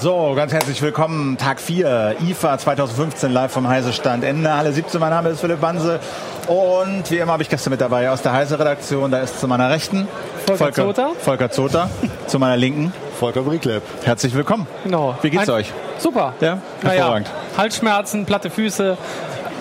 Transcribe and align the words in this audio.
So, 0.00 0.34
ganz 0.36 0.52
herzlich 0.52 0.80
willkommen. 0.80 1.36
Tag 1.38 1.60
4, 1.60 2.16
IFA 2.20 2.58
2015 2.58 3.32
live 3.32 3.50
vom 3.50 3.66
Heise 3.66 3.92
Stand. 3.92 4.22
Ende 4.22 4.54
Halle 4.54 4.72
17. 4.72 5.00
Mein 5.00 5.10
Name 5.10 5.30
ist 5.30 5.40
Philipp 5.40 5.60
Banse. 5.60 5.98
Und 6.46 7.10
wie 7.10 7.18
immer 7.18 7.32
habe 7.32 7.42
ich 7.42 7.48
Gäste 7.48 7.68
mit 7.68 7.80
dabei 7.80 8.10
aus 8.10 8.22
der 8.22 8.32
Heise 8.32 8.60
Redaktion. 8.60 9.10
Da 9.10 9.20
ist 9.20 9.40
zu 9.40 9.48
meiner 9.48 9.70
Rechten 9.70 10.06
Volker 10.46 10.72
Zoter. 10.72 11.10
Volker 11.18 11.50
Zoter. 11.50 11.90
zu 12.28 12.38
meiner 12.38 12.56
Linken 12.56 12.92
Volker 13.18 13.42
Brieklepp. 13.42 13.82
Herzlich 14.04 14.34
willkommen. 14.34 14.66
Genau. 14.84 15.16
Wie 15.22 15.30
geht's 15.30 15.48
Ein- 15.48 15.54
euch? 15.56 15.72
Super. 15.98 16.34
Ja, 16.40 16.58
hervorragend. 16.82 17.28
Halsschmerzen, 17.56 18.24
platte 18.24 18.48
Füße, 18.50 18.96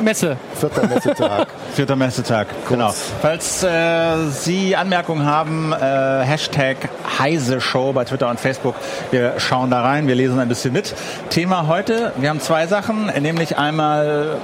Messe. 0.02 0.38
Vierter 0.54 0.88
Messetag. 0.88 1.48
Vierter 1.74 1.96
Messetag, 1.96 2.48
genau. 2.70 2.94
Falls 3.22 3.64
äh, 3.64 4.28
Sie 4.30 4.76
Anmerkungen 4.76 5.26
haben, 5.26 5.74
äh, 5.74 5.76
Hashtag 6.24 6.78
Heise 7.18 7.60
Show 7.60 7.94
bei 7.94 8.06
Twitter 8.06 8.30
und 8.30 8.40
Facebook. 8.40 8.76
Wir 9.10 9.34
schauen 9.40 9.72
da 9.72 9.82
rein, 9.82 10.08
wir 10.08 10.14
lesen 10.14 10.40
ein 10.40 10.48
bisschen 10.50 10.72
mit. 10.74 10.94
Thema 11.32 11.68
heute, 11.68 12.14
wir 12.18 12.30
haben 12.30 12.40
zwei 12.40 12.68
Sachen, 12.68 13.08
nämlich 13.08 13.58
einmal 13.58 14.38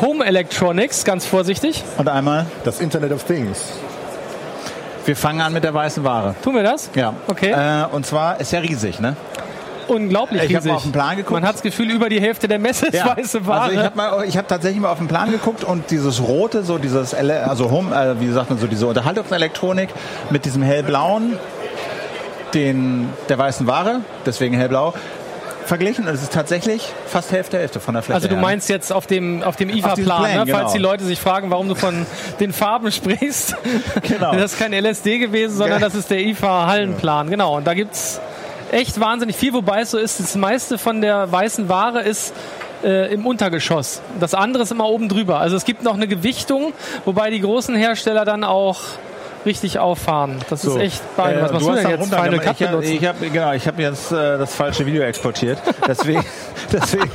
Home 0.00 0.24
Electronics, 0.24 1.04
ganz 1.04 1.26
vorsichtig. 1.26 1.82
und 1.98 2.08
einmal, 2.08 2.46
Das 2.64 2.78
Internet 2.80 3.10
of 3.10 3.24
Things. 3.24 3.72
Wir 5.04 5.16
fangen 5.16 5.40
an 5.40 5.52
mit 5.52 5.64
der 5.64 5.74
weißen 5.74 6.04
Ware. 6.04 6.34
Tun 6.42 6.54
wir 6.54 6.62
das? 6.62 6.90
Ja. 6.94 7.14
Okay. 7.26 7.50
Äh, 7.50 7.86
und 7.94 8.06
zwar 8.06 8.40
ist 8.40 8.52
ja 8.52 8.60
riesig, 8.60 9.00
ne? 9.00 9.16
Unglaublich 9.86 10.42
ich 10.42 10.54
hab 10.54 10.62
riesig. 10.62 10.70
mal 10.70 10.76
auf 10.76 10.82
den 10.82 10.92
Plan 10.92 11.16
geguckt. 11.16 11.32
Man 11.32 11.46
hat 11.46 11.54
das 11.54 11.62
Gefühl, 11.62 11.90
über 11.90 12.08
die 12.08 12.20
Hälfte 12.20 12.48
der 12.48 12.58
Messe 12.58 12.86
ist 12.86 13.04
weiße 13.04 13.46
Ware. 13.46 13.60
Also 13.60 13.76
ich 13.76 13.84
habe 13.84 14.26
ich 14.26 14.36
habe 14.36 14.48
tatsächlich 14.48 14.80
mal 14.80 14.90
auf 14.90 14.98
den 14.98 15.08
Plan 15.08 15.30
geguckt 15.30 15.62
und 15.64 15.90
dieses 15.90 16.22
rote, 16.22 16.62
so 16.62 16.78
dieses, 16.78 17.14
also 17.14 17.70
Home, 17.70 17.94
äh, 17.94 18.20
wie 18.20 18.30
sagt 18.30 18.50
man 18.50 18.58
so, 18.58 18.66
diese 18.66 18.86
Unterhaltungselektronik 18.86 19.90
mit 20.30 20.44
diesem 20.44 20.62
hellblauen, 20.62 21.38
den 22.54 23.10
der 23.28 23.38
weißen 23.38 23.66
Ware, 23.66 24.00
deswegen 24.24 24.54
hellblau, 24.56 24.94
verglichen 25.66 26.06
und 26.06 26.14
es 26.14 26.22
ist 26.22 26.32
tatsächlich 26.32 26.92
fast 27.06 27.32
Hälfte 27.32 27.58
Hälfte 27.58 27.80
von 27.80 27.94
der 27.94 28.02
Fläche. 28.02 28.16
also 28.16 28.28
du 28.28 28.36
meinst 28.36 28.68
jetzt 28.68 28.92
auf 28.92 29.06
dem, 29.06 29.42
auf 29.42 29.56
dem 29.56 29.68
IFA-Plan, 29.70 30.04
Plan, 30.04 30.22
ne? 30.22 30.44
genau. 30.44 30.58
falls 30.58 30.72
die 30.72 30.78
Leute 30.78 31.04
sich 31.04 31.20
fragen, 31.20 31.50
warum 31.50 31.68
du 31.68 31.74
von 31.74 32.06
den 32.40 32.52
Farben 32.52 32.90
sprichst. 32.92 33.56
Genau. 34.02 34.32
Das 34.32 34.52
ist 34.52 34.58
kein 34.58 34.72
LSD 34.72 35.18
gewesen, 35.18 35.56
sondern 35.56 35.80
Ja. 35.80 35.86
das 35.86 35.94
ist 35.94 36.10
der 36.10 36.20
IFA-Hallenplan. 36.20 37.30
Genau. 37.30 37.56
Und 37.56 37.66
da 37.66 37.74
gibt's 37.74 38.20
echt 38.70 38.98
wahnsinnig 39.00 39.36
viel, 39.36 39.52
wobei 39.52 39.80
es 39.80 39.90
so 39.92 39.98
ist, 39.98 40.20
das 40.20 40.34
meiste 40.36 40.78
von 40.78 41.00
der 41.00 41.30
weißen 41.30 41.68
Ware 41.68 42.02
ist 42.02 42.34
äh, 42.82 43.12
im 43.12 43.26
Untergeschoss. 43.26 44.02
Das 44.20 44.34
andere 44.34 44.62
ist 44.64 44.72
immer 44.72 44.86
oben 44.86 45.08
drüber. 45.08 45.40
Also 45.40 45.56
es 45.56 45.64
gibt 45.64 45.82
noch 45.82 45.94
eine 45.94 46.06
Gewichtung, 46.06 46.72
wobei 47.04 47.30
die 47.30 47.40
großen 47.40 47.74
Hersteller 47.76 48.24
dann 48.24 48.44
auch 48.44 48.80
richtig 49.46 49.78
auffahren. 49.78 50.36
Das 50.50 50.62
So, 50.62 50.76
ist 50.76 50.82
echt 50.82 51.16
beeindruckend. 51.16 51.40
äh, 51.40 51.44
Was 51.44 51.52
machst 51.52 51.66
du 51.66 51.70
hast 51.72 51.82
denn 51.82 51.90
jetzt? 52.00 52.14
Final. 52.14 52.38
Cut 52.38 52.54
Ich 52.60 52.62
hab- 52.62 52.70
benutzen? 52.70 52.92
Ich 52.92 53.06
habe 53.06 53.30
genau, 53.30 53.52
ich 53.52 53.66
habe 53.66 53.82
jetzt 53.82 54.12
äh, 54.12 54.38
das 54.38 54.54
falsche 54.54 54.86
Video 54.86 55.02
exportiert. 55.02 55.58
Deswegen, 55.86 56.24
deswegen, 56.72 57.10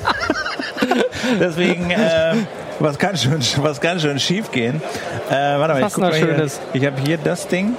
deswegen 1.40 1.92
äh, 1.92 2.34
was 2.80 2.98
kann 2.98 3.18
schon, 3.18 3.40
was 3.64 3.82
kann 3.82 4.00
schon 4.00 4.20
schief 4.20 4.52
gehen? 4.52 4.82
Äh, 5.30 5.34
warte 5.60 5.74
mal, 5.74 5.82
Was 5.82 5.98
ich 5.98 6.04
guck 6.04 6.14
hier. 6.14 6.26
Schönes? 6.28 6.60
Ich 6.74 6.86
habe 6.86 6.96
hier 7.06 7.18
das 7.18 7.48
Ding. 7.48 7.76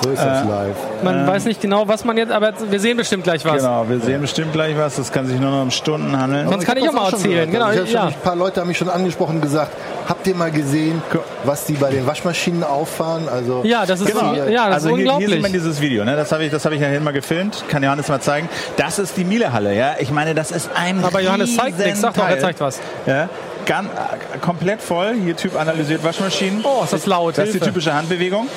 So 0.00 0.10
ist 0.10 0.22
das 0.22 0.44
live. 0.44 0.76
Man 1.02 1.26
weiß 1.26 1.44
nicht 1.46 1.60
genau, 1.60 1.88
was 1.88 2.04
man 2.04 2.16
jetzt, 2.16 2.30
aber 2.30 2.52
wir 2.70 2.78
sehen 2.78 2.96
bestimmt 2.96 3.24
gleich 3.24 3.44
was. 3.44 3.56
Genau, 3.56 3.84
wir 3.88 3.98
sehen 3.98 4.20
bestimmt 4.20 4.52
gleich 4.52 4.76
was. 4.78 4.94
Das 4.94 5.10
kann 5.10 5.26
sich 5.26 5.40
nur 5.40 5.50
noch 5.50 5.62
um 5.62 5.72
Stunden 5.72 6.16
handeln. 6.16 6.48
Sonst 6.48 6.64
kann 6.64 6.76
ich 6.76 6.84
hab 6.86 6.94
auch 6.94 7.02
mal 7.02 7.10
erzählen. 7.12 7.50
Genau, 7.50 7.70
ich 7.72 7.78
hab 7.80 7.86
ja. 7.88 8.00
schon, 8.02 8.08
ein 8.14 8.20
paar 8.22 8.36
Leute 8.36 8.60
haben 8.60 8.68
mich 8.68 8.78
schon 8.78 8.88
angesprochen 8.88 9.36
und 9.36 9.42
gesagt, 9.42 9.72
habt 10.08 10.26
ihr 10.26 10.34
mal 10.34 10.50
gesehen, 10.50 11.02
was 11.44 11.64
die 11.66 11.74
bei 11.74 11.90
den 11.90 12.06
Waschmaschinen 12.06 12.64
auffahren? 12.64 13.28
Also 13.28 13.62
Ja, 13.64 13.84
das 13.86 14.00
ist, 14.00 14.08
Genau. 14.08 14.34
ja, 14.34 14.66
das 14.66 14.74
also 14.74 14.74
ist 14.74 14.82
hier, 14.82 14.82
hier 14.82 14.92
unglaublich. 14.92 15.30
sieht 15.30 15.42
man 15.42 15.52
dieses 15.52 15.80
Video, 15.80 16.04
ne? 16.04 16.16
das 16.16 16.32
habe 16.32 16.44
ich, 16.44 16.50
das 16.50 16.64
hab 16.64 16.72
ich 16.72 16.80
ja 16.80 16.88
hier 16.88 17.00
mal 17.00 17.12
gefilmt, 17.12 17.64
kann 17.68 17.82
Johannes 17.82 18.08
mal 18.08 18.20
zeigen. 18.20 18.48
Das 18.76 18.98
ist 18.98 19.16
die 19.16 19.24
Miele-Halle, 19.24 19.74
ja. 19.76 19.96
Ich 19.98 20.10
meine, 20.10 20.34
das 20.34 20.50
ist 20.50 20.70
ein 20.74 21.04
aber 21.04 21.20
Johannes 21.20 21.54
zeigt 21.56 21.78
nichts. 21.78 22.00
Sag 22.00 22.14
doch, 22.14 22.28
er 22.28 22.40
zeigt 22.40 22.60
was. 22.60 22.80
Ja, 23.06 23.28
ganz, 23.66 23.88
äh, 23.88 24.38
komplett 24.38 24.80
voll. 24.82 25.14
Hier 25.22 25.36
Typ 25.36 25.58
analysiert 25.58 26.02
Waschmaschinen. 26.02 26.60
Oh, 26.64 26.82
ist 26.84 26.92
das 26.92 27.06
laut. 27.06 27.36
Das 27.38 27.48
ist 27.48 27.54
die 27.54 27.60
typische 27.60 27.94
Handbewegung. 27.94 28.48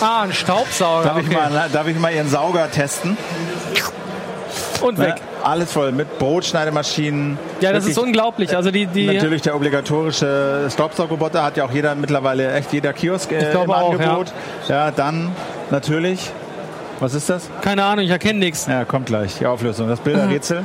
Ah, 0.00 0.22
ein 0.22 0.32
Staubsauger. 0.32 1.04
Darf, 1.04 1.18
ich 1.18 1.26
okay. 1.26 1.34
mal, 1.34 1.68
darf 1.70 1.86
ich 1.86 1.98
mal 1.98 2.12
Ihren 2.12 2.28
Sauger 2.28 2.70
testen? 2.70 3.18
Und 4.80 4.98
weg. 4.98 5.16
Ja, 5.42 5.46
alles 5.48 5.72
voll 5.72 5.92
mit 5.92 6.18
Brotschneidemaschinen. 6.18 7.38
Ja, 7.60 7.72
das 7.72 7.84
ist 7.84 7.96
Wirklich 7.96 8.06
unglaublich. 8.06 8.56
Also 8.56 8.70
die, 8.70 8.86
die 8.86 9.06
Natürlich 9.06 9.42
der 9.42 9.56
obligatorische 9.56 10.68
Staubsaugerroboter 10.70 11.42
hat 11.42 11.56
ja 11.56 11.64
auch 11.64 11.70
jeder 11.72 11.94
mittlerweile 11.94 12.52
echt 12.52 12.72
jeder 12.72 12.92
Kiosk 12.92 13.32
äh, 13.32 13.42
Ich 13.42 13.50
glaube 13.50 13.64
im 13.66 13.70
auch, 13.72 13.92
Angebot. 13.92 14.32
Ja. 14.68 14.90
dann 14.90 15.30
natürlich. 15.70 16.30
Was 17.00 17.14
ist 17.14 17.30
das? 17.30 17.48
keine 17.62 17.82
Ahnung, 17.84 18.04
ich 18.04 18.10
erkenne 18.10 18.38
nichts. 18.40 18.66
Ja, 18.66 18.84
kommt 18.84 19.06
gleich 19.06 19.38
die 19.38 19.46
Auflösung. 19.46 19.88
Das 19.88 20.00
Bilderrätsel. 20.00 20.64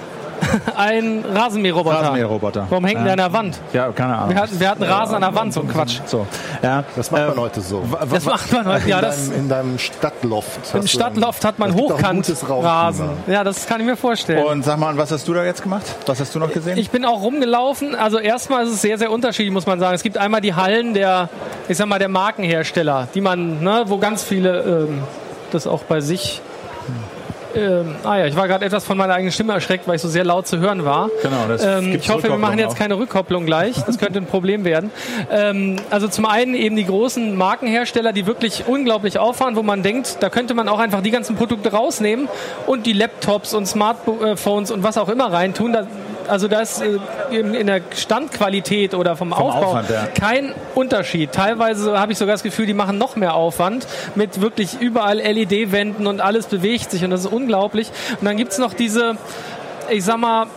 Ein 0.76 1.24
Rasenmäherroboter. 1.34 1.98
Rasenmäherroboter. 1.98 2.68
Warum 2.70 2.86
hängt 2.86 3.00
ja. 3.00 3.04
der 3.04 3.12
an 3.14 3.18
der 3.18 3.34
Wand? 3.34 3.60
Ja, 3.74 3.92
keine 3.92 4.16
Ahnung. 4.18 4.36
Wir 4.36 4.42
hatten, 4.42 4.60
wir 4.60 4.70
hatten 4.70 4.84
Rasen 4.84 5.16
an 5.16 5.22
der 5.22 5.36
Wand, 5.36 5.54
so 5.54 5.62
ein 5.62 5.68
Quatsch. 5.68 6.00
so, 6.06 6.26
ja. 6.62 6.84
das 6.96 7.12
macht 7.12 7.28
man 7.28 7.38
Äh, 7.38 7.42
heute 7.42 7.62
so. 7.62 7.84
Das 8.12 8.26
macht 8.26 8.52
man 8.52 8.66
heute. 8.68 8.90
Ja, 8.90 8.98
in, 8.98 9.02
das, 9.06 9.30
deinem, 9.30 9.40
in 9.40 9.50
deinem 9.50 9.80
Stadtloft. 9.80 10.60
Im 10.74 10.88
Stadtloft 10.88 11.46
hat 11.46 11.60
man 11.60 11.74
hochkant. 11.74 12.32
Rasen. 12.50 13.10
Ja, 13.28 13.44
das 13.44 13.66
kann 13.68 13.80
ich 13.82 13.88
mir 13.88 13.98
vorstellen. 13.98 14.46
Und 14.46 14.64
sag 14.64 14.78
mal, 14.80 14.98
was 14.98 15.12
hast 15.12 15.28
du 15.28 15.34
da 15.34 15.44
jetzt 15.44 15.64
gemacht? 15.64 15.84
Was 16.06 16.20
hast 16.20 16.34
du 16.36 16.40
noch 16.40 16.52
gesehen? 16.52 16.78
Ich 16.78 16.90
bin 16.90 17.06
auch 17.06 17.22
rumgelaufen. 17.22 17.96
Also 17.96 18.20
erstmal 18.20 18.66
ist 18.66 18.72
es 18.72 18.82
sehr, 18.82 18.98
sehr 18.98 19.12
unterschiedlich, 19.12 19.54
muss 19.54 19.66
man 19.66 19.80
sagen. 19.80 19.96
Es 19.96 20.04
gibt 20.04 20.18
einmal 20.18 20.42
die 20.42 20.54
Hallen 20.54 20.94
der, 20.94 21.30
ich 21.68 21.78
sag 21.78 21.88
mal, 21.88 22.00
der 22.00 22.10
Markenhersteller, 22.10 23.08
die 23.14 23.22
man, 23.22 23.64
ne, 23.64 23.84
wo 23.88 23.98
ganz 23.98 24.24
viele 24.24 24.62
ähm, 24.62 25.04
das 25.52 25.68
auch 25.68 25.84
bei 25.84 26.02
sich. 26.02 26.42
Ähm, 27.56 27.96
ah 28.04 28.18
ja, 28.18 28.26
ich 28.26 28.36
war 28.36 28.48
gerade 28.48 28.66
etwas 28.66 28.84
von 28.84 28.98
meiner 28.98 29.14
eigenen 29.14 29.32
Stimme 29.32 29.54
erschreckt, 29.54 29.88
weil 29.88 29.96
ich 29.96 30.02
so 30.02 30.08
sehr 30.08 30.24
laut 30.24 30.48
zu 30.48 30.60
hören 30.60 30.86
war. 30.86 31.10
Genau, 31.22 31.48
das 31.48 31.64
ähm, 31.64 31.96
Ich 31.96 32.10
hoffe, 32.10 32.30
wir 32.30 32.38
machen 32.38 32.60
jetzt 32.60 32.74
auch. 32.74 32.78
keine 32.78 32.98
Rückkopplung 32.98 33.46
gleich. 33.46 33.76
Das 33.86 33.98
könnte 33.98 34.20
ein 34.20 34.26
Problem 34.26 34.66
werden. 34.66 34.92
Ähm, 35.32 35.78
also 35.90 36.08
zum 36.08 36.26
einen 36.26 36.56
eben 36.56 36.76
die 36.76 36.86
großen 36.86 37.36
Markenhersteller, 37.36 38.14
die 38.14 38.26
wirklich 38.26 38.66
unglaublich 38.68 39.20
auffahren, 39.20 39.56
wo 39.56 39.64
man 39.64 39.84
denkt, 39.84 40.18
da 40.20 40.30
könnte 40.30 40.54
man 40.54 40.68
auch 40.68 40.80
einfach 40.80 41.02
die 41.02 41.12
ganzen 41.12 41.36
Produkte 41.36 41.72
rausnehmen 41.72 42.28
und 42.68 42.86
die 42.86 42.94
Laptops 42.94 43.54
und 43.54 43.66
Smartphones 43.66 44.72
und 44.72 44.84
was 44.84 44.98
auch 44.98 45.10
immer 45.10 45.32
reintun. 45.32 45.74
Da, 45.74 45.88
also 46.28 46.48
da 46.48 46.62
ist 46.62 46.82
äh, 46.82 47.00
in, 47.32 47.68
der 47.68 47.82
Standqualität 47.96 48.94
oder 48.94 49.16
vom, 49.16 49.34
Aufbau 49.34 49.70
Aufwand, 49.70 49.90
ja. 49.90 50.08
kein 50.08 50.54
Unterschied. 50.74 51.32
Teilweise 51.32 52.00
habe 52.00 52.12
ich 52.12 52.18
sogar 52.18 52.34
das 52.34 52.44
Gefühl, 52.44 52.66
die 52.66 52.74
machen 52.74 52.98
noch 52.98 53.16
mehr 53.16 53.36
Aufwand 53.36 53.88
mit 54.16 54.42
wirklich 54.42 54.80
überall 54.80 55.18
LED-Wänden 55.20 56.08
und 56.08 56.22
alles 56.22 56.48
bewegt 56.48 56.92
sich 56.92 57.04
und 57.04 57.10
das 57.10 57.22
ist 57.22 57.32
unglaublich. 57.32 57.92
Und 58.20 58.26
dann 58.26 58.38
gibt's 58.38 58.58
noch 58.58 58.74
diese, 58.74 59.18
ich 59.90 60.04
sag 60.04 60.18
mal, 60.18 60.48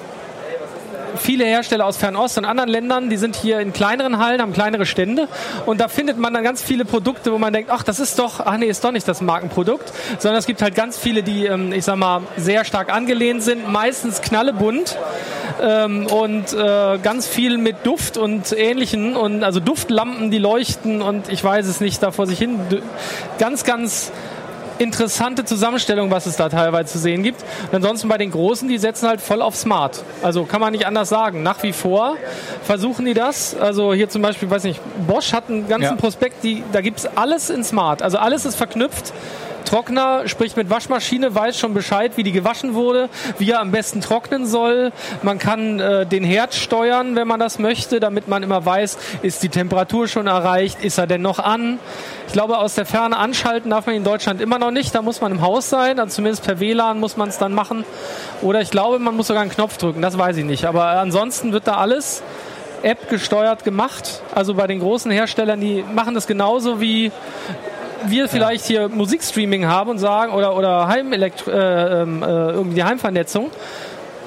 viele 1.17 1.45
Hersteller 1.45 1.87
aus 1.87 1.97
Fernost 1.97 2.39
und 2.39 2.45
anderen 2.45 2.69
Ländern, 2.69 3.11
die 3.11 3.17
sind 3.17 3.37
hier 3.37 3.61
in 3.61 3.73
kleineren 3.73 4.19
Hallen, 4.19 4.41
haben 4.41 4.53
kleinere 4.53 4.87
Stände 4.87 5.29
und 5.67 5.81
da 5.81 5.89
findet 5.89 6.19
man 6.19 6.35
dann 6.35 6.45
ganz 6.45 6.63
viele 6.63 6.85
Produkte, 6.85 7.33
wo 7.33 7.39
man 7.39 7.53
denkt, 7.53 7.71
ach, 7.71 7.83
das 7.83 8.01
ist 8.01 8.19
doch, 8.19 8.41
ach 8.41 8.57
nee, 8.57 8.67
ist 8.67 8.85
doch 8.85 8.93
nicht 8.93 9.07
das 9.07 9.21
Markenprodukt, 9.21 9.93
sondern 10.19 10.39
es 10.39 10.47
gibt 10.47 10.63
halt 10.63 10.75
ganz 10.75 10.99
viele, 10.99 11.23
die, 11.23 11.47
ähm, 11.47 11.73
ich 11.73 11.85
sag 11.85 11.97
mal, 11.97 12.23
sehr 12.37 12.65
stark 12.65 12.93
angelehnt 12.93 13.43
sind, 13.43 13.71
meistens 13.71 14.21
knallebunt 14.21 14.97
ähm, 15.61 16.07
und 16.07 16.53
äh, 16.53 16.99
ganz 17.03 17.27
viel 17.27 17.59
mit 17.59 17.85
Duft 17.85 18.17
und 18.17 18.53
Ähnlichen 18.53 19.17
und 19.17 19.45
also 19.45 19.61
Duftlampen, 19.61 20.31
die 20.31 20.39
leuchten 20.39 21.03
und 21.03 21.29
ich 21.31 21.43
weiß 21.43 21.67
es 21.67 21.81
nicht, 21.81 22.03
da 22.03 22.11
vor 22.11 22.27
sich 22.27 22.39
hin. 22.39 22.61
Ganz, 23.39 23.65
ganz 23.65 24.13
interessante 24.79 25.45
Zusammenstellung, 25.45 26.11
was 26.11 26.27
es 26.27 26.37
da 26.37 26.49
teilweise 26.49 26.93
zu 26.93 26.99
sehen 26.99 27.23
gibt. 27.23 27.43
Und 27.71 27.77
ansonsten 27.77 28.09
bei 28.09 28.19
den 28.19 28.31
Großen, 28.31 28.69
die 28.69 28.79
setzen 28.79 29.09
halt 29.09 29.21
voll 29.21 29.43
auf 29.43 29.57
Smart. 29.57 30.03
Also 30.23 30.45
kann 30.45 30.61
man 30.61 30.73
nicht 30.73 30.87
anders 30.87 31.09
sagen. 31.09 31.43
Nach 31.43 31.63
wie 31.63 31.73
vor 31.73 32.17
versuchen 32.65 33.05
die 33.05 33.15
das. 33.15 33.55
Also 33.55 33.93
hier 33.93 34.09
zum 34.09 34.23
Beispiel, 34.23 34.51
weiß 34.51 34.65
nicht, 34.65 34.81
Bosch 35.07 35.33
hat 35.33 35.49
einen 35.49 35.69
ganzen 35.69 35.95
Ja. 35.95 35.97
Prospekt, 35.97 36.45
die, 36.45 36.63
da 36.73 36.81
gibt's 36.81 37.07
alles 37.15 37.51
in 37.51 37.65
Smart. 37.65 38.03
Also 38.03 38.19
alles 38.19 38.45
ist 38.45 38.57
verknüpft. 38.57 39.13
Trockner 39.69 40.27
spricht 40.29 40.57
mit 40.57 40.71
Waschmaschine, 40.71 41.35
weiß 41.35 41.59
schon 41.59 41.75
Bescheid, 41.75 42.13
wie 42.17 42.23
die 42.23 42.33
gewaschen 42.33 42.73
wurde, 42.73 43.11
wie 43.37 43.51
er 43.51 43.61
am 43.61 43.71
besten 43.71 44.01
trocknen 44.01 44.47
soll. 44.47 44.93
Man 45.23 45.39
kann 45.39 45.79
äh, 45.79 46.07
den 46.07 46.25
Herd 46.25 46.55
steuern, 46.55 47.17
wenn 47.17 47.29
man 47.29 47.39
das 47.39 47.59
möchte, 47.59 48.01
damit 48.01 48.29
man 48.29 48.43
immer 48.43 48.65
weiß, 48.65 48.97
ist 49.21 49.43
die 49.43 49.51
Temperatur 49.51 50.09
schon 50.09 50.27
erreicht, 50.27 50.83
ist 50.83 50.97
er 50.97 51.07
denn 51.07 51.21
noch 51.21 51.39
an. 51.39 51.79
Ich 52.27 52.33
glaube, 52.33 52.57
aus 52.57 52.77
der 52.77 52.87
Ferne 52.87 53.19
anschalten 53.19 53.71
darf 53.71 53.85
man 53.85 53.95
in 53.95 54.05
Deutschland 54.05 54.41
immer 54.41 54.59
noch 54.59 54.71
nicht. 54.71 54.95
Da 54.95 55.03
muss 55.03 55.21
man 55.21 55.33
im 55.33 55.43
Haus 55.43 55.69
sein, 55.69 56.01
also 56.01 56.15
zumindest 56.15 56.45
per 56.45 56.61
WLAN 56.61 56.99
muss 56.99 57.19
man 57.19 57.29
es 57.29 57.37
dann 57.37 57.53
machen. 57.53 57.85
Oder 58.41 58.63
ich 58.63 58.71
glaube, 58.71 58.99
man 58.99 59.17
muss 59.17 59.27
sogar 59.27 59.43
einen 59.43 59.51
Knopf 59.51 59.77
drücken, 59.77 60.01
das 60.01 60.17
weiß 60.17 60.39
ich 60.39 60.45
nicht. 60.47 60.65
Aber 60.65 60.87
ansonsten 60.93 61.53
wird 61.53 61.67
da 61.67 61.75
alles 61.75 62.23
App 62.83 63.11
gesteuert 63.11 63.65
gemacht. 63.65 64.23
Also 64.35 64.55
bei 64.55 64.67
den 64.67 64.81
großen 64.81 65.11
Herstellern, 65.11 65.61
die 65.61 65.85
machen 65.95 66.15
das 66.15 66.27
genauso 66.27 66.81
wie 66.81 67.13
wir 68.07 68.29
vielleicht 68.29 68.65
hier 68.67 68.89
Musikstreaming 68.89 69.67
haben 69.67 69.91
und 69.91 69.99
sagen, 69.99 70.33
oder, 70.33 70.57
oder 70.57 70.89
Heimelektro, 70.89 71.51
äh, 71.51 72.03
ähm, 72.03 72.23
äh, 72.23 72.27
irgendwie 72.27 72.77
die 72.77 72.85
Heimvernetzung, 72.85 73.51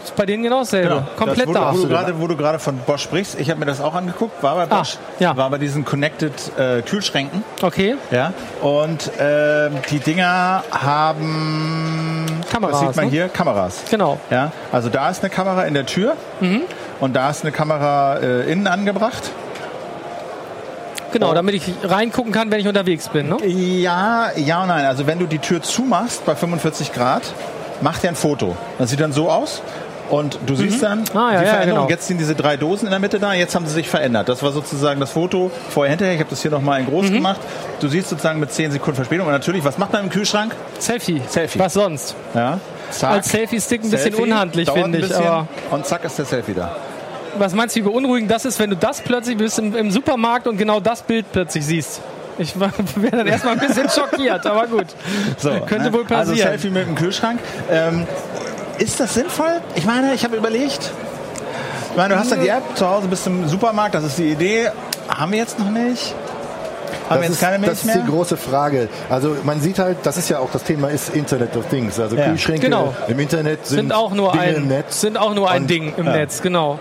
ist 0.04 0.16
bei 0.16 0.26
denen 0.26 0.42
genau 0.44 0.60
dasselbe. 0.60 0.90
Genau. 0.90 1.04
Komplett 1.16 1.42
das, 1.42 1.48
wo, 1.48 1.54
da. 1.54 1.72
Du, 1.72 1.78
wo, 1.78 1.82
du 1.84 1.88
gerade, 1.90 2.20
wo 2.22 2.28
du 2.28 2.36
gerade 2.36 2.60
von 2.60 2.78
Bosch 2.80 3.04
sprichst, 3.04 3.40
ich 3.40 3.50
habe 3.52 3.60
mir 3.60 3.68
das 3.68 3.82
auch 3.82 3.94
angeguckt, 3.94 4.42
war 4.42 4.56
bei 4.56 4.64
Ah, 4.64 4.80
Bosch, 4.80 4.98
ja. 5.20 5.38
war 5.38 5.50
bei 5.52 5.58
diesen 5.60 5.86
Connected 5.86 6.34
äh, 6.58 6.82
Kühlschränken. 6.82 7.44
Okay. 7.62 7.96
Ja, 8.10 8.34
und 8.62 9.12
ähm, 9.20 9.74
die 9.92 10.00
Dinger 10.00 10.64
haben 10.72 12.26
Kameras, 12.52 12.72
das 12.80 12.88
sieht 12.88 12.96
man 12.96 13.06
ne? 13.06 13.12
hier, 13.12 13.30
Kameras. 13.30 13.84
Genau. 13.90 14.20
Ja, 14.30 14.52
also 14.72 14.90
da 14.90 15.10
ist 15.10 15.22
eine 15.24 15.30
Kamera 15.30 15.64
in 15.64 15.74
der 15.76 15.86
Tür 15.86 16.16
Mhm. 16.40 16.62
und 17.00 17.16
da 17.16 17.30
ist 17.30 17.44
eine 17.44 17.52
Kamera 17.52 18.18
äh, 18.18 18.52
innen 18.52 18.68
angebracht. 18.68 19.30
Genau, 21.12 21.34
damit 21.34 21.56
ich 21.56 21.64
reingucken 21.84 22.32
kann, 22.32 22.52
wenn 22.52 22.60
ich 22.60 22.68
unterwegs 22.68 23.10
bin. 23.10 23.30
Ne? 23.30 23.38
Ja, 23.46 24.30
ja 24.36 24.62
und 24.62 24.68
nein. 24.70 24.86
Also 24.86 25.08
wenn 25.08 25.20
du 25.20 25.26
die 25.26 25.40
Tür 25.40 25.62
zumachst 25.62 26.26
bei 26.26 26.36
45 26.36 26.94
Grad, 26.94 27.24
macht 27.82 28.04
er 28.04 28.10
ein 28.12 28.16
Foto. 28.16 28.56
Das 28.80 28.90
sieht 28.90 29.00
dann 29.02 29.12
so 29.14 29.30
aus. 29.30 29.62
Und 30.10 30.40
du 30.46 30.56
siehst 30.56 30.84
dann 30.84 31.06
Ah, 31.14 31.32
ja, 31.32 31.40
die 31.40 31.46
ja, 31.46 31.52
Veränderung. 31.54 31.80
genau. 31.84 31.90
Jetzt 31.90 32.08
sind 32.08 32.18
diese 32.18 32.36
drei 32.36 32.58
Dosen 32.58 32.86
in 32.86 32.92
der 32.92 33.00
Mitte 33.00 33.18
da, 33.18 33.34
jetzt 33.34 33.56
haben 33.56 33.66
sie 33.66 33.74
sich 33.74 33.88
verändert. 33.88 34.28
Das 34.28 34.44
war 34.44 34.52
sozusagen 34.52 35.00
das 35.00 35.12
Foto 35.12 35.50
vorher 35.70 35.90
hinterher. 35.92 36.16
Ich 36.16 36.20
habe 36.20 36.30
das 36.30 36.42
hier 36.42 36.52
nochmal 36.52 36.82
in 36.82 36.88
groß 36.88 37.06
Mhm. 37.10 37.14
gemacht. 37.14 37.40
Du 37.80 37.88
siehst 37.88 38.10
sozusagen 38.10 38.38
mit 38.42 38.52
10 38.52 38.72
Sekunden 38.72 38.96
Verspätung. 38.98 39.28
Und 39.28 39.32
natürlich, 39.32 39.64
was 39.64 39.78
macht 39.78 39.94
man 39.94 40.04
im 40.04 40.10
Kühlschrank? 40.10 40.54
Selfie. 40.80 41.22
Selfie. 41.30 41.60
Was 41.60 41.74
sonst? 41.74 42.16
Ja. 42.36 42.60
Zack. 42.90 43.10
Als 43.12 43.30
Selfie-Stick 43.30 43.84
ein 43.86 43.90
bisschen 43.90 44.12
Selfie, 44.12 44.22
unhandlich, 44.22 44.66
dauert 44.68 44.82
finde 44.82 44.98
ich. 44.98 45.08
bisschen, 45.08 45.26
Aber 45.26 45.48
Und 45.70 45.86
zack 45.86 46.04
ist 46.04 46.18
der 46.18 46.26
Selfie 46.26 46.56
da. 46.56 46.76
Was 47.38 47.54
meinst 47.54 47.76
du, 47.76 47.80
wie 47.80 47.84
beunruhigend 47.84 48.30
das 48.32 48.46
ist, 48.46 48.60
wenn 48.60 48.70
du 48.70 48.76
das 48.76 49.02
plötzlich 49.02 49.38
bist 49.38 49.60
im, 49.60 49.76
im 49.76 49.92
Supermarkt 49.92 50.48
und 50.48 50.58
genau 50.58 50.80
das 50.80 51.02
Bild 51.04 51.26
plötzlich 51.32 51.66
siehst? 51.66 52.02
Ich 52.38 52.60
wäre 52.60 53.18
dann 53.18 53.28
erstmal 53.28 53.54
ein 53.54 53.60
bisschen 53.68 53.90
schockiert, 53.96 54.46
aber 54.46 54.68
gut. 54.68 54.88
So, 55.38 55.50
Könnte 55.68 55.86
ne? 55.86 55.94
wohl 55.94 56.06
Also 56.10 56.32
passieren. 56.32 56.50
Selfie 56.50 56.70
mit 56.70 56.88
dem 56.88 56.96
Kühlschrank. 56.96 57.40
Ähm, 57.70 58.08
ist 58.80 59.00
das 59.00 59.14
sinnvoll? 59.14 59.62
Ich 59.76 59.86
meine, 59.86 60.14
ich 60.14 60.24
habe 60.24 60.38
überlegt. 60.38 60.92
Ich 61.92 61.98
meine, 61.98 62.14
du 62.14 62.20
hast 62.20 62.32
dann 62.32 62.42
die 62.42 62.48
App 62.48 62.64
zu 62.76 62.88
Hause, 62.90 63.08
bist 63.08 63.28
im 63.28 63.48
Supermarkt, 63.50 63.96
das 63.96 64.06
ist 64.06 64.18
die 64.18 64.30
Idee. 64.32 64.70
Haben 65.10 65.34
wir 65.34 65.40
jetzt 65.40 65.60
noch 65.60 65.70
nicht? 65.70 66.16
Haben 67.10 67.10
wir 67.10 67.16
Das 67.18 67.22
jetzt 67.24 67.32
ist, 67.34 67.42
keine 67.42 67.60
Milch 67.60 67.70
das 67.72 67.80
ist 67.80 67.86
mehr? 67.86 67.98
die 67.98 68.10
große 68.10 68.38
Frage. 68.38 68.88
Also 69.10 69.36
man 69.44 69.60
sieht 69.60 69.78
halt, 69.78 69.98
das 70.04 70.16
ist 70.18 70.30
ja 70.30 70.40
auch 70.40 70.50
das 70.54 70.64
Thema 70.64 70.88
ist 70.88 71.14
Internet 71.14 71.56
of 71.58 71.68
Things. 71.68 72.00
Also 72.00 72.16
Ja. 72.16 72.30
Kühlschränke 72.30 72.62
Genau. 72.68 72.96
im 73.10 73.20
Internet 73.20 73.68
sind, 73.68 73.78
sind 73.78 73.92
auch 73.94 74.14
nur 74.14 74.32
Dinge 74.32 74.44
ein 74.46 74.56
im 74.56 74.68
Netz. 74.70 75.02
sind 75.02 75.18
auch 75.18 75.34
nur 75.36 75.52
ein 75.52 75.64
Und, 75.64 75.70
Ding 75.70 75.94
im 75.98 76.06
ja. 76.06 76.14
Netz, 76.14 76.42
genau. 76.42 76.80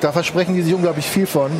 Da 0.00 0.12
versprechen 0.12 0.54
die 0.54 0.62
sich 0.62 0.74
unglaublich 0.74 1.06
viel 1.06 1.26
von. 1.26 1.50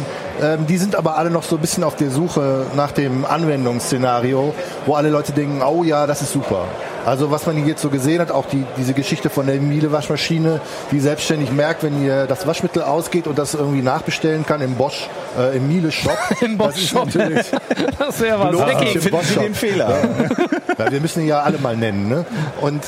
Ähm, 0.43 0.67
die 0.67 0.77
sind 0.77 0.97
aber 0.97 1.17
alle 1.17 1.31
noch 1.31 1.43
so 1.43 1.57
ein 1.57 1.61
bisschen 1.61 1.85
auf 1.85 1.97
der 1.97 2.11
Suche 2.11 2.67
nach 2.77 2.93
dem 2.93 3.25
Anwendungsszenario, 3.25 4.55
wo 4.87 4.95
alle 4.95 5.09
Leute 5.11 5.33
denken, 5.33 5.63
oh 5.63 5.83
ja, 5.85 6.07
das 6.07 6.23
ist 6.23 6.33
super. 6.33 6.65
Also 7.07 7.31
was 7.31 7.47
man 7.47 7.57
hier 7.57 7.67
jetzt 7.67 7.83
so 7.83 7.91
gesehen 7.91 8.21
hat, 8.21 8.31
auch 8.31 8.47
die, 8.47 8.65
diese 8.79 8.95
Geschichte 8.95 9.29
von 9.31 9.47
der 9.47 9.57
Miele-Waschmaschine, 9.61 10.61
die 10.91 11.01
selbstständig 11.01 11.53
merkt, 11.53 11.83
wenn 11.83 12.03
ihr 12.05 12.27
das 12.27 12.47
Waschmittel 12.47 12.83
ausgeht 12.83 13.27
und 13.27 13.39
das 13.39 13.55
irgendwie 13.55 13.83
nachbestellen 13.83 14.45
kann 14.47 14.61
im 14.63 14.75
Bosch, 14.75 15.09
äh, 15.39 15.57
im 15.57 15.69
Miele-Shop. 15.69 16.17
Im 16.41 16.57
Das 16.59 16.77
ist 16.79 16.93
Bosch-Shop. 16.95 17.07
natürlich 17.15 17.47
Das 17.99 18.21
wäre 18.21 18.39
was. 18.41 18.95
Im 18.95 19.01
Finden 19.03 19.23
Sie 19.23 19.35
den 19.39 19.55
Fehler? 19.55 19.91
Ja, 20.79 20.91
wir 20.91 21.01
müssen 21.01 21.21
ihn 21.23 21.29
ja 21.29 21.41
alle 21.41 21.59
mal 21.59 21.77
nennen. 21.77 22.09
Ne? 22.09 22.25
Und 22.61 22.83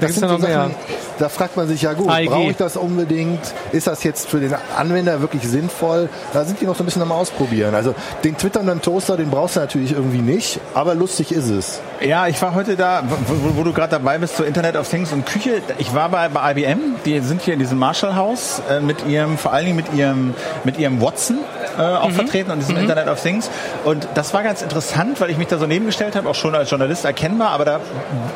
das 0.00 0.14
sind 0.14 0.28
so. 0.28 0.38
Sachen, 0.38 0.74
da 1.18 1.28
fragt 1.28 1.56
man 1.56 1.68
sich 1.68 1.82
ja 1.82 1.92
gut, 1.92 2.06
brauche 2.06 2.50
ich 2.50 2.56
das 2.56 2.76
unbedingt? 2.76 3.40
Ist 3.72 3.86
das 3.86 4.02
jetzt 4.04 4.28
für 4.28 4.40
den 4.40 4.54
Anwender 4.76 5.20
wirklich 5.20 5.42
sinnvoll? 5.42 6.08
Da 6.32 6.44
sind 6.44 6.60
die 6.60 6.66
noch 6.66 6.76
so 6.76 6.82
ein 6.82 6.86
bisschen 6.86 7.02
am 7.02 7.12
Ausprobieren. 7.12 7.74
Also 7.74 7.94
den 8.24 8.36
twitternden 8.36 8.80
Toaster, 8.82 9.16
den 9.16 9.30
brauchst 9.30 9.56
du 9.56 9.60
natürlich 9.60 9.92
irgendwie 9.92 10.18
nicht, 10.18 10.60
aber 10.74 10.94
lustig 10.94 11.32
ist 11.32 11.48
es. 11.48 11.80
Ja, 12.00 12.26
ich 12.26 12.40
war 12.42 12.54
heute 12.54 12.76
da, 12.76 13.02
wo, 13.26 13.58
wo, 13.58 13.62
du 13.62 13.72
gerade 13.72 13.90
dabei 13.90 14.18
bist, 14.18 14.36
so 14.36 14.44
Internet 14.44 14.76
of 14.76 14.88
Things 14.88 15.12
und 15.12 15.24
Küche. 15.26 15.62
Ich 15.78 15.94
war 15.94 16.08
bei, 16.08 16.28
bei 16.28 16.52
IBM, 16.52 16.96
die 17.04 17.20
sind 17.20 17.42
hier 17.42 17.54
in 17.54 17.60
diesem 17.60 17.78
Marshall-Haus 17.78 18.62
äh, 18.70 18.80
mit 18.80 19.06
ihrem, 19.06 19.38
vor 19.38 19.52
allen 19.52 19.66
Dingen 19.66 19.76
mit 19.76 19.92
ihrem, 19.94 20.34
mit 20.64 20.78
ihrem 20.78 21.00
Watson 21.00 21.38
äh, 21.78 21.82
auch 21.82 22.10
vertreten 22.10 22.50
und 22.50 22.58
diesem 22.58 22.76
Internet 22.76 23.08
of 23.08 23.20
Things. 23.20 23.50
Und 23.84 24.08
das 24.14 24.34
war 24.34 24.42
ganz 24.42 24.62
interessant, 24.62 25.20
weil 25.20 25.30
ich 25.30 25.38
mich 25.38 25.48
da 25.48 25.58
so 25.58 25.66
nebengestellt 25.66 26.16
habe, 26.16 26.28
auch 26.28 26.34
schon 26.34 26.54
als 26.54 26.70
Journalist 26.70 27.04
erkennbar, 27.04 27.50
aber 27.50 27.64
da 27.64 27.80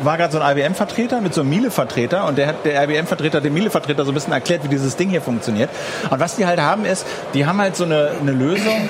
war 0.03 0.17
gerade 0.17 0.33
so 0.33 0.41
ein 0.41 0.57
IBM-Vertreter 0.57 1.21
mit 1.21 1.35
so 1.35 1.43
einem 1.43 1.51
Miele-Vertreter 1.51 2.27
und 2.27 2.39
der 2.39 2.49
hat 2.49 2.65
der 2.65 2.83
IBM-Vertreter 2.85 3.41
dem 3.41 3.55
Miele-Vertreter 3.55 4.05
so 4.05 4.11
ein 4.11 4.15
bisschen 4.15 4.33
erklärt, 4.33 4.65
wie 4.65 4.69
dieses 4.69 4.97
Ding 4.97 5.11
hier 5.11 5.23
funktioniert. 5.23 5.71
Und 6.11 6.21
was 6.21 6.37
die 6.37 6.47
halt 6.47 6.61
haben 6.61 6.85
ist, 6.85 7.07
die 7.35 7.47
haben 7.47 7.61
halt 7.61 7.77
so 7.77 7.85
eine, 7.85 8.11
eine 8.21 8.33
Lösung, 8.33 8.89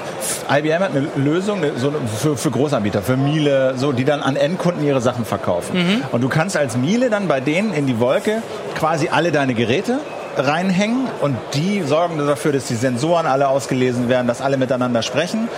IBM 0.50 0.80
hat 0.80 0.90
eine 0.90 1.08
Lösung 1.16 1.58
eine, 1.58 1.78
so 1.78 1.88
eine, 1.88 1.98
für, 2.06 2.36
für 2.36 2.50
Großanbieter, 2.50 3.02
für 3.02 3.16
Miele, 3.16 3.74
so, 3.76 3.92
die 3.92 4.04
dann 4.04 4.22
an 4.22 4.36
Endkunden 4.36 4.84
ihre 4.84 5.00
Sachen 5.00 5.24
verkaufen. 5.24 6.04
Und 6.12 6.22
du 6.22 6.28
kannst 6.28 6.56
als 6.56 6.76
Miele 6.76 7.10
dann 7.10 7.28
bei 7.28 7.40
denen 7.40 7.72
in 7.72 7.86
die 7.86 8.00
Wolke 8.00 8.42
quasi 8.74 9.08
alle 9.08 9.32
deine 9.32 9.54
Geräte 9.54 10.00
reinhängen 10.38 11.06
und 11.20 11.36
die 11.54 11.82
sorgen 11.82 12.18
dafür, 12.18 12.52
dass 12.52 12.66
die 12.66 12.74
Sensoren 12.74 13.26
alle 13.26 13.48
ausgelesen 13.48 14.08
werden, 14.08 14.26
dass 14.26 14.40
alle 14.40 14.56
miteinander 14.56 15.02
sprechen. 15.02 15.48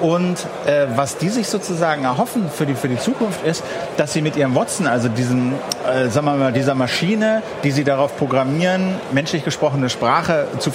Und 0.00 0.46
äh, 0.66 0.86
was 0.96 1.18
die 1.18 1.28
sich 1.28 1.48
sozusagen 1.48 2.04
erhoffen 2.04 2.48
für 2.50 2.64
die, 2.64 2.74
für 2.74 2.88
die 2.88 2.98
Zukunft 2.98 3.44
ist, 3.44 3.62
dass 3.98 4.14
sie 4.14 4.22
mit 4.22 4.34
ihrem 4.34 4.54
Watson, 4.54 4.86
also 4.86 5.08
diesen, 5.08 5.52
äh, 5.86 6.08
sagen 6.08 6.26
wir 6.26 6.36
mal, 6.36 6.52
dieser 6.52 6.74
Maschine, 6.74 7.42
die 7.64 7.70
sie 7.70 7.84
darauf 7.84 8.16
programmieren, 8.16 8.94
menschlich 9.12 9.44
gesprochene 9.44 9.90
Sprache 9.90 10.46
zu 10.58 10.70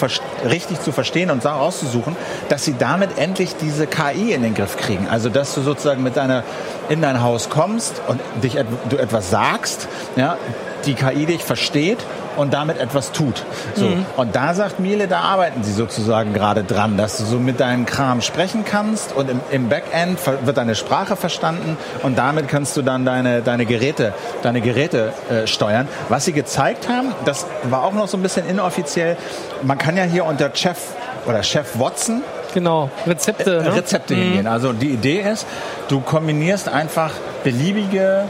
richtig 0.48 0.82
zu 0.82 0.92
verstehen 0.92 1.32
und 1.32 1.42
Sachen 1.42 1.60
auszusuchen, 1.60 2.16
dass 2.50 2.66
sie 2.66 2.76
damit 2.78 3.18
endlich 3.18 3.56
diese 3.56 3.88
KI 3.88 4.34
in 4.34 4.44
den 4.44 4.54
Griff 4.54 4.78
kriegen. 4.78 5.08
Also 5.10 5.30
dass 5.30 5.56
du 5.56 5.62
sozusagen 5.62 6.04
mit 6.04 6.18
deiner 6.18 6.44
in 6.90 7.02
dein 7.02 7.24
Haus 7.24 7.50
kommst 7.50 8.02
und 8.08 8.20
dich 8.44 8.58
et 8.58 8.68
du 8.90 8.98
etwas 8.98 9.32
sagst, 9.32 9.88
ja, 10.16 10.38
die 10.86 10.94
KI 10.94 11.26
dich 11.26 11.44
versteht 11.44 11.98
und 12.38 12.54
damit 12.54 12.80
etwas 12.80 13.12
tut. 13.12 13.44
So. 13.76 13.90
Und 14.18 14.36
da 14.36 14.54
sagt 14.54 14.80
Miele, 14.80 15.08
da 15.08 15.22
arbeiten 15.22 15.64
sie 15.64 15.74
sozusagen 15.74 16.34
gerade 16.34 16.64
dran, 16.64 16.98
dass 16.98 17.18
du 17.18 17.26
so 17.26 17.40
mit 17.40 17.60
deinem 17.60 17.86
Kram 17.86 18.22
sprechen 18.22 18.66
kannst 18.66 19.16
und 19.16 19.30
im, 19.30 19.40
im 19.52 19.70
Backend 19.70 20.20
wird 20.44 20.58
deine 20.58 20.76
Sprache 20.76 21.16
verstanden 21.16 21.78
und 22.04 22.18
damit 22.18 22.48
kannst 22.48 22.76
du 22.78 22.82
dann 22.82 23.06
deine, 23.06 23.42
deine 23.42 23.66
Geräte, 23.66 24.14
deine 24.42 24.62
Geräte 24.62 25.14
äh, 25.30 25.48
steuern. 25.48 25.88
Was 26.10 26.26
sie 26.26 26.34
gezeigt 26.34 26.90
haben, 26.90 27.14
das 27.26 27.46
war 27.64 27.84
auch 27.84 27.94
noch 27.94 28.08
so 28.08 28.18
ein 28.18 28.24
bisschen 28.24 28.48
inoffiziell, 28.48 29.18
man 29.64 29.78
kann 29.78 29.98
ja 29.98 30.04
hier 30.04 30.26
unter 30.26 30.52
Chef 30.54 30.78
oder 31.26 31.44
Chef 31.44 31.80
Watson 31.80 32.22
Genau. 32.56 32.90
Rezepte. 33.06 33.64
Ne? 33.64 33.76
Rezepte 33.76 34.16
hingehen. 34.16 34.48
Also 34.48 34.72
die 34.72 34.92
Idee 34.92 35.20
ist, 35.20 35.46
du 35.90 36.00
kombinierst 36.00 36.70
einfach 36.70 37.12
beliebige 37.44 38.30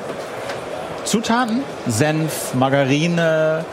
Zutaten, 1.03 1.61
Senf, 1.87 2.55
Margarine. 2.55 3.63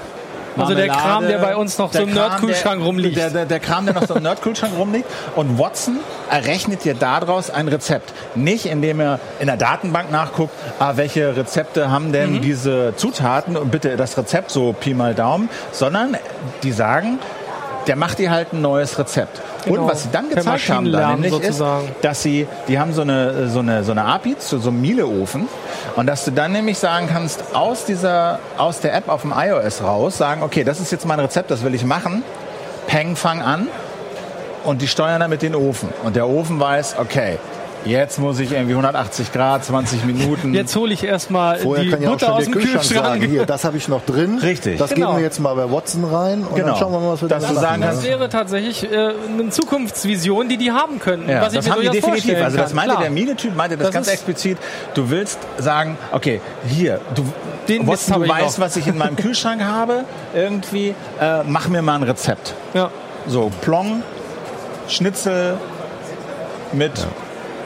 Also 0.56 0.74
der 0.74 0.88
Kram, 0.88 1.26
der 1.26 1.38
bei 1.38 1.56
uns 1.56 1.78
noch 1.78 1.92
so 1.92 2.02
im 2.02 2.12
Nerdkühlschrank 2.12 2.82
rumliegt. 2.84 3.16
Der, 3.16 3.30
der, 3.30 3.46
der 3.46 3.60
Kram, 3.60 3.86
der 3.86 3.94
noch 3.94 4.06
so 4.06 4.14
im 4.14 4.22
Nerdkühlschrank 4.22 4.72
rumliegt. 4.78 5.08
Und 5.36 5.58
Watson 5.58 5.98
errechnet 6.30 6.84
dir 6.84 6.94
daraus 6.94 7.50
ein 7.50 7.68
Rezept. 7.68 8.12
Nicht, 8.34 8.66
indem 8.66 9.00
er 9.00 9.18
in 9.40 9.46
der 9.46 9.56
Datenbank 9.56 10.10
nachguckt, 10.10 10.52
ah, 10.78 10.92
welche 10.96 11.36
Rezepte 11.36 11.90
haben 11.90 12.12
denn 12.12 12.34
Mhm. 12.34 12.40
diese 12.42 12.94
Zutaten 12.96 13.56
und 13.56 13.70
bitte 13.70 13.96
das 13.96 14.16
Rezept 14.18 14.50
so 14.50 14.72
Pi 14.72 14.94
mal 14.94 15.14
Daumen, 15.14 15.48
sondern 15.72 16.16
die 16.62 16.72
sagen, 16.72 17.18
der 17.86 17.96
macht 17.96 18.18
dir 18.18 18.30
halt 18.30 18.52
ein 18.52 18.60
neues 18.60 18.98
Rezept. 18.98 19.40
Genau. 19.64 19.82
Und 19.82 19.88
was 19.88 20.04
sie 20.04 20.08
dann 20.10 20.28
gezeigt 20.28 20.68
haben, 20.68 20.90
dann 20.90 21.20
nämlich 21.20 21.32
ist, 21.32 21.58
sozusagen. 21.58 21.88
dass 22.02 22.22
sie, 22.22 22.46
die 22.68 22.78
haben 22.78 22.92
so 22.92 23.02
eine, 23.02 23.48
so 23.48 23.60
eine, 23.60 23.84
so 23.84 23.92
eine 23.92 24.04
API 24.04 24.36
zu 24.38 24.58
so 24.58 24.70
einem 24.70 24.80
Mieleofen 24.80 25.48
und 25.96 26.06
dass 26.06 26.24
du 26.24 26.32
dann 26.32 26.52
nämlich 26.52 26.78
sagen 26.78 27.08
kannst, 27.12 27.54
aus 27.54 27.84
dieser, 27.84 28.38
aus 28.58 28.80
der 28.80 28.94
App 28.94 29.08
auf 29.08 29.22
dem 29.22 29.32
iOS 29.36 29.82
raus, 29.82 30.18
sagen, 30.18 30.42
okay, 30.42 30.64
das 30.64 30.80
ist 30.80 30.90
jetzt 30.90 31.06
mein 31.06 31.20
Rezept, 31.20 31.50
das 31.50 31.62
will 31.62 31.74
ich 31.74 31.84
machen, 31.84 32.22
peng, 32.86 33.16
fang 33.16 33.40
an 33.42 33.68
und 34.64 34.82
die 34.82 34.88
steuern 34.88 35.20
damit 35.20 35.42
den 35.42 35.54
Ofen 35.54 35.88
und 36.04 36.16
der 36.16 36.28
Ofen 36.28 36.58
weiß, 36.58 36.96
okay, 36.98 37.38
jetzt 37.84 38.18
muss 38.18 38.38
ich 38.38 38.52
irgendwie 38.52 38.72
180 38.72 39.32
Grad, 39.32 39.64
20 39.64 40.04
Minuten. 40.04 40.54
Jetzt 40.54 40.74
hole 40.76 40.92
ich 40.92 41.02
erstmal 41.04 41.58
Vorher 41.58 41.84
die 41.84 41.90
kann 41.90 42.02
ja 42.02 42.08
auch 42.08 42.12
Butter 42.12 42.26
schon 42.26 42.34
aus 42.34 42.44
der 42.44 42.46
dem 42.46 42.52
Kühlschrank 42.60 42.82
Kühlschrank. 42.82 43.06
sagen, 43.20 43.30
hier, 43.30 43.46
das 43.46 43.64
habe 43.64 43.76
ich 43.76 43.88
noch 43.88 44.04
drin. 44.04 44.38
Richtig. 44.38 44.78
Das 44.78 44.90
Genau. 44.90 45.08
geben 45.08 45.18
wir 45.18 45.24
jetzt 45.24 45.40
mal 45.40 45.54
bei 45.54 45.70
Watson 45.70 46.04
rein 46.04 46.44
und 46.44 46.54
Genau. 46.54 46.68
dann 46.68 46.76
schauen 46.76 46.92
wir 46.92 47.00
mal, 47.00 47.12
was 47.12 47.22
wir 47.22 47.28
du 47.28 47.40
sagen 47.54 47.82
Das 47.82 48.02
wäre 48.04 48.28
tatsächlich 48.28 48.90
äh, 48.90 49.12
eine 49.38 49.50
Zukunftsvision, 49.50 50.48
die 50.48 50.56
die 50.56 50.70
haben 50.72 50.98
könnten. 50.98 51.28
Ja, 51.28 51.40
was 51.42 51.52
ich 51.52 51.58
das 51.58 51.66
mir 51.66 51.72
haben 51.72 51.80
die 51.82 51.86
durchaus 51.88 52.10
definitiv. 52.12 52.42
Also 52.44 52.56
das 52.58 52.74
meinte 52.74 52.90
Klar. 52.92 53.02
der 53.02 53.10
Miele-Typ, 53.10 53.56
meinte 53.56 53.76
das, 53.76 53.86
Das 53.88 53.94
ganz 53.94 54.08
explizit. 54.08 54.58
Du 54.94 55.10
willst 55.10 55.38
sagen, 55.58 55.96
okay, 56.12 56.40
hier, 56.66 57.00
du, 57.14 57.24
Den 57.68 57.86
Watson, 57.86 58.14
du 58.18 58.24
ich 58.24 58.30
weißt, 58.30 58.58
noch. 58.58 58.64
was 58.64 58.76
ich 58.76 58.86
in 58.86 58.98
meinem 58.98 59.16
Kühlschrank 59.22 59.62
habe, 59.62 60.04
irgendwie, 60.34 60.94
äh, 61.20 61.42
mach 61.44 61.68
mir 61.68 61.82
mal 61.82 61.96
ein 61.96 62.02
Rezept. 62.02 62.54
Ja. 62.74 62.90
So, 63.26 63.50
Plong, 63.60 64.02
Schnitzel 64.88 65.56
mit 66.72 66.92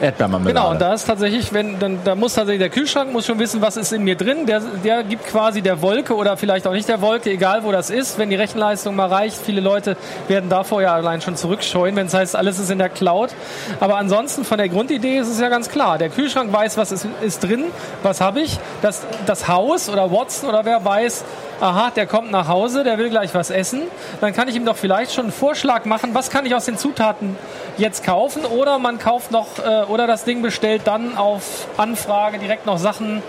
Erdbeermarmelade. 0.01 0.53
Genau, 0.53 0.71
und 0.71 0.81
da 0.81 0.93
ist 0.93 1.05
tatsächlich, 1.05 1.53
wenn, 1.53 1.79
dann, 1.79 1.99
da 2.03 2.15
muss 2.15 2.33
tatsächlich 2.33 2.59
der 2.59 2.69
Kühlschrank 2.69 3.11
muss 3.11 3.25
schon 3.25 3.39
wissen, 3.39 3.61
was 3.61 3.77
ist 3.77 3.93
in 3.93 4.03
mir 4.03 4.15
drin. 4.15 4.45
Der, 4.45 4.61
der 4.83 5.03
gibt 5.03 5.25
quasi 5.25 5.61
der 5.61 5.81
Wolke 5.81 6.15
oder 6.15 6.37
vielleicht 6.37 6.67
auch 6.67 6.73
nicht 6.73 6.87
der 6.87 7.01
Wolke, 7.01 7.31
egal 7.31 7.63
wo 7.63 7.71
das 7.71 7.89
ist, 7.89 8.17
wenn 8.17 8.29
die 8.29 8.35
Rechenleistung 8.35 8.95
mal 8.95 9.07
reicht. 9.07 9.37
Viele 9.37 9.61
Leute 9.61 9.97
werden 10.27 10.49
davor 10.49 10.81
ja 10.81 10.93
allein 10.93 11.21
schon 11.21 11.35
zurückscheuen, 11.35 11.95
wenn 11.95 12.07
es 12.07 12.13
heißt, 12.13 12.35
alles 12.35 12.59
ist 12.59 12.69
in 12.69 12.77
der 12.77 12.89
Cloud. 12.89 13.31
Aber 13.79 13.97
ansonsten 13.97 14.45
von 14.45 14.57
der 14.57 14.69
Grundidee 14.69 15.17
ist 15.17 15.27
es 15.27 15.39
ja 15.39 15.49
ganz 15.49 15.69
klar. 15.69 15.97
Der 15.97 16.09
Kühlschrank 16.09 16.51
weiß, 16.51 16.77
was 16.77 16.91
ist, 16.91 17.07
ist 17.21 17.43
drin, 17.43 17.65
was 18.03 18.21
habe 18.21 18.41
ich. 18.41 18.59
Das, 18.81 19.01
das 19.25 19.47
Haus 19.47 19.89
oder 19.89 20.11
Watson 20.11 20.49
oder 20.49 20.65
wer 20.65 20.83
weiß, 20.83 21.23
aha, 21.59 21.91
der 21.95 22.05
kommt 22.05 22.31
nach 22.31 22.47
Hause, 22.47 22.83
der 22.83 22.97
will 22.97 23.09
gleich 23.09 23.33
was 23.33 23.49
essen, 23.49 23.83
dann 24.21 24.33
kann 24.33 24.47
ich 24.47 24.55
ihm 24.55 24.65
doch 24.65 24.75
vielleicht 24.75 25.13
schon 25.13 25.25
einen 25.25 25.33
Vorschlag 25.33 25.85
machen, 25.85 26.13
was 26.13 26.29
kann 26.29 26.45
ich 26.45 26.55
aus 26.55 26.65
den 26.65 26.77
Zutaten 26.77 27.35
jetzt 27.77 28.03
kaufen 28.03 28.45
oder 28.45 28.79
man 28.79 28.99
kauft 28.99 29.31
noch 29.31 29.59
äh, 29.59 29.83
oder 29.89 30.07
das 30.07 30.23
Ding 30.23 30.41
bestellt 30.41 30.83
dann 30.85 31.17
auf 31.17 31.67
Anfrage 31.77 32.39
direkt 32.39 32.65
noch 32.65 32.77
Sachen 32.77 33.21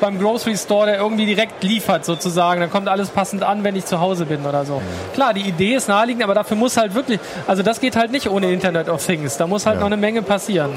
beim 0.00 0.18
Grocery 0.18 0.56
Store, 0.56 0.86
der 0.86 0.96
irgendwie 0.98 1.26
direkt 1.26 1.62
liefert 1.62 2.06
sozusagen. 2.06 2.60
Dann 2.60 2.70
kommt 2.70 2.88
alles 2.88 3.10
passend 3.10 3.42
an, 3.42 3.64
wenn 3.64 3.76
ich 3.76 3.84
zu 3.84 4.00
Hause 4.00 4.24
bin 4.24 4.46
oder 4.46 4.64
so. 4.64 4.80
Klar, 5.12 5.34
die 5.34 5.42
Idee 5.42 5.74
ist 5.74 5.88
naheliegend, 5.88 6.22
aber 6.24 6.32
dafür 6.34 6.56
muss 6.56 6.78
halt 6.78 6.94
wirklich, 6.94 7.20
also 7.46 7.62
das 7.62 7.80
geht 7.80 7.96
halt 7.96 8.10
nicht 8.10 8.30
ohne 8.30 8.50
Internet 8.50 8.88
of 8.88 9.04
Things. 9.04 9.36
Da 9.36 9.46
muss 9.46 9.66
halt 9.66 9.76
Ja. 9.76 9.80
noch 9.80 9.88
eine 9.88 9.98
Menge 9.98 10.22
passieren. 10.22 10.70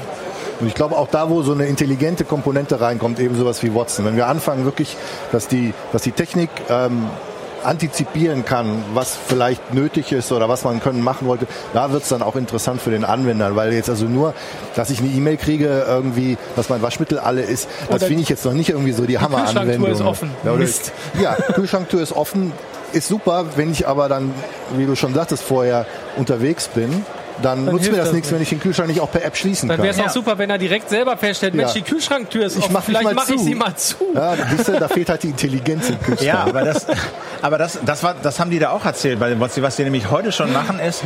Und 0.60 0.66
ich 0.68 0.74
glaube 0.74 0.96
auch 0.98 1.08
da, 1.08 1.30
wo 1.30 1.40
so 1.42 1.52
eine 1.52 1.64
intelligente 1.66 2.24
Komponente 2.24 2.80
reinkommt, 2.82 3.18
eben 3.18 3.34
sowas 3.34 3.62
wie 3.62 3.74
Watson. 3.74 4.04
Wenn 4.04 4.16
wir 4.16 4.26
anfangen 4.28 4.66
wirklich, 4.66 4.94
dass 5.32 5.48
die, 5.48 5.72
dass 5.92 6.02
die 6.02 6.12
Technik 6.12 6.50
ähm, 6.68 7.08
antizipieren 7.64 8.44
kann, 8.44 8.84
was 8.94 9.16
vielleicht 9.16 9.74
nötig 9.74 10.12
ist 10.12 10.32
oder 10.32 10.48
was 10.48 10.64
man 10.64 10.80
können 10.80 11.02
machen 11.02 11.26
wollte, 11.26 11.46
da 11.72 11.92
wird 11.92 12.02
es 12.02 12.08
dann 12.08 12.22
auch 12.22 12.36
interessant 12.36 12.80
für 12.80 12.90
den 12.90 13.04
Anwender, 13.04 13.56
weil 13.56 13.72
jetzt 13.72 13.90
also 13.90 14.06
nur, 14.06 14.34
dass 14.74 14.90
ich 14.90 15.00
eine 15.00 15.08
E-Mail 15.08 15.36
kriege, 15.36 15.84
irgendwie, 15.86 16.36
dass 16.56 16.68
mein 16.68 16.82
Waschmittel 16.82 17.18
alle 17.18 17.42
ist, 17.42 17.68
das 17.90 18.04
finde 18.04 18.22
ich 18.22 18.28
jetzt 18.28 18.44
noch 18.44 18.52
nicht 18.52 18.70
irgendwie 18.70 18.92
so 18.92 19.06
die 19.06 19.18
Hammeranwendung. 19.18 19.86
Kühlschranktür 19.86 19.92
ist 19.92 20.00
offen. 20.02 20.30
Ja, 20.44 20.50
oder, 20.50 20.60
Mist. 20.60 20.92
ja, 21.20 21.34
Kühlschranktür 21.34 22.02
ist 22.02 22.12
offen, 22.12 22.52
ist 22.92 23.08
super, 23.08 23.46
wenn 23.56 23.72
ich 23.72 23.86
aber 23.88 24.08
dann, 24.08 24.32
wie 24.76 24.86
du 24.86 24.94
schon 24.94 25.14
sagtest, 25.14 25.42
vorher 25.42 25.86
unterwegs 26.16 26.68
bin, 26.68 27.04
dann, 27.42 27.64
nutzt 27.64 27.90
mir 27.90 27.96
das 27.96 28.06
das 28.06 28.12
nichts, 28.14 28.28
nicht. 28.28 28.34
wenn 28.34 28.42
ich 28.42 28.48
den 28.48 28.60
Kühlschrank 28.60 28.88
nicht 28.88 29.00
auch 29.00 29.10
per 29.10 29.24
App 29.24 29.36
schließen 29.36 29.68
Dann 29.68 29.78
kann. 29.78 29.84
wäre 29.84 29.94
es 29.94 30.00
auch 30.00 30.10
super, 30.10 30.38
wenn 30.38 30.50
er 30.50 30.58
direkt 30.58 30.88
selber 30.88 31.16
feststellt, 31.16 31.54
Mensch, 31.54 31.72
die 31.72 31.82
Kühlschranktür 31.82 32.46
ist 32.46 32.56
Ich 32.56 32.64
offen, 32.64 32.72
mach 32.72 32.84
vielleicht 32.84 33.12
mache 33.14 33.32
ich 33.32 33.38
zu. 33.38 33.44
sie 33.44 33.54
mal 33.54 33.74
zu. 33.76 33.96
Ja, 34.14 34.34
siehst 34.50 34.68
du, 34.68 34.72
da 34.78 34.88
fehlt 34.88 35.08
halt 35.08 35.22
die 35.22 35.28
Intelligenz 35.28 35.88
im 35.90 36.00
Kühlschrank. 36.00 36.22
Ja, 36.28 36.44
aber 36.44 36.62
das, 36.64 36.86
aber 37.42 37.58
das, 37.58 37.78
das 37.84 38.02
war, 38.02 38.14
das 38.22 38.38
haben 38.40 38.50
die 38.50 38.58
da 38.58 38.70
auch 38.70 38.84
erzählt, 38.84 39.20
weil 39.20 39.38
was 39.40 39.54
sie, 39.54 39.62
was 39.62 39.76
sie 39.76 39.84
nämlich 39.84 40.10
heute 40.10 40.32
schon 40.32 40.52
machen 40.52 40.78
ist, 40.80 41.02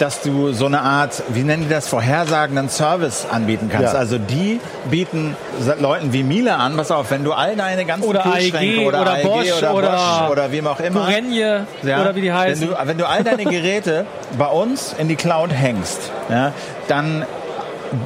dass 0.00 0.22
du 0.22 0.52
so 0.52 0.64
eine 0.64 0.80
Art, 0.80 1.22
wie 1.28 1.42
nennen 1.42 1.64
die 1.64 1.68
das, 1.68 1.86
vorhersagenden 1.86 2.70
Service 2.70 3.26
anbieten 3.30 3.68
kannst. 3.70 3.92
Ja. 3.92 3.98
Also 3.98 4.16
die 4.16 4.60
bieten 4.90 5.36
Leuten 5.78 6.12
wie 6.14 6.22
Miele 6.22 6.56
an, 6.56 6.76
pass 6.76 6.90
auf, 6.90 7.10
wenn 7.10 7.22
du 7.22 7.32
all 7.32 7.54
deine 7.54 7.84
ganzen 7.84 8.08
Oder 8.08 8.22
Kühlschränke 8.22 8.80
AEG 8.80 8.86
oder, 8.86 9.02
oder 9.02 9.12
AEG 9.12 9.22
Bosch 9.24 9.52
oder, 9.58 9.74
oder 9.74 9.90
Bosch 9.90 10.30
oder 10.30 10.52
wem 10.52 10.66
auch 10.66 10.80
immer. 10.80 11.00
Gorenje 11.00 11.66
Ja, 11.82 12.00
oder 12.00 12.14
wie 12.14 12.22
die 12.22 12.32
heißen. 12.32 12.62
Wenn 12.62 12.76
du, 12.76 12.88
wenn 12.88 12.98
du 12.98 13.08
all 13.08 13.24
deine 13.24 13.44
Geräte 13.50 14.06
bei 14.38 14.46
uns 14.46 14.94
in 14.96 15.08
die 15.08 15.16
Cloud 15.16 15.52
hängst, 15.52 16.10
ja, 16.30 16.52
dann 16.88 17.26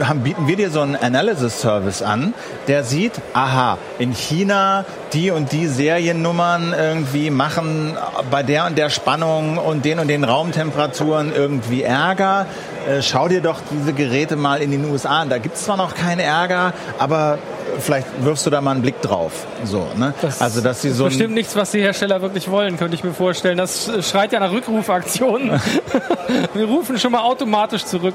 haben, 0.02 0.20
bieten 0.20 0.46
wir 0.48 0.56
dir 0.56 0.70
so 0.70 0.80
einen 0.80 0.96
Analysis-Service 0.96 2.02
an, 2.02 2.34
der 2.68 2.84
sieht, 2.84 3.12
aha, 3.32 3.78
in 3.98 4.12
China 4.12 4.84
die 5.12 5.30
und 5.30 5.52
die 5.52 5.66
Seriennummern 5.66 6.74
irgendwie 6.76 7.30
machen 7.30 7.96
bei 8.30 8.42
der 8.42 8.66
und 8.66 8.76
der 8.76 8.90
Spannung 8.90 9.58
und 9.58 9.84
den 9.84 9.98
und 9.98 10.08
den 10.08 10.24
Raumtemperaturen 10.24 11.32
irgendwie 11.34 11.82
Ärger. 11.82 12.46
Äh, 12.88 13.02
schau 13.02 13.28
dir 13.28 13.40
doch 13.40 13.60
diese 13.70 13.92
Geräte 13.92 14.36
mal 14.36 14.60
in 14.60 14.70
den 14.70 14.84
USA 14.90 15.20
an. 15.20 15.28
Da 15.28 15.38
gibt's 15.38 15.64
zwar 15.64 15.76
noch 15.76 15.94
keine 15.94 16.22
Ärger, 16.22 16.72
aber 16.98 17.38
vielleicht 17.78 18.06
wirfst 18.24 18.46
du 18.46 18.50
da 18.50 18.60
mal 18.60 18.72
einen 18.72 18.82
Blick 18.82 19.00
drauf. 19.02 19.32
So, 19.64 19.86
ne? 19.96 20.14
also, 20.38 20.60
dass 20.60 20.82
sie 20.82 20.90
so 20.90 21.04
Bestimmt 21.04 21.34
nichts, 21.34 21.56
was 21.56 21.70
die 21.70 21.80
Hersteller 21.80 22.22
wirklich 22.22 22.50
wollen, 22.50 22.76
könnte 22.76 22.94
ich 22.94 23.04
mir 23.04 23.12
vorstellen. 23.12 23.58
Das 23.58 23.88
äh, 23.88 24.02
schreit 24.02 24.32
ja 24.32 24.40
nach 24.40 24.52
Rückrufaktionen. 24.52 25.60
Wir 26.54 26.66
rufen 26.66 26.98
schon 26.98 27.12
mal 27.12 27.20
automatisch 27.20 27.84
zurück. 27.84 28.14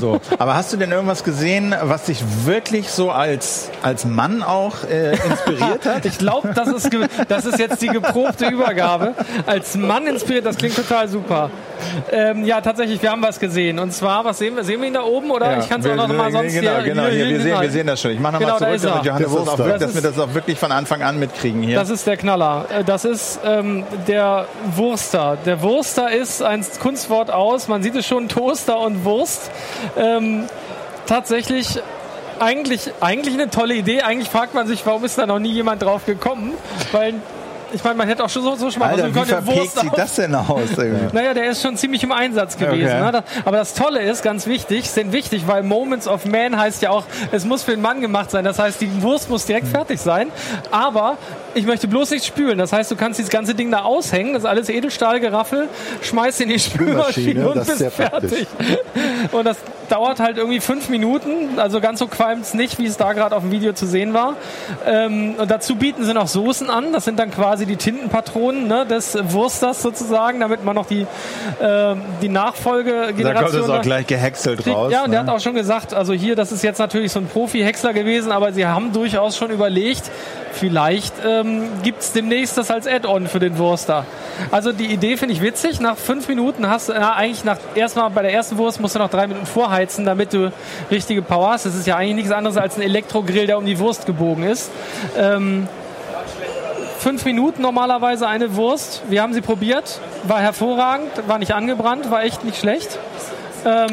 So. 0.00 0.20
Aber 0.38 0.54
hast 0.54 0.72
du 0.72 0.76
denn 0.76 0.92
irgendwas 0.92 1.24
gesehen, 1.24 1.74
was 1.82 2.04
dich 2.04 2.22
wirklich 2.44 2.90
so 2.90 3.10
als, 3.10 3.70
als 3.82 4.04
Mann 4.04 4.42
auch 4.42 4.84
äh, 4.84 5.12
inspiriert 5.12 5.86
hat? 5.86 6.04
Ich 6.10 6.18
glaube, 6.18 6.52
das, 6.54 6.68
ist 6.68 6.90
das 7.28 7.46
ist 7.46 7.58
jetzt 7.58 7.82
die 7.82 7.88
geprobte 7.88 8.46
Übergabe. 8.46 9.14
Als 9.46 9.76
Mann 9.76 10.06
inspiriert, 10.06 10.46
das 10.46 10.56
klingt 10.56 10.74
total 10.74 11.08
super. 11.08 11.50
Ähm, 12.12 12.44
ja, 12.44 12.60
tatsächlich, 12.60 13.00
wir 13.02 13.10
haben 13.10 13.22
was 13.22 13.38
gesehen. 13.40 13.78
Und 13.78 13.92
zwar, 13.92 14.24
was 14.24 14.38
sehen 14.38 14.56
wir? 14.56 14.64
Sehen 14.64 14.80
wir 14.80 14.88
ihn 14.88 14.94
da 14.94 15.02
oben? 15.02 15.30
Oder 15.30 15.58
ich 15.58 15.68
kann 15.68 15.80
es 15.80 15.86
auch 15.86 15.96
noch 15.96 16.08
mal 16.08 16.30
sonst 16.32 16.52
Genau, 16.54 16.76
hier, 16.76 16.82
genau, 16.84 17.02
hier, 17.06 17.26
wir, 17.28 17.36
sehen, 17.38 17.44
genau. 17.48 17.60
wir 17.62 17.70
sehen 17.70 17.86
das 17.86 18.00
schon. 18.00 18.10
Ich 18.12 18.20
mache 18.20 18.34
nochmal 18.34 18.58
Genau, 18.58 18.72
da 18.72 18.78
zurück, 18.78 18.84
er. 18.84 18.90
damit 18.90 19.04
Johannes 19.06 19.28
Der 19.30 19.38
das 19.40 19.48
auch, 19.48 19.58
Wurster. 19.58 19.78
dass 19.78 19.94
wir 19.94 20.02
Das 20.02 20.14
das 20.14 20.24
auch 20.24 20.34
wirklich 20.34 20.58
von 20.58 20.72
Anfang 20.72 21.02
an 21.02 21.18
mitkriegen 21.18 21.62
hier. 21.62 21.78
Das 21.78 21.90
ist 21.90 22.06
der 22.06 22.16
Knaller. 22.16 22.66
Äh, 22.70 22.84
Das 22.84 23.04
ist 23.04 23.40
ähm, 23.44 23.84
der 24.08 24.46
Wurster. 24.76 25.36
Der 25.46 25.62
Wurster 25.62 26.10
ist 26.10 26.42
ein 26.42 26.64
Kunstwort 26.80 27.30
aus. 27.30 27.68
Man 27.68 27.82
sieht 27.82 27.96
es 27.96 28.06
schon, 28.06 28.28
Toaster 28.28 28.78
und 28.78 29.04
Wurst. 29.04 29.50
Ähm, 29.96 30.44
tatsächlich 31.06 31.80
eigentlich, 32.38 32.90
eigentlich 33.00 33.34
eine 33.34 33.50
tolle 33.50 33.74
Idee. 33.74 34.02
Eigentlich 34.02 34.28
fragt 34.30 34.54
man 34.54 34.66
sich, 34.66 34.84
warum 34.86 35.04
ist 35.04 35.18
da 35.18 35.26
noch 35.26 35.38
nie 35.38 35.52
jemand 35.52 35.82
drauf 35.82 36.06
gekommen? 36.06 36.52
Weil, 36.92 37.14
ich 37.72 37.84
meine, 37.84 37.96
man 37.96 38.08
hätte 38.08 38.24
auch 38.24 38.28
schon 38.28 38.42
so, 38.42 38.54
so 38.56 38.70
schon 38.70 38.80
mal 38.80 38.90
Alter, 38.90 39.14
wie 39.14 39.24
verpegt 39.24 39.78
sieht 39.78 39.96
das 39.96 40.16
denn 40.16 40.34
aus? 40.34 40.70
irgendwie? 40.76 41.12
naja, 41.12 41.34
der 41.34 41.50
ist 41.50 41.62
schon 41.62 41.76
ziemlich 41.76 42.02
im 42.02 42.12
Einsatz 42.12 42.56
gewesen. 42.56 43.02
Okay. 43.02 43.12
Ne? 43.12 43.24
Aber 43.44 43.56
das 43.56 43.74
Tolle 43.74 44.00
ist, 44.02 44.22
ganz 44.22 44.46
wichtig, 44.46 44.90
sind 44.90 45.12
wichtig, 45.12 45.46
weil 45.46 45.62
Moments 45.62 46.06
of 46.08 46.24
Man 46.24 46.58
heißt 46.58 46.82
ja 46.82 46.90
auch, 46.90 47.04
es 47.32 47.44
muss 47.44 47.62
für 47.62 47.72
den 47.72 47.82
Mann 47.82 48.00
gemacht 48.00 48.30
sein. 48.30 48.44
Das 48.44 48.58
heißt, 48.58 48.80
die 48.80 49.02
Wurst 49.02 49.30
muss 49.30 49.46
direkt 49.46 49.68
fertig 49.68 50.00
sein. 50.00 50.28
Aber 50.70 51.16
ich 51.54 51.66
möchte 51.66 51.88
bloß 51.88 52.10
nicht 52.10 52.24
spülen. 52.24 52.58
Das 52.58 52.72
heißt, 52.72 52.90
du 52.90 52.96
kannst 52.96 53.18
dieses 53.18 53.30
ganze 53.30 53.54
Ding 53.54 53.70
da 53.70 53.82
aushängen. 53.82 54.34
Das 54.34 54.42
ist 54.42 54.48
alles 54.48 54.68
Edelstahlgeraffel. 54.68 55.68
Schmeißt 56.02 56.40
in 56.40 56.48
die 56.48 56.58
Spülmaschine 56.58 57.48
und 57.48 57.66
bist 57.66 57.84
fertig. 57.92 58.46
Und 59.32 59.44
das 59.44 59.56
dauert 59.88 60.20
halt 60.20 60.38
irgendwie 60.38 60.60
fünf 60.60 60.88
Minuten. 60.88 61.58
Also 61.58 61.80
ganz 61.80 61.98
so 61.98 62.06
qualmt's 62.06 62.54
nicht, 62.54 62.78
wie 62.78 62.86
es 62.86 62.96
da 62.96 63.12
gerade 63.12 63.34
auf 63.34 63.42
dem 63.42 63.50
Video 63.50 63.72
zu 63.72 63.86
sehen 63.86 64.14
war. 64.14 64.36
Ähm, 64.86 65.34
und 65.36 65.50
dazu 65.50 65.76
bieten 65.76 66.04
sie 66.04 66.14
noch 66.14 66.28
Soßen 66.28 66.70
an. 66.70 66.92
Das 66.92 67.04
sind 67.04 67.18
dann 67.18 67.30
quasi 67.30 67.59
die 67.66 67.76
Tintenpatronen 67.76 68.66
ne, 68.66 68.86
des 68.86 69.16
Wursters 69.32 69.82
sozusagen, 69.82 70.40
damit 70.40 70.64
man 70.64 70.74
noch 70.74 70.86
die, 70.86 71.06
ähm, 71.62 72.02
die 72.22 72.28
Da 72.28 72.32
Nachfolgegeneration... 72.32 73.52
kommt 73.52 73.54
es 73.54 73.70
auch 73.70 73.82
gleich 73.82 74.06
gehäckselt 74.06 74.62
kriegt. 74.62 74.76
raus. 74.76 74.92
Ja, 74.92 75.04
und 75.04 75.10
der 75.10 75.22
ne? 75.22 75.28
hat 75.28 75.36
auch 75.36 75.40
schon 75.40 75.54
gesagt, 75.54 75.94
also 75.94 76.12
hier, 76.12 76.36
das 76.36 76.52
ist 76.52 76.62
jetzt 76.62 76.78
natürlich 76.78 77.12
so 77.12 77.20
ein 77.20 77.26
Profi-Häcksler 77.26 77.92
gewesen, 77.92 78.32
aber 78.32 78.52
sie 78.52 78.66
haben 78.66 78.92
durchaus 78.92 79.36
schon 79.36 79.50
überlegt, 79.50 80.10
vielleicht 80.52 81.14
ähm, 81.24 81.64
gibt 81.82 82.00
es 82.02 82.12
demnächst 82.12 82.56
das 82.56 82.70
als 82.70 82.86
Add-on 82.86 83.26
für 83.28 83.38
den 83.38 83.58
Wurster. 83.58 84.04
Also 84.50 84.72
die 84.72 84.86
Idee 84.86 85.16
finde 85.16 85.34
ich 85.34 85.42
witzig. 85.42 85.80
Nach 85.80 85.96
fünf 85.96 86.28
Minuten 86.28 86.68
hast 86.68 86.88
du, 86.88 86.92
na, 86.92 87.14
eigentlich 87.14 87.44
nach 87.44 87.58
erstmal 87.74 88.10
bei 88.10 88.22
der 88.22 88.32
ersten 88.32 88.58
Wurst 88.58 88.80
musst 88.80 88.94
du 88.94 88.98
noch 88.98 89.10
drei 89.10 89.26
Minuten 89.26 89.46
vorheizen, 89.46 90.04
damit 90.04 90.32
du 90.32 90.52
richtige 90.90 91.22
Power 91.22 91.52
hast. 91.52 91.66
Das 91.66 91.74
ist 91.74 91.86
ja 91.86 91.96
eigentlich 91.96 92.16
nichts 92.16 92.32
anderes 92.32 92.56
als 92.56 92.76
ein 92.76 92.82
Elektrogrill, 92.82 93.46
der 93.46 93.58
um 93.58 93.66
die 93.66 93.78
Wurst 93.78 94.06
gebogen 94.06 94.44
ist. 94.44 94.70
Ähm, 95.16 95.68
fünf 97.00 97.24
Minuten 97.24 97.62
normalerweise 97.62 98.28
eine 98.28 98.54
Wurst. 98.56 99.02
Wir 99.08 99.22
haben 99.22 99.32
sie 99.32 99.40
probiert, 99.40 100.00
war 100.24 100.40
hervorragend, 100.40 101.10
war 101.26 101.38
nicht 101.38 101.52
angebrannt, 101.52 102.10
war 102.10 102.22
echt 102.22 102.44
nicht 102.44 102.58
schlecht. 102.58 102.98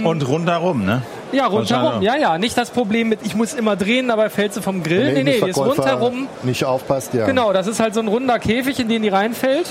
Und 0.03 0.27
rundherum, 0.27 0.85
ne? 0.85 1.01
Ja, 1.31 1.47
rundherum. 1.47 2.01
Ja, 2.01 2.15
ja. 2.15 2.37
Nicht 2.37 2.57
das 2.57 2.69
Problem 2.69 3.09
mit, 3.09 3.19
ich 3.23 3.35
muss 3.35 3.53
immer 3.53 3.75
drehen, 3.75 4.07
dabei 4.07 4.29
fällt 4.29 4.53
sie 4.53 4.61
vom 4.61 4.83
Grill. 4.83 5.07
Nee, 5.07 5.13
der 5.15 5.23
nee, 5.23 5.41
die 5.41 5.49
ist 5.49 5.57
rundherum. 5.57 6.27
nicht 6.43 6.63
aufpasst, 6.63 7.13
ja. 7.13 7.25
Genau, 7.25 7.51
das 7.53 7.67
ist 7.67 7.79
halt 7.79 7.93
so 7.93 7.99
ein 7.99 8.07
runder 8.07 8.39
Käfig, 8.39 8.79
in 8.79 8.87
den 8.87 9.01
die 9.01 9.09
reinfällt. 9.09 9.67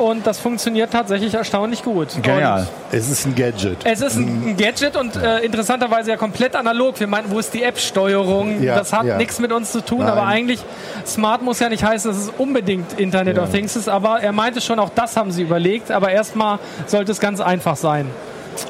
Und 0.00 0.26
das 0.26 0.38
funktioniert 0.40 0.90
tatsächlich 0.92 1.34
erstaunlich 1.34 1.82
gut. 1.84 2.08
Genial. 2.22 2.60
Und 2.60 2.68
Es 2.98 3.10
ist 3.10 3.26
ein 3.26 3.34
Gadget. 3.34 3.78
es 3.84 4.00
ist 4.00 4.16
ein 4.16 4.56
Gadget 4.56 4.96
und 4.96 5.14
äh, 5.16 5.40
interessanterweise 5.40 6.10
ja 6.10 6.16
komplett 6.16 6.56
analog. 6.56 6.98
Wir 6.98 7.06
meinten, 7.06 7.30
wo 7.30 7.38
ist 7.38 7.52
die 7.52 7.62
App-Steuerung? 7.62 8.62
Ja, 8.62 8.76
das 8.76 8.92
hat 8.92 9.04
ja. 9.04 9.16
nichts 9.18 9.38
mit 9.38 9.52
uns 9.52 9.72
zu 9.72 9.82
tun, 9.84 9.98
Nein. 9.98 10.08
aber 10.08 10.26
eigentlich, 10.26 10.60
Smart 11.06 11.42
muss 11.42 11.60
ja 11.60 11.68
nicht 11.68 11.84
heißen, 11.84 12.10
dass 12.10 12.18
es 12.20 12.32
unbedingt 12.38 12.98
Internet 12.98 13.36
Ja. 13.36 13.42
of 13.42 13.50
Things 13.50 13.76
ist, 13.76 13.88
aber 13.88 14.20
er 14.20 14.32
meinte 14.32 14.60
schon, 14.62 14.78
auch 14.78 14.90
das 14.94 15.16
haben 15.16 15.30
sie 15.32 15.42
überlegt, 15.42 15.90
aber 15.90 16.10
erstmal 16.10 16.58
sollte 16.86 17.12
es 17.12 17.20
ganz 17.20 17.40
einfach 17.40 17.76
sein. 17.76 18.06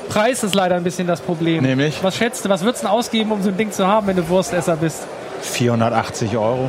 Preis 0.08 0.42
ist 0.42 0.54
leider 0.54 0.74
ein 0.74 0.84
bisschen 0.84 1.06
das 1.06 1.20
Problem. 1.20 1.62
Nämlich? 1.62 2.02
Was 2.02 2.16
schätzt 2.16 2.44
du, 2.44 2.48
was 2.48 2.62
würdest 2.64 2.84
du 2.84 2.88
ausgeben, 2.88 3.30
um 3.32 3.40
so 3.42 3.50
ein 3.50 3.56
Ding 3.56 3.70
zu 3.70 3.86
haben, 3.86 4.06
wenn 4.08 4.16
du 4.16 4.28
Wurstesser 4.28 4.76
bist? 4.76 5.06
480 5.42 6.36
Euro. 6.36 6.68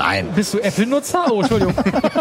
Nein. 0.00 0.28
Bist 0.34 0.54
du 0.54 0.58
Apple-Nutzer? 0.60 1.26
Oh, 1.30 1.40
Entschuldigung. 1.40 1.74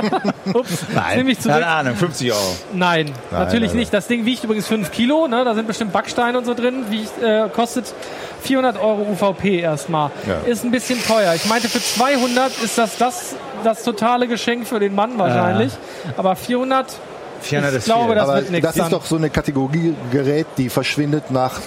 Ups, 0.54 0.86
Nein. 0.94 1.36
Keine 1.42 1.66
Ahnung, 1.66 1.96
50 1.96 2.32
Euro. 2.32 2.56
Nein, 2.74 3.12
natürlich 3.32 3.70
nein, 3.70 3.80
nicht. 3.80 3.94
Das 3.94 4.08
Ding 4.08 4.26
wiegt 4.26 4.44
übrigens 4.44 4.68
5 4.68 4.92
Kilo, 4.92 5.28
ne? 5.28 5.46
da 5.46 5.56
sind 5.56 5.66
bestimmt 5.66 5.94
Backsteine 5.94 6.38
und 6.38 6.46
so 6.46 6.54
drin. 6.54 6.84
Wiegt, 6.90 7.22
äh, 7.24 7.48
kostet 7.54 7.94
400 8.42 8.82
Euro 8.82 9.08
UVP 9.12 9.60
erstmal. 9.62 10.12
Ja. 10.28 10.52
Ist 10.52 10.66
ein 10.66 10.72
bisschen 10.72 11.02
teuer. 11.06 11.34
Ich 11.36 11.46
meinte, 11.46 11.70
für 11.70 11.82
200 11.82 12.52
ist 12.64 12.78
das 12.78 12.98
das, 12.98 13.36
das 13.64 13.84
totale 13.84 14.28
Geschenk 14.28 14.68
für 14.68 14.80
den 14.80 14.94
Mann 14.94 15.18
wahrscheinlich. 15.18 15.72
Aber 16.18 16.36
400, 16.36 16.94
400 17.42 17.72
Ich 17.72 17.78
ist 17.80 17.86
glaube, 17.86 18.08
viel. 18.08 18.16
das 18.16 18.24
Aber 18.24 18.36
wird 18.36 18.52
nix 18.52 18.66
das 18.68 18.76
dann. 18.76 18.86
ist 18.88 18.94
doch 18.94 19.06
so 19.06 19.16
eine 19.16 19.30
Kategorie 19.30 19.96
Gerät, 20.12 20.48
die 20.58 20.68
verschwindet 20.70 21.32
nach 21.32 21.62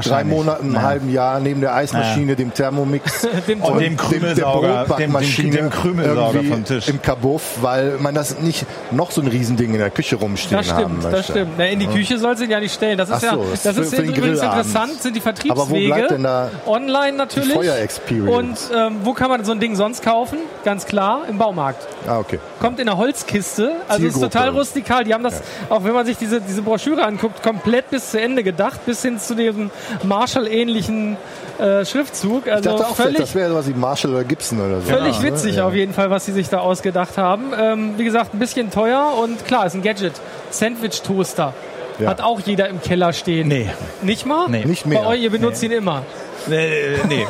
drei 0.00 0.24
Monaten, 0.24 0.64
einem 0.66 0.74
Ja. 0.74 0.82
halben 0.82 1.12
Jahr 1.12 1.40
neben 1.40 1.60
der 1.60 1.74
Eismaschine, 1.74 2.36
dem 2.36 2.54
Thermomix 2.54 3.26
Dem 3.48 3.60
und 3.62 3.80
dem 3.80 3.96
Krümelsauger, 3.96 4.84
Brotbackmaschine 4.86 5.50
dem- 5.50 5.56
dem 5.64 5.70
Krümelsauger 5.70 6.34
irgendwie 6.34 6.48
vom 6.48 6.64
Tisch. 6.64 6.88
im 6.88 7.02
Kabuff, 7.02 7.42
weil 7.60 7.98
man 7.98 8.14
das 8.14 8.38
nicht 8.40 8.64
noch 8.90 9.10
so 9.10 9.20
ein 9.20 9.26
Riesending 9.28 9.72
in 9.72 9.78
der 9.78 9.90
Küche 9.90 10.16
rumstehen 10.16 10.58
Das 10.58 10.72
haben 10.72 10.80
stimmt, 10.84 11.02
möchte. 11.02 11.10
das 11.16 11.26
stimmt. 11.28 11.50
Na, 11.58 11.66
in 11.66 11.78
die 11.80 11.86
Küche 11.86 12.18
soll 12.18 12.36
sie 12.36 12.46
ja 12.46 12.60
nicht 12.60 12.74
stellen. 12.74 12.96
Das 12.98 13.10
ist 13.10 13.20
so, 13.20 13.26
ja, 13.26 13.52
ist 13.52 13.66
das 13.66 13.74
für- 13.76 13.82
ist 13.82 13.92
übrigens 13.98 14.40
interessant, 14.40 15.02
sind 15.02 15.16
die 15.16 15.20
Aber 15.20 15.30
wo 15.32 15.34
Vertriebswege. 15.34 15.86
bleibt 15.94 16.10
denn 16.10 16.22
da 16.22 16.50
Online 16.66 17.16
natürlich. 17.16 17.56
Und 17.56 18.58
ähm, 18.74 18.96
wo 19.04 19.12
kann 19.12 19.28
man 19.30 19.44
so 19.44 19.52
ein 19.52 19.60
Ding 19.60 19.76
sonst 19.76 20.02
kaufen? 20.02 20.38
Ganz 20.64 20.86
klar, 20.86 21.22
im 21.28 21.38
Baumarkt. 21.38 21.86
Ah, 22.06 22.18
okay. 22.18 22.38
Kommt 22.60 22.78
in 22.78 22.88
einer 22.88 22.98
Holzkiste. 22.98 23.72
Also 23.88 24.06
ist 24.06 24.14
Zielgruppe. 24.14 24.30
total 24.32 24.48
rustikal. 24.50 25.04
Die 25.04 25.14
haben 25.14 25.22
das, 25.24 25.42
auch 25.68 25.84
wenn 25.84 25.92
man 25.92 26.06
sich 26.06 26.16
diese, 26.16 26.40
diese 26.40 26.62
Broschüre 26.62 27.04
anguckt, 27.04 27.42
komplett 27.42 27.90
bis 27.90 28.10
zu 28.10 28.20
Ende 28.20 28.42
gedacht, 28.42 28.84
bis 28.86 29.02
hin 29.02 29.18
zu 29.18 29.34
dem 29.34 29.70
Marshall-ähnlichen 30.04 31.16
äh, 31.58 31.84
Schriftzug. 31.84 32.46
Ich 32.46 32.52
Also 32.52 32.70
dachte 32.70 32.86
auch, 32.88 32.96
völlig, 32.96 33.18
das 33.18 33.34
wäre 33.34 33.50
sowas 33.50 33.66
wie 33.68 33.74
Marshall 33.74 34.12
oder 34.12 34.24
Gibson 34.24 34.60
oder 34.60 34.80
so. 34.80 34.88
Völlig 34.90 35.16
Ja, 35.18 35.22
witzig 35.22 35.56
ne? 35.56 35.64
auf 35.64 35.74
jeden 35.74 35.92
Fall, 35.94 36.10
was 36.10 36.26
sie 36.26 36.32
sich 36.32 36.48
da 36.48 36.58
ausgedacht 36.58 37.18
haben. 37.18 37.52
Ähm, 37.58 37.94
wie 37.96 38.04
gesagt, 38.04 38.34
ein 38.34 38.38
bisschen 38.38 38.70
teuer 38.70 39.12
und 39.22 39.44
klar, 39.46 39.66
ist 39.66 39.74
ein 39.74 39.82
Gadget. 39.82 40.12
Sandwich-Toaster. 40.50 41.54
Ja. 41.98 42.08
Hat 42.08 42.20
auch 42.22 42.40
jeder 42.40 42.68
im 42.68 42.80
Keller 42.80 43.12
stehen. 43.12 43.48
Nee. 43.48 43.70
Nicht 44.00 44.26
mal? 44.26 44.48
Nee. 44.48 44.64
Nicht 44.64 44.86
mehr. 44.86 45.00
Bei 45.02 45.06
euch, 45.08 45.22
ihr 45.22 45.30
benutzt 45.30 45.62
ihn 45.62 45.72
immer. 45.72 46.02
Nee, 46.48 46.96
nee. 47.08 47.26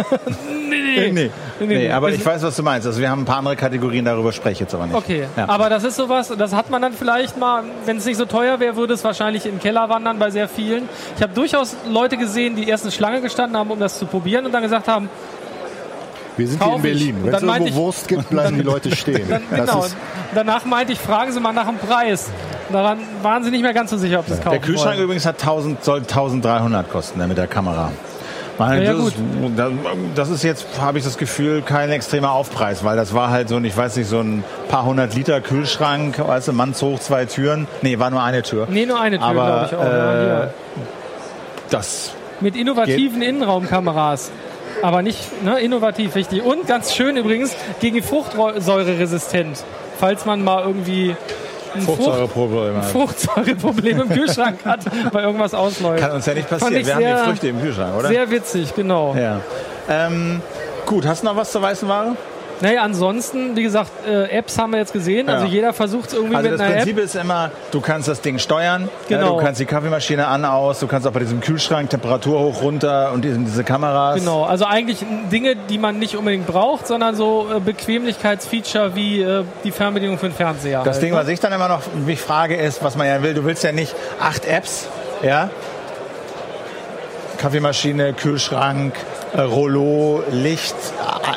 Nee, 0.71 1.11
nee. 1.13 1.31
nee. 1.61 1.67
nee 1.67 1.91
aber 1.91 2.11
ich 2.11 2.25
weiß, 2.25 2.43
was 2.43 2.57
du 2.57 2.63
meinst. 2.63 2.87
Also 2.87 3.01
wir 3.01 3.11
haben 3.11 3.23
ein 3.23 3.25
paar 3.25 3.39
andere 3.39 3.57
Kategorien, 3.57 4.05
darüber 4.05 4.33
spreche 4.33 4.53
ich 4.55 4.61
jetzt 4.61 4.75
aber 4.75 4.87
nicht. 4.87 4.95
Okay, 4.97 5.27
Ja. 5.37 5.49
aber 5.49 5.69
das 5.69 5.85
ist 5.85 5.97
sowas, 5.97 6.33
das 6.37 6.55
hat 6.55 6.71
man 6.71 6.83
dann 6.83 6.93
vielleicht 6.93 7.37
mal, 7.39 7.63
wenn 7.85 7.97
es 7.99 8.05
nicht 8.07 8.17
so 8.17 8.25
teuer 8.25 8.61
wäre, 8.61 8.77
würde 8.77 8.95
es 8.95 9.05
wahrscheinlich 9.05 9.45
in 9.47 9.53
den 9.53 9.61
Keller 9.61 9.89
wandern 9.89 10.19
bei 10.19 10.31
sehr 10.31 10.49
vielen. 10.49 10.89
Ich 11.17 11.23
habe 11.23 11.33
durchaus 11.35 11.77
Leute 11.91 12.17
gesehen, 12.17 12.57
die 12.57 12.69
erst 12.69 12.85
eine 12.85 12.93
Schlange 12.93 13.21
gestanden 13.21 13.57
haben, 13.59 13.71
um 13.71 13.79
das 13.81 13.99
zu 13.99 14.07
probieren 14.07 14.47
und 14.47 14.53
dann 14.53 14.63
gesagt 14.63 14.89
haben, 14.89 15.09
Wir 16.37 16.49
sind 16.49 16.63
hier 16.63 16.77
in. 16.77 16.83
Berlin. 16.83 17.17
Wenn 17.23 17.35
es 17.35 17.43
irgendwo 17.43 17.67
ich- 17.67 17.75
Wurst 17.75 18.09
gibt, 18.09 18.31
bleiben 18.31 18.57
die 18.59 18.63
Leute 18.63 18.95
stehen. 18.97 19.29
dann, 19.29 19.43
Das 19.51 19.61
genau. 19.71 19.85
ist, 19.85 19.97
Danach 20.35 20.65
meinte 20.65 20.93
ich, 20.95 20.99
fragen 20.99 21.31
Sie 21.33 21.41
mal 21.41 21.53
nach 21.53 21.67
dem 21.69 21.77
Preis. 21.79 22.31
Daran 22.73 22.99
waren 23.23 23.45
sie 23.45 23.51
nicht 23.51 23.61
mehr 23.63 23.75
ganz 23.75 23.91
so 23.91 23.99
sicher, 23.99 24.21
ob 24.21 24.27
sie 24.27 24.33
es 24.33 24.39
kaufen 24.41 24.53
Der 24.53 24.61
Kühlschrank 24.61 24.95
wollen. 24.95 25.05
übrigens 25.05 25.27
hat 25.27 25.39
1000, 25.39 25.85
soll 25.85 25.99
1300 26.01 26.91
kosten 26.91 27.19
ne, 27.19 27.27
mit 27.27 27.37
der 27.37 27.47
Kamera. 27.47 27.93
Weil 28.59 28.83
Ja, 28.83 28.93
ja, 28.93 28.99
das, 28.99 29.07
ist, 29.09 29.17
das 30.15 30.31
ist 30.31 30.43
jetzt, 30.45 30.67
habe 30.81 30.99
ich 30.99 31.05
das 31.05 31.17
Gefühl, 31.19 31.63
kein 31.63 31.91
extremer 31.91 32.33
Aufpreis, 32.33 32.85
weil 32.85 32.97
das 32.97 33.15
war 33.15 33.31
halt 33.31 33.49
so 33.49 33.57
ein, 33.57 33.65
ich 33.65 33.77
weiß 33.77 33.97
nicht, 33.97 34.09
so 34.09 34.21
ein 34.21 34.45
paar 34.69 34.85
hundert 34.85 35.15
Liter 35.15 35.41
Kühlschrank, 35.41 36.19
weißt 36.19 36.49
du, 36.49 36.53
mannshoch, 36.53 37.01
zwei 37.01 37.25
Türen. 37.25 37.67
Nee, 37.81 37.99
war 37.99 38.11
nur 38.11 38.23
eine 38.23 38.43
Tür. 38.43 38.67
Nee, 38.71 38.87
nur 38.87 39.01
eine 39.01 39.19
Tür, 39.19 39.27
Aber, 39.27 39.45
glaube 39.45 39.67
ich 39.67 39.75
auch. 39.77 39.85
ja, 39.85 40.13
äh, 40.13 40.25
hier. 40.25 40.55
Das, 41.71 42.13
Mit 42.41 42.57
innovativen 42.57 43.23
Innenraumkameras. 43.23 44.31
Aber 44.83 45.03
nicht 45.03 45.43
ne, 45.45 45.61
innovativ, 45.61 46.15
richtig. 46.15 46.43
Und 46.43 46.67
ganz 46.67 46.95
schön 46.95 47.17
übrigens, 47.17 47.55
gegen 47.81 48.03
Fruchtsäure 48.03 48.99
resistent. 48.99 49.65
Falls 49.99 50.27
man 50.27 50.43
mal 50.43 50.65
irgendwie 50.65 51.15
ein 51.75 51.83
Frucht, 51.83 52.03
Fruchtsäureproblem. 52.03 52.83
Fruchtsäureproblem 52.83 54.01
im 54.03 54.09
Kühlschrank 54.09 54.59
hat, 54.65 54.81
weil 55.13 55.25
irgendwas 55.25 55.55
ausläuft. 55.55 56.01
Kann 56.03 56.13
uns 56.13 56.27
ja 56.27 56.35
nicht 56.35 56.49
passieren. 56.49 56.75
Wir 56.75 56.85
sehr- 56.85 56.95
haben 56.95 57.03
die 57.25 57.31
Früchte 57.31 57.49
im 57.49 57.61
Kühlschrank, 57.61 57.97
oder? 57.99 58.09
Sehr 58.09 58.31
witzig, 58.31 58.75
genau. 58.75 59.15
ja. 59.15 59.41
Ähm, 59.89 60.41
gut, 60.87 61.07
hast 61.07 61.23
du 61.23 61.27
noch 61.27 61.37
was 61.37 61.51
zur 61.53 61.63
weißen 61.63 61.89
Ware? 61.89 62.17
Naja, 62.63 62.83
ansonsten, 62.83 63.57
wie 63.57 63.63
gesagt, 63.65 63.91
äh, 64.09 64.31
Apps 64.31 64.57
haben 64.57 64.71
wir 64.71 64.79
jetzt 64.79 64.93
gesehen. 64.93 65.29
Also 65.29 65.47
Ja. 65.47 65.51
jeder 65.51 65.73
versucht 65.73 66.09
es 66.09 66.15
irgendwie 66.15 66.37
Also 66.37 66.49
mit 66.49 66.59
das 66.59 66.65
einer 66.67 66.77
Prinzip 66.77 66.97
App. 66.97 67.05
ist 67.05 67.15
immer, 67.17 67.51
du 67.73 67.81
kannst 67.81 68.07
das 68.07 68.21
Ding 68.21 68.39
steuern, 68.39 68.89
Genau. 69.09 69.37
du 69.39 69.45
kannst 69.45 69.61
die 69.61 69.65
Kaffeemaschine 69.67 70.29
an, 70.29 70.45
aus, 70.45 70.79
du 70.79 70.87
kannst 70.87 71.07
auch 71.07 71.13
bei 71.13 71.19
diesem 71.21 71.41
Kühlschrank 71.41 71.91
Temperatur 71.91 72.39
hoch, 72.39 72.63
runter 72.63 73.11
und 73.13 73.25
diese, 73.25 73.65
Kameras. 73.65 74.21
Genau, 74.21 74.45
also 74.45 74.65
eigentlich 74.65 75.05
Dinge, 75.33 75.57
die 75.57 75.79
man 75.79 75.99
nicht 75.99 76.17
unbedingt 76.17 76.47
braucht, 76.47 76.87
sondern 76.87 77.17
so 77.17 77.49
äh, 77.55 77.59
Bequemlichkeitsfeature 77.59 78.95
wie 78.95 79.21
äh, 79.23 79.43
die 79.65 79.73
Fernbedienung 79.73 80.19
für 80.19 80.29
den 80.29 80.35
Fernseher. 80.35 80.83
Das 80.85 80.95
halt, 80.97 81.03
Ding, 81.05 81.13
ne? 81.15 81.19
was 81.19 81.27
ich 81.29 81.41
dann 81.41 81.53
immer 81.53 81.67
noch 81.69 81.81
mich 82.07 82.21
frage, 82.21 82.55
ist, 82.57 82.85
was 82.85 82.97
man 82.97 83.09
ja 83.09 83.23
will, 83.23 83.35
du 83.35 83.45
willst 83.45 83.65
ja 83.65 83.73
nicht 83.73 83.95
acht 84.21 84.45
Apps, 84.47 84.87
ja? 85.23 85.51
Kaffeemaschine, 87.39 88.13
Kühlschrank, 88.13 88.95
Rollo, 89.37 90.23
Licht, 90.31 90.75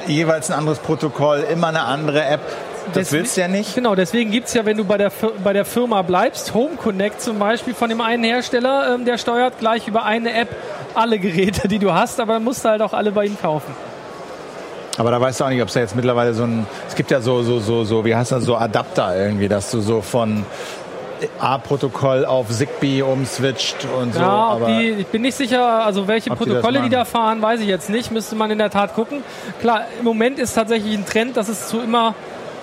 äh, 0.07 0.11
jeweils 0.11 0.49
ein 0.51 0.57
anderes 0.57 0.79
Protokoll, 0.79 1.45
immer 1.51 1.67
eine 1.67 1.83
andere 1.83 2.23
App. 2.25 2.41
Das 2.93 3.07
Deswe- 3.09 3.11
willst 3.13 3.37
du 3.37 3.41
ja 3.41 3.47
nicht. 3.47 3.73
Genau, 3.73 3.95
deswegen 3.95 4.31
gibt's 4.31 4.53
ja, 4.53 4.65
wenn 4.65 4.77
du 4.77 4.83
bei 4.83 4.97
der, 4.97 5.11
bei 5.43 5.53
der 5.53 5.65
Firma 5.65 6.01
bleibst, 6.01 6.53
Home 6.53 6.75
Connect 6.75 7.21
zum 7.21 7.39
Beispiel 7.39 7.73
von 7.73 7.89
dem 7.89 8.01
einen 8.01 8.23
Hersteller, 8.23 8.93
ähm, 8.95 9.05
der 9.05 9.17
steuert 9.17 9.59
gleich 9.59 9.87
über 9.87 10.03
eine 10.05 10.33
App 10.33 10.49
alle 10.93 11.17
Geräte, 11.17 11.67
die 11.67 11.79
du 11.79 11.93
hast, 11.93 12.19
aber 12.19 12.39
musst 12.39 12.63
du 12.63 12.69
halt 12.69 12.81
auch 12.81 12.93
alle 12.93 13.11
bei 13.11 13.25
ihm 13.25 13.37
kaufen. 13.41 13.73
Aber 14.97 15.11
da 15.11 15.19
weißt 15.19 15.39
du 15.41 15.43
auch 15.45 15.49
nicht, 15.49 15.61
ob 15.61 15.67
es 15.67 15.73
da 15.73 15.81
jetzt 15.81 15.95
mittlerweile 15.95 16.33
so 16.33 16.43
ein, 16.43 16.67
es 16.87 16.95
gibt 16.95 17.11
ja 17.11 17.19
so, 17.21 17.43
so, 17.43 17.59
so, 17.59 17.83
so, 17.83 18.05
wie 18.05 18.15
heißt 18.15 18.31
das, 18.31 18.43
so 18.45 18.55
Adapter 18.55 19.15
irgendwie, 19.17 19.49
dass 19.49 19.71
du 19.71 19.81
so 19.81 20.01
von 20.01 20.45
A-Protokoll 21.39 22.25
auf 22.25 22.49
Zigbee 22.49 23.01
umswitcht 23.01 23.77
und 23.99 24.13
so. 24.13 24.19
ja, 24.19 24.59
die, 24.67 24.89
ich 24.91 25.07
bin 25.07 25.21
nicht 25.21 25.35
sicher, 25.35 25.85
also 25.85 26.07
welche 26.07 26.29
die 26.29 26.35
Protokolle 26.35 26.73
die, 26.73 26.79
machen. 26.79 26.91
da 26.91 27.05
fahren, 27.05 27.41
weiß 27.41 27.61
ich 27.61 27.67
jetzt 27.67 27.89
nicht, 27.89 28.11
müsste 28.11 28.35
man 28.35 28.51
in 28.51 28.57
der 28.57 28.69
Tat 28.69 28.93
gucken. 28.95 29.23
Klar, 29.61 29.85
im 29.99 30.05
Moment 30.05 30.39
ist 30.39 30.53
tatsächlich 30.53 30.93
ein 30.95 31.05
Trend, 31.05 31.37
dass 31.37 31.49
es 31.49 31.67
zu 31.67 31.79
immer 31.79 32.15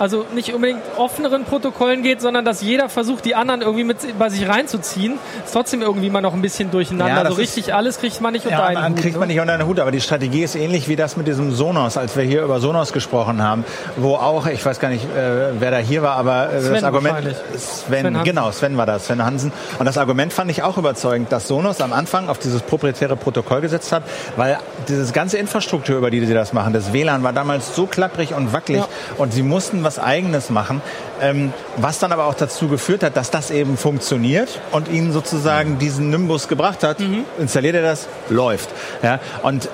also 0.02 0.26
nicht 0.34 0.52
unbedingt 0.52 0.80
offeneren 0.96 1.44
Protokollen 1.44 2.02
geht, 2.02 2.20
sondern 2.20 2.44
dass 2.44 2.60
jeder 2.60 2.88
versucht, 2.88 3.24
die 3.24 3.34
anderen 3.36 3.62
irgendwie 3.62 3.84
mit 3.84 4.18
bei 4.18 4.28
sich 4.30 4.48
reinzuziehen. 4.48 5.14
Ist 5.44 5.52
trotzdem 5.52 5.80
irgendwie 5.80 6.10
mal 6.10 6.20
noch 6.20 6.34
ein 6.34 6.42
bisschen 6.42 6.70
durcheinander. 6.72 7.14
Ja, 7.18 7.22
das 7.22 7.34
so 7.36 7.40
ist- 7.40 7.56
richtig 7.56 7.72
alles 7.74 7.98
kriegt 7.98 8.20
man 8.20 8.32
nicht 8.32 8.44
unter 8.44 8.58
Ja, 8.58 8.64
einen 8.80 8.94
Hut, 8.94 9.00
kriegt 9.02 9.14
ne? 9.14 9.20
man 9.20 9.28
nicht 9.28 9.38
unter 9.40 9.56
den 9.56 9.66
Hut, 9.66 9.78
aber 9.78 9.92
die 9.92 10.00
Strategie 10.00 10.42
ist 10.42 10.56
ähnlich 10.56 10.88
wie 10.88 10.96
das 10.96 11.16
mit 11.16 11.28
diesem 11.28 11.52
Sonos, 11.52 11.96
als 11.96 12.16
wir 12.16 12.24
hier 12.24 12.42
über 12.42 12.58
Sonos 12.58 12.92
gesprochen 12.92 13.42
haben, 13.42 13.64
wo 13.96 14.16
auch, 14.16 14.46
ich 14.48 14.64
weiß 14.66 14.80
gar 14.80 14.88
nicht, 14.88 15.04
äh, 15.04 15.52
wer 15.60 15.70
da 15.70 15.78
hier 15.78 16.02
war, 16.02 16.16
aber 16.16 16.52
äh, 16.52 16.60
Sven 16.60 16.74
das 16.74 16.82
Argument. 16.84 17.36
Sven, 17.56 18.02
Sven 18.14 18.24
genau, 18.24 18.50
Sven 18.50 18.76
war 18.76 18.86
das, 18.86 19.06
Sven 19.06 19.24
Hansen. 19.24 19.52
Und 19.78 19.86
das 19.86 19.98
Argument 19.98 20.32
fand 20.32 20.50
ich 20.50 20.62
auch 20.64 20.78
überzeugend, 20.78 21.30
dass 21.30 21.46
Sonos 21.46 21.80
am 21.80 21.92
Anfang 21.92 22.28
auf 22.28 22.38
dieses 22.38 22.62
proprietäre 22.62 23.14
Protokoll 23.16 23.60
gesetzt 23.60 23.92
hat, 23.92 24.02
weil 24.36 24.58
dieses 24.88 25.12
ganze 25.12 25.38
Infrastruktur, 25.38 25.96
über 25.98 26.10
die 26.10 26.24
sie 26.26 26.34
das 26.34 26.52
machen, 26.52 26.72
das 26.72 26.92
WLAN 26.92 27.22
war 27.22 27.32
damals 27.32 27.76
so 27.76 27.86
klapprig 27.86 28.34
und 28.34 28.52
wackelig 28.52 28.80
Ja. 28.80 28.88
und 29.18 29.32
sie 29.32 29.42
mussten 29.42 29.84
was 29.84 29.91
Eigenes 29.98 30.50
machen, 30.50 30.82
ähm, 31.20 31.52
was 31.76 31.98
dann 31.98 32.12
aber 32.12 32.26
auch 32.26 32.34
dazu 32.34 32.68
geführt 32.68 33.02
hat, 33.02 33.16
dass 33.16 33.30
das 33.30 33.50
eben 33.50 33.76
funktioniert 33.76 34.60
und 34.72 34.88
ihnen 34.88 35.12
sozusagen 35.12 35.78
diesen 35.78 36.10
Nimbus 36.10 36.48
gebracht 36.48 36.82
hat. 36.82 37.00
Mhm. 37.00 37.24
Installiert 37.38 37.76
er 37.76 37.82
das, 37.82 38.08
läuft. 38.28 38.70
Ja, 39.02 39.20
und 39.42 39.68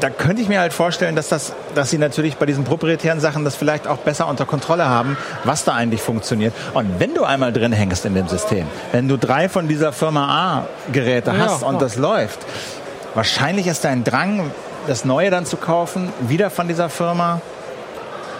da 0.00 0.10
könnte 0.10 0.42
ich 0.42 0.48
mir 0.48 0.60
halt 0.60 0.72
vorstellen, 0.72 1.16
dass 1.16 1.28
das, 1.28 1.52
dass 1.74 1.90
sie 1.90 1.98
natürlich 1.98 2.36
bei 2.36 2.46
diesen 2.46 2.64
proprietären 2.64 3.20
Sachen 3.20 3.44
das 3.44 3.56
vielleicht 3.56 3.86
auch 3.86 3.98
besser 3.98 4.28
unter 4.28 4.44
Kontrolle 4.44 4.86
haben, 4.86 5.16
was 5.44 5.64
da 5.64 5.72
eigentlich 5.72 6.02
funktioniert. 6.02 6.52
Und 6.74 6.98
wenn 7.00 7.14
du 7.14 7.24
einmal 7.24 7.52
drin 7.52 7.72
hängst 7.72 8.04
in 8.04 8.14
dem 8.14 8.28
System, 8.28 8.66
wenn 8.92 9.08
du 9.08 9.16
drei 9.16 9.48
von 9.48 9.68
dieser 9.68 9.92
Firma 9.92 10.28
A 10.28 10.66
Geräte 10.92 11.30
Ja, 11.30 11.38
hast 11.38 11.62
und 11.62 11.70
klar. 11.70 11.80
das 11.80 11.96
läuft, 11.96 12.40
wahrscheinlich 13.14 13.66
ist 13.66 13.84
dein 13.84 14.04
Drang, 14.04 14.50
das 14.86 15.04
Neue 15.04 15.30
dann 15.30 15.46
zu 15.46 15.56
kaufen, 15.56 16.12
wieder 16.20 16.50
von 16.50 16.68
dieser 16.68 16.90
Firma 16.90 17.40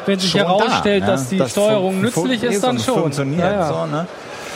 Wenn 0.06 0.18
sich 0.18 0.34
herausstellt, 0.34 1.02
da, 1.02 1.06
ne? 1.06 1.12
dass 1.12 1.28
die 1.28 1.38
Das 1.38 1.50
Steuerung 1.50 2.00
nützlich 2.00 2.42
ist, 2.42 2.62
dann 2.62 2.78
schon. 2.78 3.00
Funktioniert 3.02 3.40
ja, 3.40 3.52
ja. 3.52 3.68
so, 3.68 3.86
ne? 3.86 4.06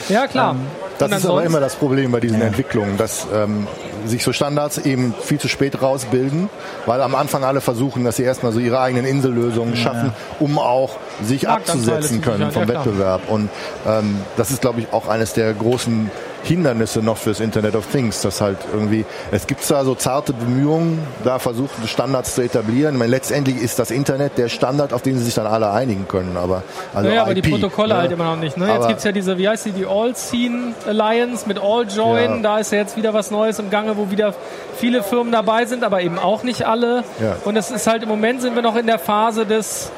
ja 0.09 0.27
klar. 0.27 0.57
Das 0.99 1.11
Und 1.13 1.17
ist 1.19 1.27
aber 1.27 1.45
immer 1.45 1.61
das 1.61 1.77
Problem 1.77 2.11
bei 2.11 2.19
diesen 2.19 2.43
Entwicklungen, 2.43 2.97
dass 2.97 3.27
ähm, 3.33 3.69
sich 4.05 4.25
so 4.25 4.33
Standards 4.33 4.79
eben 4.79 5.15
viel 5.21 5.39
zu 5.39 5.47
spät 5.47 5.81
rausbilden, 5.81 6.51
weil 6.87 7.01
am 7.03 7.15
Anfang 7.15 7.45
alle 7.45 7.61
versuchen, 7.61 8.05
dass 8.05 8.17
sie 8.17 8.25
erstmal 8.25 8.53
so 8.53 8.59
ihre 8.59 8.81
eigenen 8.81 9.07
Insellösungen 9.07 9.77
schaffen, 9.77 10.13
um 10.41 10.59
auch 10.59 10.97
sich 11.23 11.49
abzusetzen 11.49 12.23
zu 12.23 12.29
können 12.29 12.51
vom 12.51 12.63
ja. 12.63 12.69
Wettbewerb. 12.69 13.29
Und 13.29 13.49
ähm, 13.87 14.17
das 14.37 14.51
ist, 14.51 14.61
glaube 14.61 14.81
ich, 14.81 14.93
auch 14.93 15.07
eines 15.07 15.35
der 15.35 15.55
großen 15.55 16.11
Hindernisse 16.45 17.01
noch 17.03 17.17
fürs 17.17 17.41
Internet 17.41 17.75
of 17.75 17.87
Things, 17.91 18.21
dass 18.23 18.41
halt 18.41 18.59
irgendwie, 18.73 19.05
es 19.31 19.47
gibt 19.47 19.63
zwar 19.63 19.85
so 19.85 19.95
zarte 19.95 20.33
Bemühungen, 20.33 21.01
da 21.25 21.39
versuchen 21.39 21.87
Standards 21.87 22.35
zu 22.35 22.43
etablieren. 22.43 22.95
Ich 22.95 22.99
meine, 22.99 23.11
letztendlich 23.11 23.57
ist 23.61 23.79
das 23.79 23.91
Internet 23.91 24.39
der 24.39 24.49
Standard, 24.49 24.93
auf 24.93 25.03
den 25.03 25.19
sie 25.19 25.25
sich 25.25 25.35
dann 25.35 25.47
alle 25.47 25.71
einigen 25.71 26.07
können. 26.09 26.37
Aber, 26.37 26.63
also 26.95 27.09
Naja, 27.09 27.23
aber 27.23 27.35
die 27.35 27.41
IP, 27.41 27.51
Protokolle 27.51 27.95
ne? 27.95 28.01
halt 28.01 28.13
immer 28.13 28.25
noch 28.25 28.37
nicht. 28.37 28.57
Ne? 28.57 28.67
Jetzt 28.67 28.77
Aber- 28.77 28.89
gibt's 28.89 29.05
ja 29.05 29.13
diese, 29.13 29.37
wie 29.39 29.49
heißt 29.49 29.67
die, 29.67 29.73
die 29.73 29.87
All-Scene 29.87 30.75
Alliance 30.87 31.47
mit 31.49 31.59
All-Join. 31.59 32.37
Ja. 32.37 32.39
Da 32.43 32.59
ist 32.59 32.73
ja 32.73 32.79
jetzt 32.79 32.97
wieder 32.97 33.15
was 33.15 33.31
Neues 33.31 33.59
im 33.59 33.71
Gange, 33.71 33.97
wo 33.97 34.11
wieder 34.11 34.35
viele 34.77 35.03
Firmen 35.03 35.33
dabei 35.33 35.65
sind, 35.67 35.85
aber 35.85 36.03
eben 36.03 36.19
auch 36.19 36.43
nicht 36.45 36.67
alle. 36.67 37.05
Ja. 37.21 37.37
Und 37.45 37.57
es 37.57 37.71
ist 37.71 37.87
halt 37.87 38.03
im 38.03 38.09
Moment 38.09 38.41
sind 38.43 38.55
wir 38.55 38.63
noch 38.63 38.77
in 38.77 38.87
der 38.87 38.99
Phase 38.99 39.45
des 39.47 39.91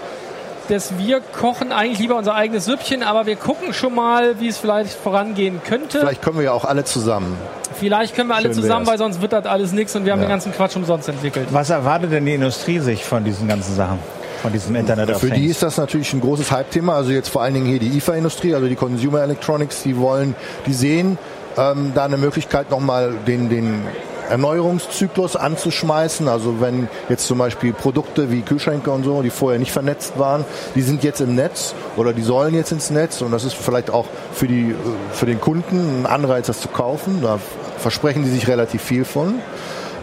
des 0.70 0.96
wir 0.98 1.20
kochen 1.20 1.72
eigentlich 1.72 1.98
lieber 1.98 2.16
unser 2.16 2.34
eigenes 2.34 2.64
Süppchen, 2.64 3.02
aber 3.02 3.26
wir 3.26 3.36
gucken 3.36 3.72
schon 3.74 3.94
mal, 3.94 4.40
wie 4.40 4.48
es 4.48 4.58
vielleicht 4.58 4.92
vorangehen 4.92 5.60
könnte. 5.64 5.98
Vielleicht, 5.98 6.06
Vielleicht 6.06 6.22
können 6.22 6.36
wir 6.38 6.44
ja 6.44 6.52
auch 6.52 6.64
alle 6.64 6.84
zusammen. 6.84 7.36
können 7.78 8.28
wir 8.28 8.34
alle 8.36 8.44
Schön 8.46 8.54
zusammen, 8.54 8.86
wär's. 8.86 8.92
weil 8.92 8.98
sonst 8.98 9.20
wird 9.20 9.32
das 9.32 9.46
alles 9.46 9.72
nichts 9.72 9.94
und 9.96 10.04
wir 10.04 10.12
haben 10.12 10.20
Ja. 10.20 10.26
den 10.26 10.30
ganzen 10.30 10.52
Quatsch 10.52 10.76
umsonst 10.76 11.08
entwickelt. 11.08 11.48
Was 11.50 11.70
erwartet 11.70 12.12
denn 12.12 12.24
die 12.26 12.34
Industrie 12.34 12.78
sich 12.78 13.04
von 13.04 13.24
diesen 13.24 13.48
ganzen 13.48 13.74
Sachen? 13.74 13.98
Von 14.42 14.52
diesem 14.52 14.74
Internet 14.74 15.14
Für 15.18 15.30
die 15.30 15.46
ist 15.46 15.62
das 15.62 15.76
natürlich 15.76 16.12
ein 16.14 16.20
großes 16.22 16.50
Hype-Thema. 16.50 16.94
Also 16.94 17.10
jetzt 17.10 17.28
vor 17.28 17.42
allen 17.42 17.52
Dingen 17.54 17.66
hier 17.66 17.78
die 17.78 17.88
IFA-Industrie, 17.98 18.54
also 18.54 18.68
die 18.68 18.74
Consumer 18.76 19.22
Electronics, 19.22 19.82
die 19.82 19.98
wollen, 19.98 20.34
die 20.66 20.72
sehen 20.72 21.18
ähm, 21.58 21.92
da 21.94 22.04
eine 22.06 22.16
Möglichkeit 22.16 22.70
nochmal 22.70 23.12
den, 23.26 23.50
den 23.50 23.82
Erneuerungszyklus 24.30 25.36
anzuschmeißen. 25.36 26.28
Also 26.28 26.60
wenn 26.60 26.88
jetzt 27.08 27.26
zum 27.26 27.38
Beispiel 27.38 27.72
Produkte 27.72 28.30
wie 28.30 28.42
Kühlschränke 28.42 28.90
und 28.90 29.04
so, 29.04 29.22
die 29.22 29.30
vorher 29.30 29.58
nicht 29.58 29.72
vernetzt 29.72 30.18
waren, 30.18 30.44
die 30.74 30.82
sind 30.82 31.04
jetzt 31.04 31.20
im 31.20 31.34
Netz 31.34 31.74
oder 31.96 32.12
die 32.12 32.22
sollen 32.22 32.54
jetzt 32.54 32.72
ins 32.72 32.90
Netz 32.90 33.20
und 33.20 33.32
das 33.32 33.44
ist 33.44 33.54
vielleicht 33.54 33.90
auch 33.90 34.06
für, 34.32 34.46
die, 34.46 34.74
für 35.12 35.26
den 35.26 35.40
Kunden 35.40 36.02
ein 36.02 36.06
Anreiz, 36.06 36.46
das 36.46 36.60
zu 36.60 36.68
kaufen. 36.68 37.20
Da 37.22 37.38
versprechen 37.78 38.22
die 38.22 38.30
sich 38.30 38.48
relativ 38.48 38.82
viel 38.82 39.04
von. 39.04 39.34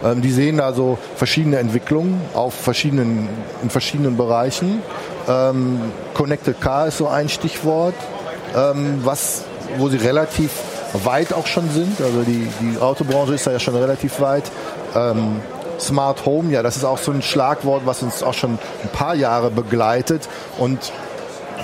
Ähm, 0.04 0.22
die 0.22 0.30
sehen 0.30 0.60
also 0.60 0.98
verschiedene 1.16 1.58
Entwicklungen 1.58 2.20
auf 2.34 2.54
verschiedenen, 2.54 3.28
in 3.62 3.70
verschiedenen 3.70 4.16
Bereichen. 4.16 4.82
Ähm, 5.28 5.80
Connected 6.14 6.60
Car 6.60 6.88
ist 6.88 6.98
so 6.98 7.08
ein 7.08 7.28
Stichwort, 7.28 7.94
ähm, 8.56 9.00
was, 9.04 9.44
wo 9.78 9.88
sie 9.88 9.96
relativ 9.96 10.50
weit 10.92 11.32
auch 11.32 11.46
schon 11.46 11.68
sind. 11.70 12.00
Also 12.00 12.22
die, 12.22 12.48
die 12.60 12.78
Autobranche 12.80 13.34
ist 13.34 13.46
da 13.46 13.52
ja 13.52 13.58
schon 13.58 13.76
relativ 13.76 14.20
weit. 14.20 14.44
Ähm, 14.94 15.40
Smart 15.80 16.26
Home, 16.26 16.52
ja, 16.52 16.62
das 16.62 16.76
ist 16.76 16.84
auch 16.84 16.98
so 16.98 17.12
ein 17.12 17.22
Schlagwort, 17.22 17.82
was 17.84 18.02
uns 18.02 18.22
auch 18.22 18.34
schon 18.34 18.58
ein 18.82 18.88
paar 18.92 19.14
Jahre 19.14 19.50
begleitet 19.50 20.28
und 20.58 20.92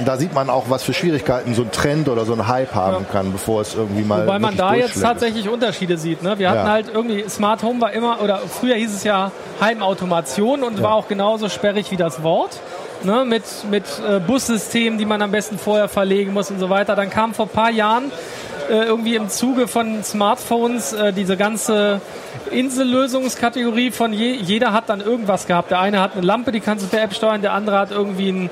da 0.05 0.17
sieht 0.17 0.35
man 0.35 0.51
auch, 0.51 0.65
was 0.69 0.83
für 0.83 0.93
Schwierigkeiten 0.93 1.55
so 1.55 1.63
ein 1.63 1.71
Trend 1.71 2.09
oder 2.09 2.25
so 2.25 2.33
ein 2.33 2.49
Hype 2.49 2.75
haben 2.75 3.07
kann, 3.11 3.33
bevor 3.33 3.61
es 3.61 3.75
irgendwie 3.75 4.03
mal. 4.03 4.27
Wobei 4.27 4.39
man 4.39 4.57
da 4.57 4.75
jetzt 4.75 5.01
tatsächlich 5.01 5.49
Unterschiede 5.49 5.99
sieht. 5.99 6.23
Ne? 6.23 6.39
Wir 6.39 6.51
hatten 6.51 6.67
ja. 6.67 6.73
halt 6.73 6.87
irgendwie, 6.93 7.25
Smart 7.29 7.63
Home 7.63 7.81
war 7.81 7.93
immer, 7.93 8.21
oder 8.21 8.39
früher 8.39 8.75
hieß 8.75 8.93
es 8.93 9.05
ja 9.05 9.31
Heimautomation 9.61 10.63
und 10.63 10.79
ja. 10.79 10.83
war 10.83 10.95
auch 10.95 11.09
genauso 11.09 11.49
sperrig 11.49 11.91
wie 11.91 11.97
das 11.97 12.23
Wort. 12.23 12.59
Ne? 13.05 13.25
Mit, 13.25 13.45
mit 13.71 13.85
äh, 14.09 14.19
Bussystemen, 14.19 14.99
die 14.99 15.05
man 15.05 15.23
am 15.23 15.31
besten 15.31 15.59
vorher 15.59 15.89
verlegen 15.89 16.33
muss 16.33 16.51
und 16.51 16.59
so 16.59 16.71
weiter. 16.71 16.97
Dann 16.97 17.11
kam 17.11 17.35
vor 17.35 17.47
ein 17.47 17.51
paar 17.51 17.71
Jahren 17.71 18.11
äh, 18.71 18.85
irgendwie 18.85 19.17
im 19.17 19.29
Zuge 19.29 19.69
von 19.69 20.03
Smartphones 20.03 20.93
äh, 20.93 21.13
diese 21.13 21.37
ganze 21.37 22.01
Insellösungskategorie 22.51 23.91
von 23.91 24.13
je, 24.13 24.33
jeder 24.33 24.73
hat 24.73 24.89
dann 24.89 25.01
irgendwas 25.01 25.47
gehabt. 25.47 25.71
Der 25.71 25.81
eine 25.81 26.01
hat 26.01 26.13
eine 26.15 26.23
Lampe, 26.23 26.53
die 26.53 26.61
kannst 26.61 26.85
du 26.85 26.89
per 26.89 27.03
App 27.03 27.15
steuern, 27.15 27.43
der 27.43 27.53
andere 27.53 27.79
hat 27.79 27.91
irgendwie 27.91 28.29
einen, 28.29 28.51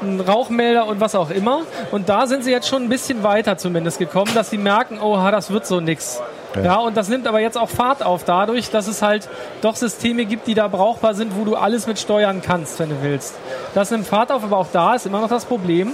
einen 0.00 0.20
Rauchmelder 0.20 0.86
und 0.86 1.00
was 1.00 1.14
auch 1.14 1.30
immer. 1.30 1.62
Und 1.90 2.08
da 2.08 2.26
sind 2.26 2.44
sie 2.44 2.50
jetzt 2.50 2.68
schon 2.68 2.84
ein 2.84 2.88
bisschen 2.88 3.22
weiter 3.22 3.56
zumindest 3.56 3.98
gekommen, 3.98 4.30
dass 4.34 4.50
sie 4.50 4.58
merken, 4.58 4.98
oh, 5.00 5.16
das 5.30 5.50
wird 5.50 5.66
so 5.66 5.80
nix. 5.80 6.20
Ja, 6.62 6.76
und 6.76 6.96
das 6.96 7.08
nimmt 7.08 7.26
aber 7.26 7.40
jetzt 7.40 7.58
auch 7.58 7.68
Fahrt 7.68 8.04
auf 8.04 8.22
dadurch, 8.24 8.70
dass 8.70 8.86
es 8.86 9.02
halt 9.02 9.28
doch 9.60 9.74
Systeme 9.74 10.24
gibt, 10.24 10.46
die 10.46 10.54
da 10.54 10.68
brauchbar 10.68 11.14
sind, 11.14 11.36
wo 11.36 11.44
du 11.44 11.56
alles 11.56 11.88
mit 11.88 11.98
steuern 11.98 12.42
kannst, 12.42 12.78
wenn 12.78 12.90
du 12.90 13.02
willst. 13.02 13.34
Das 13.74 13.90
nimmt 13.90 14.06
Fahrt 14.06 14.30
auf, 14.30 14.44
aber 14.44 14.58
auch 14.58 14.68
da 14.72 14.94
ist 14.94 15.04
immer 15.06 15.20
noch 15.20 15.28
das 15.28 15.46
Problem, 15.46 15.92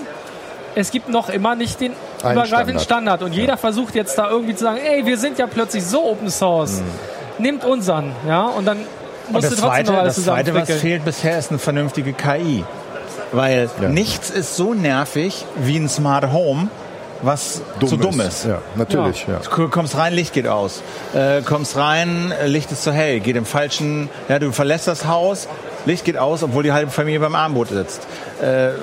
es 0.75 0.91
gibt 0.91 1.09
noch 1.09 1.31
immer 1.31 1.55
nicht 1.55 1.81
den 1.81 1.93
Ein 2.25 2.33
übergreifenden 2.33 2.81
Standard. 2.81 3.21
Standard. 3.21 3.23
Und 3.23 3.33
jeder 3.33 3.57
versucht 3.57 3.95
jetzt 3.95 4.17
da 4.19 4.31
irgendwie 4.31 4.55
zu 4.55 4.65
sagen, 4.65 4.79
ey, 4.79 5.05
wir 5.07 5.19
sind 5.19 5.39
ja 5.39 5.47
plötzlich 5.47 5.85
so 5.85 6.05
Open 6.05 6.31
Source. 6.31 6.81
Mhm. 6.81 7.45
Nimmt 7.45 7.65
unseren, 7.65 8.13
ja, 8.29 8.47
und 8.47 8.67
dann 8.67 8.79
musst 9.31 9.51
und 9.51 9.57
du 9.57 9.63
trotzdem 9.63 9.69
zweite, 9.69 9.93
noch 9.93 9.99
alles 9.99 10.17
Das 10.17 10.25
Zweite, 10.25 10.55
was 10.55 10.71
fehlt 10.71 11.05
bisher, 11.05 11.39
ist 11.39 11.51
eine 11.51 11.59
vernünftige 11.59 12.13
KI. 12.13 12.65
Weil 13.33 13.71
ja. 13.81 13.89
nichts 13.89 14.31
ist 14.31 14.57
so 14.57 14.75
nervig 14.75 15.45
wie 15.57 15.77
ein 15.77 15.89
Smart 15.89 16.33
Home, 16.33 16.69
was 17.23 17.63
dumm 17.79 17.89
zu 17.89 17.97
dumm 17.97 18.21
ist. 18.21 18.45
Ja, 18.45 18.61
natürlich. 18.75 19.27
Ja. 19.29 19.41
Du 19.57 19.69
kommst 19.69 19.97
rein, 19.97 20.13
Licht 20.13 20.33
geht 20.33 20.49
aus. 20.49 20.83
Äh, 21.15 21.43
kommst 21.43 21.77
rein, 21.77 22.33
Licht 22.47 22.73
ist 22.73 22.83
zu 22.83 22.93
hell, 22.93 23.21
geht 23.21 23.37
im 23.37 23.47
falschen, 23.47 24.09
ja, 24.29 24.39
du 24.39 24.53
verlässt 24.53 24.89
das 24.89 25.07
Haus, 25.07 25.49
Licht 25.87 26.05
geht 26.05 26.17
aus, 26.17 26.43
obwohl 26.43 26.63
die 26.63 26.73
halbe 26.73 26.91
Familie 26.91 27.21
beim 27.21 27.35
Armboot 27.35 27.69
sitzt. 27.69 28.07
Äh, 28.43 28.69
ja, 28.69 28.75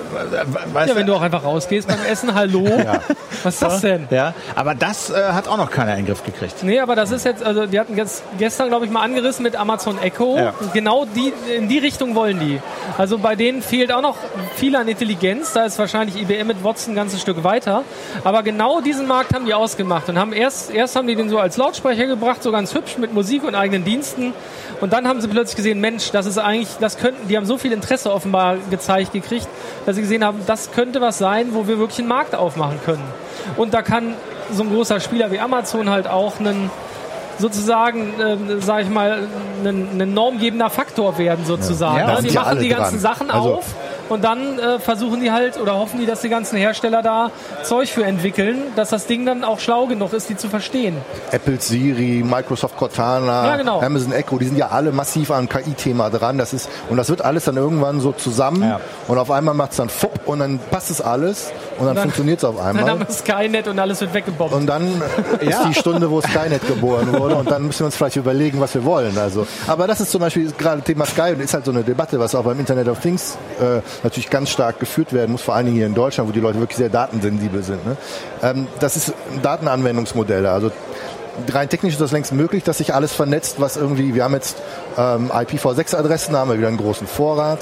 wenn 0.96 1.06
du 1.06 1.14
auch 1.16 1.22
einfach 1.22 1.44
rausgehst 1.44 1.88
beim 1.88 2.04
Essen, 2.10 2.34
hallo. 2.34 2.66
ja. 2.68 3.02
Was 3.44 3.56
ist 3.56 3.64
das 3.64 3.82
denn? 3.82 4.08
Ja, 4.10 4.34
aber 4.56 4.76
das 4.76 5.10
äh, 5.10 5.14
hat 5.32 5.48
auch 5.48 5.58
noch 5.58 5.70
keiner 5.70 5.92
in 5.92 5.98
den 5.98 6.06
Griff 6.08 6.24
gekriegt. 6.24 6.64
Nee, 6.64 6.80
aber 6.80 6.96
das 6.96 7.12
ist 7.12 7.26
jetzt, 7.26 7.44
also 7.44 7.66
die 7.66 7.80
hatten 7.80 7.96
jetzt 7.96 8.24
gestern, 8.38 8.70
glaube 8.70 8.86
ich, 8.86 8.92
mal 8.92 9.02
angerissen 9.02 9.44
mit 9.44 9.56
Amazon 9.56 10.00
Echo. 10.00 10.38
Ja. 10.38 10.54
Genau 10.74 11.06
die, 11.06 11.34
in 11.56 11.68
die 11.68 11.78
Richtung 11.78 12.16
wollen 12.16 12.40
die. 12.40 12.60
Also 12.98 13.18
bei 13.18 13.36
denen 13.36 13.62
fehlt 13.62 13.92
auch 13.92 14.02
noch 14.02 14.18
viel 14.56 14.76
an 14.76 14.88
Intelligenz. 14.88 15.54
Da 15.54 15.66
ist 15.66 15.78
wahrscheinlich 15.78 16.20
IBM 16.22 16.48
mit 16.48 16.64
Watson 16.64 16.94
ein 16.94 16.96
ganzes 16.96 17.22
Stück 17.22 17.44
weiter. 17.44 17.84
Aber 18.24 18.44
genau 18.44 18.82
diesen 18.82 19.08
Markt 19.08 19.34
haben 19.34 19.46
die 19.46 19.54
ausgemacht 19.54 20.10
und 20.10 20.18
haben 20.18 20.34
erst, 20.34 20.72
erst 20.72 20.96
haben 20.96 21.08
die 21.08 21.16
den 21.16 21.30
so 21.30 21.40
als 21.40 21.58
Lautsprecher 21.58 22.08
gebracht, 22.08 22.42
so 22.44 22.52
ganz 22.52 22.74
hübsch 22.74 22.98
mit 22.98 23.14
Musik 23.14 23.44
und 23.44 23.56
eigenen 23.56 23.84
Diensten. 23.84 24.34
Und 24.82 24.94
dann 24.94 25.08
haben 25.08 25.22
sie 25.22 25.28
plötzlich 25.28 25.56
gesehen, 25.56 25.82
Mensch, 25.82 26.12
das 26.12 26.26
ist 26.26 26.38
eigentlich, 26.38 26.70
das 26.88 26.98
könnten, 26.98 27.28
die 27.28 27.36
haben 27.36 27.46
so 27.46 27.58
viel 27.58 27.74
Interesse 27.74 28.14
offenbar 28.14 28.56
gezeigt 28.70 29.12
gekriegt, 29.12 29.48
dass 29.86 29.98
sie 29.98 30.02
gesehen 30.02 30.24
haben, 30.24 30.40
das 30.48 30.72
könnte 30.72 31.02
was 31.02 31.18
sein, 31.18 31.50
wo 31.52 31.68
wir 31.68 31.80
wirklich 31.80 32.00
einen 32.00 32.08
Markt 32.08 32.34
aufmachen 32.34 32.80
können. 32.86 33.04
Und 33.58 33.74
da 33.74 33.82
kann 33.82 34.14
so 34.54 34.64
ein 34.64 34.70
großer 34.70 35.02
Spieler 35.02 35.30
wie 35.32 35.40
Amazon 35.40 35.90
halt 35.90 36.08
auch 36.08 36.40
einen 36.40 36.70
sozusagen, 37.40 38.20
äh, 38.20 38.62
sage 38.62 38.84
ich 38.84 38.90
mal, 38.90 39.28
ein, 39.66 40.02
ein 40.02 40.14
normgebender 40.14 40.70
Faktor 40.70 41.18
werden 41.18 41.46
sozusagen. 41.46 41.98
Ja. 41.98 42.14
Ja, 42.14 42.22
die 42.22 42.32
machen 42.32 42.60
die 42.60 42.70
ganzen 42.70 43.02
dran. 43.02 43.16
Sachen 43.16 43.30
also, 43.32 43.56
auf 43.56 43.66
und 44.10 44.24
dann 44.24 44.60
äh, 44.60 44.80
versuchen 44.80 45.22
die 45.22 45.32
halt 45.32 45.60
oder 45.60 45.76
hoffen 45.76 46.00
die, 46.00 46.06
dass 46.06 46.22
die 46.22 46.30
ganzen 46.30 46.58
Hersteller 46.58 47.02
da 47.02 47.32
Zeug 47.64 47.90
für 47.90 48.04
entwickeln, 48.04 48.62
dass 48.76 48.90
das 48.90 49.06
Ding 49.06 49.26
dann 49.26 49.44
auch 49.44 49.60
schlau 49.60 49.88
genug 49.88 50.14
ist, 50.14 50.30
die 50.30 50.38
zu 50.38 50.50
verstehen. 50.50 50.98
Apple 51.32 51.60
Siri, 51.60 52.24
Microsoft 52.24 52.78
Cortana, 52.78 53.48
ja, 53.48 53.58
genau. 53.58 53.82
Amazon 53.82 54.12
Echo, 54.12 54.38
die 54.38 54.46
sind 54.46 54.58
ja 54.58 54.68
alle 54.70 54.92
massiv 54.92 55.32
an 55.32 55.50
KI-Thema 55.50 56.10
dran. 56.10 56.38
Das 56.38 56.54
ist, 56.54 56.70
und 56.90 56.98
das 56.98 57.10
wird 57.10 57.22
alles 57.22 57.46
dann 57.46 57.58
irgendwann 57.58 58.00
so 58.00 58.12
zusammen 58.12 58.64
ja. 58.64 58.80
und 59.08 59.18
auf 59.18 59.32
einmal 59.32 59.54
macht 59.54 59.72
es 59.72 59.78
dann 59.78 59.90
fupp 59.90 60.28
und 60.28 60.40
dann 60.40 60.60
passt 60.72 60.92
es 60.92 61.02
alles 61.02 61.52
und 61.80 61.86
dann, 61.86 61.96
dann 61.96 62.04
funktioniert 62.04 62.40
es 62.40 62.46
auf 62.46 62.60
einmal. 62.64 62.84
Dann 62.84 62.92
haben 62.92 63.00
wir 63.00 63.14
Skynet 63.14 63.68
und 63.68 63.80
alles 63.80 64.02
wird 64.02 64.14
weggebombt. 64.14 64.54
Und 64.54 64.68
dann 64.68 65.02
ist 65.40 65.60
die 65.68 65.74
Stunde, 65.74 66.10
wo 66.10 66.22
Skynet 66.22 66.68
geboren 66.68 67.14
wurde 67.14 67.36
und 67.36 67.50
dann 67.50 67.66
müssen 67.66 67.80
wir 67.80 67.86
uns 67.88 67.96
vielleicht 67.96 68.16
überlegen, 68.16 68.60
was 68.60 68.74
wir 68.74 68.86
wollen. 68.86 69.18
Also, 69.18 69.48
aber 69.68 69.88
das 69.88 70.02
ist 70.02 70.12
zum 70.12 70.22
Beispiel 70.22 70.52
gerade 70.52 70.82
Thema 70.82 71.06
Sky 71.06 71.34
und 71.34 71.42
ist 71.42 71.54
halt 71.54 71.66
so 71.66 71.72
eine 71.72 71.84
Debatte, 71.84 72.20
was 72.20 72.36
auch 72.36 72.44
beim 72.44 72.60
Internet 72.60 72.88
of 72.88 73.00
Things 73.00 73.38
äh, 73.60 73.82
natürlich 74.04 74.30
ganz 74.30 74.50
stark 74.50 74.80
geführt 74.80 75.14
werden 75.14 75.32
muss, 75.32 75.42
vor 75.42 75.56
allen 75.56 75.66
Dingen 75.66 75.78
hier 75.78 75.86
in 75.86 75.94
Deutschland, 75.94 76.30
wo 76.30 76.34
die 76.34 76.40
Leute 76.40 76.60
wirklich 76.60 76.78
sehr 76.78 76.90
datensensibel 76.90 77.64
sind. 77.64 77.86
Ne? 77.86 77.98
Ähm, 78.42 78.68
das 78.80 78.96
ist 78.96 79.14
Datenanwendungsmodelle. 79.42 80.52
Also 80.52 80.72
rein 81.52 81.70
technisch 81.70 81.94
ist 81.94 82.02
das 82.02 82.12
längst 82.12 82.34
möglich, 82.34 82.64
dass 82.64 82.80
sich 82.80 82.94
alles 82.94 83.14
vernetzt, 83.14 83.60
was 83.60 83.78
irgendwie, 83.78 84.16
wir 84.16 84.24
haben 84.24 84.34
jetzt 84.34 84.58
ähm, 84.98 85.32
IPv6-Adressen, 85.32 86.34
da 86.34 86.40
haben 86.40 86.50
wir 86.50 86.58
wieder 86.58 86.68
einen 86.68 86.78
großen 86.78 87.08
Vorrat. 87.08 87.60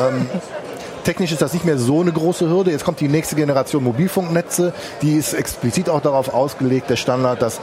Ähm, 0.00 0.28
technisch 1.04 1.32
ist 1.32 1.42
das 1.42 1.52
nicht 1.52 1.64
mehr 1.64 1.78
so 1.78 2.00
eine 2.00 2.12
große 2.12 2.48
Hürde. 2.48 2.70
Jetzt 2.70 2.84
kommt 2.84 3.00
die 3.00 3.08
nächste 3.08 3.36
Generation 3.36 3.84
Mobilfunknetze, 3.84 4.72
die 5.02 5.16
ist 5.16 5.34
explizit 5.34 5.88
auch 5.88 6.00
darauf 6.00 6.32
ausgelegt, 6.32 6.90
der 6.90 6.96
Standard, 6.96 7.42
dass 7.42 7.60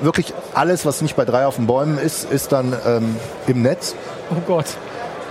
wirklich 0.00 0.34
alles, 0.54 0.84
was 0.84 1.02
nicht 1.02 1.16
bei 1.16 1.24
drei 1.24 1.46
auf 1.46 1.56
den 1.56 1.66
Bäumen 1.66 1.98
ist, 1.98 2.30
ist 2.30 2.52
dann 2.52 2.74
ähm, 2.86 3.16
im 3.46 3.62
Netz. 3.62 3.94
Oh 4.30 4.40
Gott. 4.46 4.66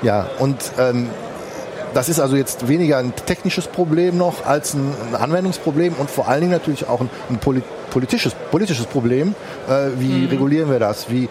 Ja, 0.01 0.27
und 0.39 0.57
ähm, 0.79 1.09
das 1.93 2.09
ist 2.09 2.19
also 2.19 2.35
jetzt 2.35 2.67
weniger 2.67 2.97
ein 2.97 3.13
technisches 3.15 3.67
Problem 3.67 4.17
noch 4.17 4.45
als 4.45 4.73
ein, 4.73 4.93
Anwendungsproblem 5.13 5.93
und 5.93 6.09
vor 6.09 6.27
allen 6.27 6.41
Dingen 6.41 6.53
natürlich 6.53 6.87
auch 6.87 7.01
ein, 7.01 7.09
ein 7.29 7.39
politisches, 7.91 8.33
politisches 8.51 8.85
Problem. 8.85 9.35
Äh, 9.67 9.99
wie 9.99 10.25
mhm. 10.25 10.29
regulieren 10.29 10.71
wir 10.71 10.79
das? 10.79 11.09
Wie 11.09 11.29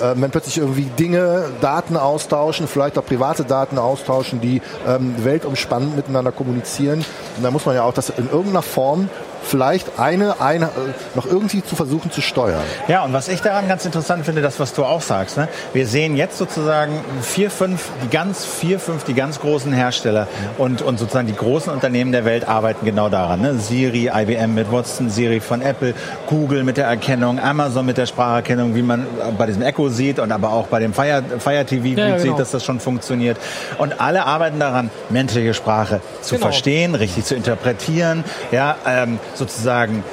äh, 0.00 0.14
wenn 0.16 0.30
plötzlich 0.30 0.58
irgendwie 0.58 0.88
Dinge, 0.98 1.44
Daten 1.60 1.96
austauschen, 1.96 2.68
vielleicht 2.68 2.98
auch 2.98 3.04
private 3.04 3.44
Daten 3.44 3.78
austauschen, 3.78 4.40
die 4.40 4.60
ähm, 4.86 5.14
weltumspannend 5.18 5.96
miteinander 5.96 6.32
kommunizieren. 6.32 7.04
Und 7.36 7.42
da 7.42 7.50
muss 7.50 7.66
man 7.66 7.74
ja 7.74 7.82
auch 7.82 7.94
das 7.94 8.10
in 8.10 8.28
irgendeiner 8.28 8.62
Form 8.62 9.08
vielleicht 9.46 9.98
eine, 9.98 10.40
eine 10.40 10.70
noch 11.14 11.26
irgendwie 11.26 11.62
zu 11.62 11.76
versuchen 11.76 12.10
zu 12.10 12.20
steuern. 12.20 12.62
Ja, 12.88 13.04
und 13.04 13.12
was 13.12 13.28
ich 13.28 13.40
daran 13.40 13.68
ganz 13.68 13.84
interessant 13.84 14.24
finde, 14.24 14.42
das, 14.42 14.58
was 14.60 14.74
du 14.74 14.84
auch 14.84 15.00
sagst, 15.00 15.36
ne? 15.36 15.48
wir 15.72 15.86
sehen 15.86 16.16
jetzt 16.16 16.38
sozusagen 16.38 16.92
vier, 17.22 17.50
fünf, 17.50 17.88
die 18.04 18.08
ganz, 18.08 18.44
vier, 18.44 18.80
fünf, 18.80 19.04
die 19.04 19.14
ganz 19.14 19.40
großen 19.40 19.72
Hersteller 19.72 20.26
und, 20.58 20.82
und 20.82 20.98
sozusagen 20.98 21.26
die 21.26 21.36
großen 21.36 21.72
Unternehmen 21.72 22.12
der 22.12 22.24
Welt 22.24 22.48
arbeiten 22.48 22.84
genau 22.84 23.08
daran. 23.08 23.40
Ne? 23.40 23.54
Siri, 23.58 24.10
IBM 24.12 24.54
mit 24.54 24.70
Watson, 24.70 25.10
Siri 25.10 25.40
von 25.40 25.62
Apple, 25.62 25.94
Google 26.26 26.64
mit 26.64 26.76
der 26.76 26.86
Erkennung, 26.86 27.38
Amazon 27.38 27.86
mit 27.86 27.98
der 27.98 28.06
Spracherkennung, 28.06 28.74
wie 28.74 28.82
man 28.82 29.06
bei 29.38 29.46
diesem 29.46 29.62
Echo 29.62 29.88
sieht 29.88 30.18
und 30.18 30.32
aber 30.32 30.50
auch 30.50 30.66
bei 30.66 30.80
dem 30.80 30.92
Fire, 30.92 31.22
Fire 31.38 31.64
TV 31.64 31.86
ja, 31.86 31.90
gut 31.90 31.96
genau. 31.96 32.18
sieht, 32.18 32.38
dass 32.38 32.50
das 32.50 32.64
schon 32.64 32.80
funktioniert. 32.80 33.38
Und 33.78 34.00
alle 34.00 34.26
arbeiten 34.26 34.58
daran, 34.58 34.90
menschliche 35.10 35.54
Sprache 35.54 36.00
zu 36.22 36.34
genau. 36.34 36.46
verstehen, 36.46 36.94
richtig 36.94 37.24
zu 37.24 37.34
interpretieren, 37.34 38.24
ja, 38.50 38.76
ähm, 38.86 39.18
sozusagen 39.36 40.04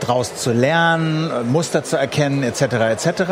daraus 0.00 0.36
zu 0.36 0.52
lernen, 0.52 1.30
Muster 1.50 1.84
zu 1.84 1.96
erkennen, 1.96 2.42
etc. 2.42 2.62
etc. 2.62 3.22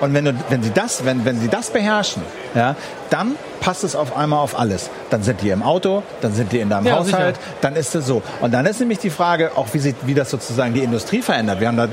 Und 0.00 0.14
wenn, 0.14 0.24
du, 0.24 0.34
wenn 0.48 0.62
sie 0.62 0.70
das, 0.70 1.04
wenn, 1.04 1.24
wenn 1.24 1.40
sie 1.40 1.48
das 1.48 1.70
beherrschen, 1.70 2.22
ja, 2.54 2.76
dann 3.10 3.36
passt 3.60 3.84
es 3.84 3.94
auf 3.94 4.16
einmal 4.16 4.40
auf 4.40 4.58
alles. 4.58 4.90
Dann 5.10 5.22
sind 5.22 5.42
die 5.42 5.50
im 5.50 5.62
Auto, 5.62 6.02
dann 6.20 6.32
sind 6.32 6.52
die 6.52 6.60
in 6.60 6.70
deinem 6.70 6.86
ja, 6.86 6.96
Haushalt, 6.96 7.36
sicher. 7.36 7.48
dann 7.60 7.76
ist 7.76 7.94
es 7.94 8.06
so. 8.06 8.22
Und 8.40 8.52
dann 8.52 8.66
ist 8.66 8.80
nämlich 8.80 8.98
die 8.98 9.10
Frage, 9.10 9.52
auch 9.56 9.68
wie, 9.72 9.78
sie, 9.78 9.94
wie 10.02 10.14
das 10.14 10.30
sozusagen 10.30 10.74
die 10.74 10.82
Industrie 10.82 11.22
verändert. 11.22 11.60
Wir 11.60 11.68
haben 11.68 11.76
da 11.76 11.88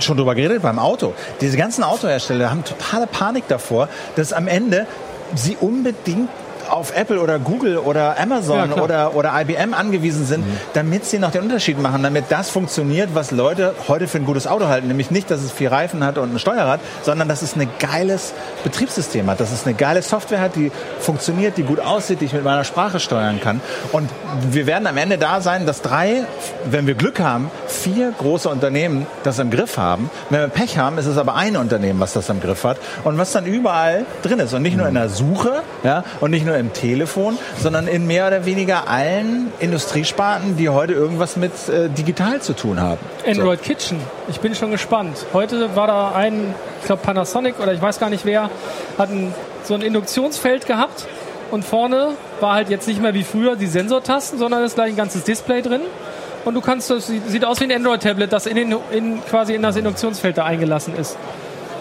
schon 0.00 0.16
drüber 0.16 0.34
geredet 0.34 0.62
beim 0.62 0.78
Auto. 0.78 1.14
Diese 1.40 1.56
ganzen 1.56 1.82
Autohersteller 1.82 2.50
haben 2.50 2.64
totale 2.64 3.06
Panik 3.06 3.48
davor, 3.48 3.88
dass 4.16 4.32
am 4.32 4.46
Ende 4.46 4.86
sie 5.34 5.56
unbedingt 5.60 6.28
auf 6.70 6.94
Apple 6.96 7.20
oder 7.20 7.38
Google 7.38 7.78
oder 7.78 8.18
Amazon 8.18 8.70
Ja, 8.70 8.82
oder, 8.82 9.14
oder 9.14 9.32
IBM 9.40 9.74
angewiesen 9.74 10.26
sind, 10.26 10.44
damit 10.74 11.04
sie 11.04 11.18
noch 11.18 11.30
den 11.30 11.42
Unterschied 11.42 11.80
machen, 11.80 12.02
damit 12.02 12.26
das 12.28 12.50
funktioniert, 12.50 13.10
was 13.14 13.30
Leute 13.30 13.74
heute 13.88 14.08
für 14.08 14.18
ein 14.18 14.24
gutes 14.24 14.46
Auto 14.46 14.68
halten. 14.68 14.88
Nämlich 14.88 15.10
nicht, 15.10 15.30
dass 15.30 15.42
es 15.42 15.52
vier 15.52 15.72
Reifen 15.72 16.04
hat 16.04 16.18
und 16.18 16.34
ein 16.34 16.38
Steuerrad, 16.38 16.80
sondern 17.02 17.28
dass 17.28 17.42
es 17.42 17.56
ein 17.56 17.68
geiles 17.78 18.32
Betriebssystem 18.64 19.28
hat, 19.30 19.40
dass 19.40 19.52
es 19.52 19.66
eine 19.66 19.74
geile 19.74 20.02
Software 20.02 20.40
hat, 20.40 20.56
die 20.56 20.70
funktioniert, 21.00 21.56
die 21.56 21.62
gut 21.62 21.80
aussieht, 21.80 22.20
die 22.20 22.26
ich 22.26 22.32
mit 22.32 22.44
meiner 22.44 22.64
Sprache 22.64 23.00
steuern 23.00 23.40
kann. 23.40 23.60
Und 23.92 24.10
wir 24.50 24.66
werden 24.66 24.86
am 24.86 24.96
Ende 24.96 25.18
da 25.18 25.40
sein, 25.40 25.66
dass 25.66 25.82
drei, 25.82 26.24
wenn 26.64 26.86
wir 26.86 26.94
Glück 26.94 27.20
haben, 27.20 27.50
vier 27.66 28.12
große 28.16 28.48
Unternehmen 28.48 29.06
das 29.22 29.38
im 29.38 29.50
Griff 29.50 29.78
haben. 29.78 30.10
Wenn 30.30 30.40
wir 30.40 30.48
Pech 30.48 30.78
haben, 30.78 30.98
ist 30.98 31.06
es 31.06 31.18
aber 31.18 31.34
ein 31.34 31.56
Unternehmen, 31.56 32.00
was 32.00 32.12
das 32.12 32.28
im 32.28 32.40
Griff 32.40 32.64
hat 32.64 32.78
und 33.04 33.18
was 33.18 33.32
dann 33.32 33.46
überall 33.46 34.04
drin 34.22 34.38
ist. 34.40 34.52
Und 34.52 34.62
nicht 34.62 34.76
nur 34.76 34.88
in 34.88 34.94
der 34.94 35.08
Suche 35.08 35.62
ja, 35.84 36.04
und 36.20 36.30
nicht 36.30 36.44
nur 36.44 36.56
im 36.58 36.72
Telefon, 36.72 37.38
sondern 37.58 37.86
in 37.88 38.06
mehr 38.06 38.26
oder 38.26 38.44
weniger 38.44 38.88
allen 38.88 39.52
Industriesparten, 39.60 40.56
die 40.56 40.68
heute 40.68 40.92
irgendwas 40.92 41.36
mit 41.36 41.52
äh, 41.68 41.88
digital 41.88 42.40
zu 42.40 42.54
tun 42.54 42.80
haben. 42.80 43.00
Android 43.26 43.62
Kitchen. 43.62 43.98
Ich 44.28 44.40
bin 44.40 44.54
schon 44.54 44.70
gespannt. 44.70 45.26
Heute 45.32 45.74
war 45.76 45.86
da 45.86 46.12
ein, 46.12 46.54
ich 46.80 46.86
glaube 46.86 47.02
Panasonic 47.02 47.60
oder 47.60 47.72
ich 47.72 47.82
weiß 47.82 47.98
gar 47.98 48.10
nicht 48.10 48.24
wer, 48.24 48.50
hat 48.98 49.10
ein, 49.10 49.34
so 49.64 49.74
ein 49.74 49.82
Induktionsfeld 49.82 50.66
gehabt 50.66 51.06
und 51.50 51.64
vorne 51.64 52.10
war 52.40 52.54
halt 52.54 52.68
jetzt 52.68 52.86
nicht 52.88 53.00
mehr 53.00 53.14
wie 53.14 53.24
früher 53.24 53.56
die 53.56 53.66
Sensortasten, 53.66 54.38
sondern 54.38 54.64
ist 54.64 54.74
gleich 54.74 54.90
ein 54.90 54.96
ganzes 54.96 55.24
Display 55.24 55.62
drin. 55.62 55.80
Und 56.44 56.54
du 56.54 56.60
kannst, 56.60 56.90
das 56.90 57.08
sieht 57.08 57.28
sieht 57.28 57.44
aus 57.44 57.60
wie 57.60 57.64
ein 57.64 57.72
Android-Tablet, 57.72 58.32
das 58.32 58.46
in 58.46 58.56
den, 58.56 58.74
in, 58.90 59.24
quasi 59.24 59.54
in 59.54 59.62
das 59.62 59.76
Induktionsfeld 59.76 60.38
da 60.38 60.44
eingelassen 60.44 60.94
ist. 60.96 61.16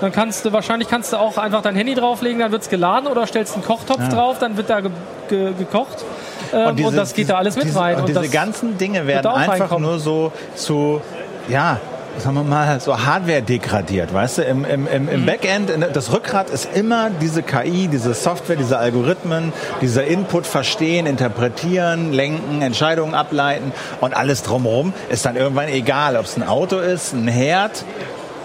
Dann 0.02 0.12
kannst 0.12 0.46
du, 0.46 0.54
wahrscheinlich 0.54 0.88
kannst 0.90 1.12
du 1.14 1.18
auch 1.18 1.38
einfach 1.38 1.62
dein 1.62 1.76
Handy 1.76 1.96
drauflegen, 1.96 2.40
dann 2.40 2.52
wird 2.52 2.62
es 2.64 2.70
geladen 2.70 3.08
oder 3.08 3.26
stellst 3.26 3.56
einen 3.56 3.64
Kochtopf 3.64 4.08
drauf, 4.10 4.38
dann 4.40 4.56
wird 4.58 4.70
da 4.70 4.82
ge, 4.82 4.92
ge, 5.30 5.54
gekocht. 5.58 6.06
Ähm, 6.54 6.68
und, 6.68 6.80
diese- 6.80 6.96
das 6.96 7.14
geht 7.14 7.30
da 7.30 7.38
alles 7.38 7.56
mit 7.56 7.66
diese, 7.66 7.80
rein. 7.80 7.96
Und 8.00 8.08
diese 8.10 8.22
das, 8.22 8.32
ganzen 8.32 8.78
Dinge 8.78 9.08
werden 9.08 9.26
einfach 9.28 9.60
reinkommen. 9.60 9.90
nur 9.90 10.00
so 10.00 10.32
zu, 10.56 11.02
ja, 11.50 11.80
sagen 12.20 12.36
wir 12.36 12.44
mal, 12.44 12.80
so 12.80 12.98
Hardware 13.06 13.42
degradiert, 13.44 14.12
weißt 14.14 14.40
du? 14.40 14.42
Im, 14.44 14.66
im, 14.66 14.88
im, 14.88 15.04
Mhm. 15.04 15.10
im 15.10 15.26
Backend, 15.26 15.70
in- 15.70 15.86
das 15.94 16.12
Rückgrat 16.14 16.50
ist 16.50 16.68
immer 16.76 17.10
diese 17.22 17.44
KI, 17.44 17.88
diese 17.88 18.14
Software, 18.14 18.56
diese 18.56 18.78
Algorithmen, 18.80 19.52
dieser 19.82 20.06
Input 20.06 20.48
verstehen, 20.48 21.06
interpretieren, 21.06 22.14
lenken, 22.14 22.62
Entscheidungen 22.62 23.14
ableiten 23.14 23.72
und 24.02 24.16
alles 24.16 24.42
drumherum 24.44 24.94
ist 25.10 25.26
dann 25.26 25.36
irgendwann 25.36 25.68
egal, 25.70 26.16
ob 26.18 26.26
es 26.26 26.38
ein 26.38 26.48
Auto 26.48 26.78
ist, 26.80 27.14
ein 27.14 27.28
Herd, 27.28 27.84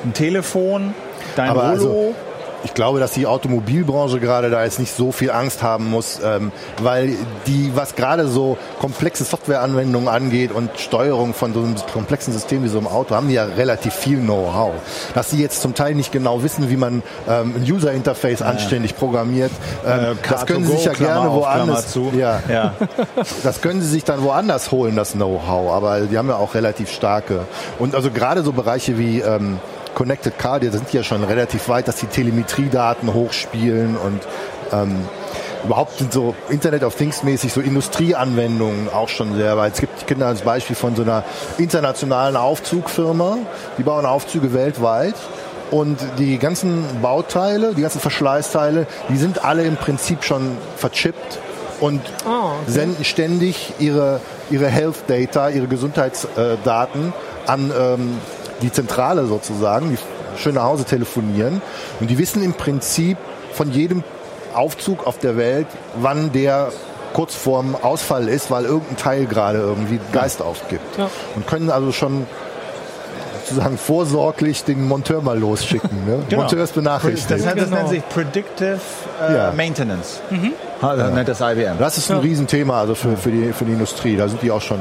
ein 0.05 0.12
Telefon, 0.12 0.95
dein 1.37 1.50
Aber 1.50 1.62
Rollo. 1.62 1.70
also, 1.72 2.14
ich 2.64 2.74
glaube, 2.74 3.00
dass 3.00 3.12
die 3.12 3.26
Automobilbranche 3.26 4.20
gerade 4.20 4.50
da 4.50 4.62
jetzt 4.64 4.78
nicht 4.78 4.94
so 4.94 5.12
viel 5.12 5.30
Angst 5.30 5.62
haben 5.62 5.90
muss, 5.90 6.20
ähm, 6.24 6.52
weil 6.80 7.14
die, 7.46 7.72
was 7.74 7.96
gerade 7.96 8.28
so 8.28 8.56
komplexe 8.80 9.24
Softwareanwendungen 9.24 10.08
angeht 10.08 10.52
und 10.52 10.70
Steuerung 10.78 11.35
von 11.35 11.52
so 11.54 11.61
einem 11.61 11.74
komplexen 11.92 12.32
System 12.32 12.62
wie 12.62 12.68
so 12.68 12.78
einem 12.78 12.87
Auto, 12.87 13.14
haben 13.14 13.28
die 13.28 13.35
ja 13.35 13.44
relativ 13.44 13.94
viel 13.94 14.18
Know-how. 14.18 14.74
Dass 15.14 15.30
sie 15.30 15.40
jetzt 15.42 15.61
zum 15.61 15.74
Teil 15.74 15.94
nicht 15.94 16.12
genau 16.12 16.42
wissen, 16.42 16.70
wie 16.70 16.76
man 16.76 17.02
ähm, 17.28 17.54
ein 17.56 17.70
User-Interface 17.70 18.42
anständig 18.42 18.96
programmiert, 18.96 19.50
ähm, 19.87 20.18
das 20.28 20.46
können 20.46 20.64
sie 20.64 20.72
sich 20.72 20.85
ja 20.85 20.92
Car2Go, 20.92 20.96
Klammer 20.96 21.20
gerne 21.22 21.35
woanders. 21.35 21.98
Ja, 22.16 22.40
Ja. 22.48 22.74
das 23.42 23.61
können 23.61 23.80
sie 23.80 23.88
sich 23.88 24.04
dann 24.04 24.22
woanders 24.22 24.70
holen, 24.70 24.96
das 24.96 25.12
Know-how. 25.12 25.72
Aber 25.72 26.02
die 26.02 26.16
haben 26.16 26.28
ja 26.28 26.37
auch 26.37 26.54
relativ 26.54 26.90
starke. 26.90 27.40
Und 27.78 27.94
also 27.94 28.11
gerade 28.11 28.42
so 28.42 28.52
Bereiche 28.52 28.98
wie 28.98 29.20
ähm, 29.20 29.58
Connected 29.94 30.38
Car, 30.38 30.61
die 30.61 30.68
sind 30.68 30.92
ja 30.92 31.02
schon 31.02 31.22
relativ 31.24 31.68
weit, 31.68 31.88
dass 31.88 31.96
die 31.96 32.07
Telemetriedaten 32.07 33.12
hochspielen 33.12 33.96
und 33.96 34.20
ähm, 34.72 35.05
überhaupt 35.64 35.98
sind 35.98 36.12
so 36.12 36.35
Internet 36.48 36.83
of 36.83 36.94
Things 36.96 37.22
mäßig 37.22 37.52
so 37.52 37.61
Industrieanwendungen 37.61 38.88
auch 38.92 39.09
schon 39.09 39.37
sehr 39.37 39.57
weit. 39.57 39.74
Es 39.74 39.81
gibt 39.81 40.07
Kinder 40.07 40.26
als 40.26 40.42
Beispiel 40.42 40.76
von 40.76 40.96
so 40.96 41.02
einer 41.02 41.24
internationalen 41.59 42.37
Aufzugfirma, 42.37 43.38
die 43.78 43.83
bauen 43.83 44.07
Aufzüge 44.07 44.52
weltweit. 44.52 45.14
Und 45.70 45.98
die 46.18 46.37
ganzen 46.37 46.85
Bauteile, 47.00 47.72
die 47.74 47.81
ganzen 47.81 48.00
Verschleißteile, 48.00 48.87
die 49.09 49.16
sind 49.16 49.42
alle 49.42 49.62
im 49.64 49.76
Prinzip 49.76 50.22
schon 50.22 50.59
verchippt 50.76 51.38
und 51.81 52.02
Ah, 52.26 52.57
okay. 52.61 52.70
senden 52.70 53.05
ständig 53.05 53.72
ihre, 53.78 54.20
ihre 54.50 54.66
Health 54.66 55.05
Data, 55.07 55.48
ihre 55.48 55.68
Gesundheitsdaten 55.68 57.14
an 57.46 57.72
ähm, 57.74 58.18
die 58.62 58.72
Zentrale 58.72 59.27
sozusagen, 59.27 59.90
die 59.90 59.98
schön 60.40 60.55
nach 60.55 60.64
Hause 60.64 60.85
telefonieren. 60.85 61.61
Und 62.01 62.09
die 62.11 62.18
wissen 62.18 62.42
im 62.42 62.55
Prinzip 62.55 63.18
von 63.53 63.70
jedem 63.72 64.03
Aufzug 64.55 65.07
auf 65.07 65.18
der 65.18 65.37
Welt, 65.37 65.66
wann 66.01 66.33
der 66.33 66.68
kurz 67.12 67.35
vorm 67.35 67.77
Ausfall 67.83 68.29
ist, 68.29 68.51
weil 68.51 68.64
irgendein 68.64 68.96
Teil 68.96 69.27
gerade 69.27 69.59
irgendwie 69.59 70.01
Geist 70.12 70.40
aufgibt. 70.40 70.96
Ja. 70.98 71.11
Und 71.37 71.46
können 71.46 71.70
also 71.70 71.92
schon 71.92 72.27
sozusagen 73.44 73.77
vorsorglich 73.77 74.64
den 74.64 74.87
Monteur 74.87 75.20
mal 75.20 75.38
losschicken. 75.38 76.07
Ne? 76.07 76.22
Genau. 76.29 76.42
Monteur 76.42 76.64
ist 76.64 76.75
benachrichtigt. 76.75 77.31
Das, 77.31 77.42
das 77.44 77.55
Genau. 77.55 77.77
nennt 77.77 77.88
sich 77.88 78.09
Predictive 78.09 78.79
äh, 79.29 79.35
Ja. 79.35 79.53
Maintenance. 79.53 80.20
Ha, 80.81 80.96
das 80.96 81.12
nennt 81.12 81.29
das 81.29 81.40
IBM. 81.40 81.79
Das 81.79 81.98
ist 81.98 82.11
ein 82.11 82.18
Ja. 82.18 82.22
Riesenthema 82.22 82.81
also 82.81 82.94
für, 82.94 83.16
für, 83.16 83.31
die, 83.31 83.53
für 83.53 83.64
die 83.64 83.72
Industrie. 83.72 84.16
Da 84.16 84.29
sind 84.29 84.40
die 84.42 84.51
auch 84.51 84.62
schon 84.62 84.79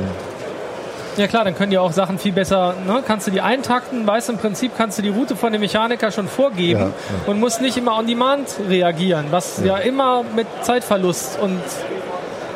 Ja 1.18 1.28
klar, 1.28 1.44
dann 1.44 1.56
können 1.56 1.72
die 1.72 1.78
auch 1.78 1.92
Sachen 1.92 2.18
viel 2.18 2.32
besser, 2.32 2.74
ne? 2.88 3.04
kannst 3.06 3.28
du 3.28 3.32
die 3.32 3.42
eintakten, 3.42 4.08
weißt 4.08 4.30
im 4.30 4.38
Prinzip 4.38 4.72
kannst 4.78 4.98
du 4.98 5.02
die 5.02 5.10
Route 5.10 5.36
von 5.36 5.52
dem 5.52 5.60
Mechaniker 5.62 6.10
schon 6.12 6.28
vorgeben 6.28 6.80
Ja, 6.80 6.86
ja. 6.88 6.94
und 7.28 7.40
musst 7.40 7.62
nicht 7.62 7.76
immer 7.78 7.98
on 7.98 8.08
demand 8.08 8.48
reagieren, 8.70 9.26
was 9.30 9.62
ja, 9.64 9.78
immer 9.78 10.24
mit 10.36 10.48
Zeitverlust 10.62 11.38
und 11.42 11.60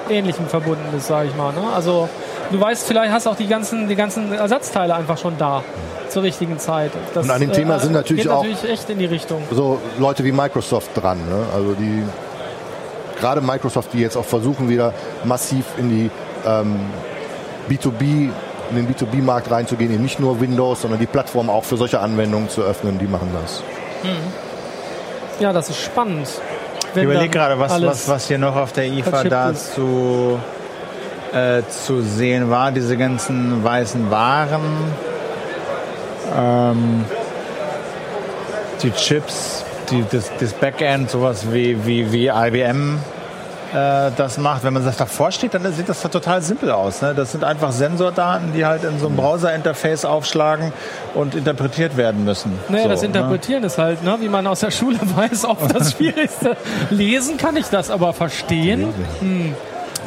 Ähnlichem 0.09 0.47
verbunden 0.47 0.85
ist, 0.97 1.07
sage 1.07 1.27
ich 1.29 1.35
mal. 1.35 1.51
Ne? 1.51 1.61
Also 1.75 2.07
du 2.51 2.59
weißt, 2.61 2.87
vielleicht 2.87 3.11
hast 3.11 3.27
auch 3.27 3.35
die 3.35 3.47
ganzen, 3.47 3.87
die 3.89 3.95
ganzen 3.95 4.31
Ersatzteile 4.31 4.95
einfach 4.95 5.17
schon 5.17 5.37
da 5.37 5.63
zur 6.09 6.23
richtigen 6.23 6.57
Zeit. 6.57 6.91
Das, 7.13 7.25
Und 7.25 7.31
an 7.31 7.41
dem 7.41 7.51
Thema 7.51 7.79
sind 7.79 7.91
natürlich 7.91 8.23
geht 8.23 8.31
auch- 8.31 8.43
natürlich 8.43 8.69
echt 8.71 8.89
in 8.89 8.99
die 8.99 9.05
Richtung. 9.05 9.41
so 9.51 9.79
Leute 9.99 10.23
wie 10.23 10.31
Microsoft 10.31 10.91
dran. 10.95 11.17
Ne? 11.17 11.45
Also 11.53 11.73
die 11.73 12.03
gerade 13.19 13.41
Microsoft, 13.41 13.91
die 13.93 13.99
jetzt 13.99 14.15
auch 14.15 14.25
versuchen, 14.25 14.69
wieder 14.69 14.93
massiv 15.23 15.65
in 15.77 15.89
die 15.89 16.11
ähm, 16.47 16.75
B2B, 17.69 18.29
in 18.69 18.75
den 18.75 18.88
B2B-Markt 18.88 19.49
reinzugehen, 19.51 19.93
eben 19.93 20.04
nicht 20.04 20.19
nur 20.19 20.39
Windows, 20.39 20.82
sondern 20.82 20.99
die 20.99 21.06
Plattform 21.06 21.49
auch 21.49 21.63
für 21.63 21.78
solche 21.78 21.99
Anwendungen 21.99 22.49
zu 22.49 22.62
öffnen, 22.62 22.99
die 22.99 23.08
machen 23.08 23.30
das. 23.39 23.63
Ja, 25.39 25.54
das 25.54 25.69
ist 25.69 25.82
spannend. 25.82 26.28
Ich 26.95 27.04
überlege 27.04 27.30
gerade, 27.30 27.60
was, 27.60 27.82
was, 27.82 28.08
was 28.08 28.28
hier 28.28 28.38
noch 28.38 28.56
auf 28.56 28.71
der 28.71 28.86
IFA 28.86 29.25
dazu 29.25 30.39
äh, 31.34 31.62
zu 31.69 32.01
sehen 32.01 32.49
war. 32.49 32.71
Diese 32.71 32.95
ganzen 32.95 33.63
weißen 33.63 34.10
Waren. 34.10 34.62
Ähm, 36.38 37.06
die 38.82 38.91
Chips, 38.91 39.65
die, 39.89 40.06
das, 40.10 40.32
das 40.39 40.54
Backend, 40.54 41.10
sowas 41.10 41.51
wie, 41.51 41.86
wie, 41.86 42.12
wie 42.12 42.28
IBM 42.28 42.99
äh, 43.73 44.12
das 44.15 44.38
macht. 44.38 44.63
Wenn 44.63 44.73
man 44.73 44.86
das 44.86 44.97
davor 44.97 45.32
steht, 45.32 45.54
dann 45.54 45.71
sieht 45.73 45.89
das 45.89 46.01
total 46.01 46.41
simpel 46.41 46.71
aus. 46.71 47.01
Ne? 47.01 47.13
Das 47.15 47.32
sind 47.32 47.43
einfach 47.43 47.71
Sensordaten, 47.71 48.54
die 48.54 48.65
halt 48.65 48.84
in 48.84 48.99
so 48.99 49.08
einem 49.08 49.15
Browser-Interface 49.15 50.06
aufschlagen 50.06 50.73
und 51.13 51.36
interpretiert 51.36 51.97
werden 51.97 52.23
müssen. 52.25 52.58
Naja, 52.69 52.84
so, 52.84 52.89
das 52.89 53.01
ne? 53.01 53.08
Interpretieren 53.08 53.63
ist 53.63 53.78
halt, 53.78 54.04
ne, 54.04 54.17
wie 54.19 54.30
man 54.30 54.45
aus 54.47 54.60
der 54.62 54.71
Schule 54.71 54.99
weiß, 55.15 55.45
auch 55.45 55.67
das 55.67 55.91
Schwierigste. 55.97 56.58
Lesen 56.89 57.38
kann 57.38 57.56
ich 57.58 57.67
das, 57.67 57.89
aber 57.89 58.13
verstehen 58.13 58.93
hm, 59.19 59.56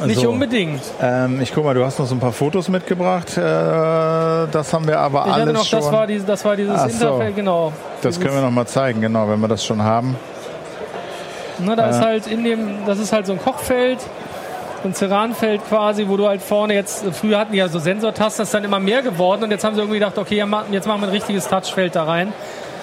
nicht 0.05 0.21
So. 0.21 0.29
unbedingt. 0.29 0.81
Ähm, 1.01 1.41
ich 1.41 1.53
guck 1.53 1.65
mal, 1.65 1.73
du 1.73 1.83
hast 1.83 1.99
noch 1.99 2.05
so 2.05 2.15
ein 2.15 2.19
paar 2.19 2.31
Fotos 2.31 2.69
mitgebracht. 2.69 3.37
Äh, 3.37 3.41
das 3.41 4.73
haben 4.73 4.87
wir 4.87 4.99
aber 4.99 5.25
Ich 5.27 5.33
alles 5.33 5.53
noch, 5.53 5.65
schon. 5.65 5.79
das 5.79 5.91
war, 5.91 6.07
die, 6.07 6.25
das 6.25 6.45
war 6.45 6.55
dieses 6.55 6.75
Ach 6.75 6.89
so. 6.89 7.05
Interface, 7.07 7.35
genau. 7.35 7.73
das 8.01 8.19
können 8.19 8.35
wir 8.35 8.41
noch 8.41 8.51
mal 8.51 8.65
zeigen, 8.65 9.01
genau, 9.01 9.27
wenn 9.29 9.39
wir 9.41 9.47
das 9.47 9.65
schon 9.65 9.81
haben. 9.83 10.15
Ne, 11.59 11.75
da 11.75 11.89
ist 11.89 11.99
halt 12.01 12.27
in 12.27 12.43
dem, 12.43 12.85
das 12.85 12.99
ist 12.99 13.11
halt 13.13 13.25
so 13.25 13.33
ein 13.33 13.39
Kochfeld, 13.39 13.99
so 14.81 14.87
ein 14.89 14.93
Ceranfeld 14.95 15.61
quasi, 15.67 16.05
wo 16.07 16.15
du 16.17 16.27
halt 16.27 16.41
vorne 16.41 16.73
jetzt, 16.73 17.03
früher 17.13 17.37
hatten 17.39 17.51
die 17.51 17.57
ja 17.57 17.67
so 17.67 17.79
Sensortasten, 17.79 18.41
das 18.43 18.47
ist 18.49 18.53
dann 18.53 18.63
immer 18.63 18.79
mehr 18.79 19.01
geworden 19.01 19.43
und 19.43 19.51
jetzt 19.51 19.63
haben 19.63 19.75
sie 19.75 19.81
irgendwie 19.81 19.99
gedacht, 19.99 20.17
okay, 20.17 20.35
ja, 20.37 20.47
jetzt 20.71 20.87
machen 20.87 21.01
wir 21.01 21.07
ein 21.07 21.11
richtiges 21.13 21.47
Touchfeld 21.47 21.95
da 21.95 22.03
rein. 22.03 22.31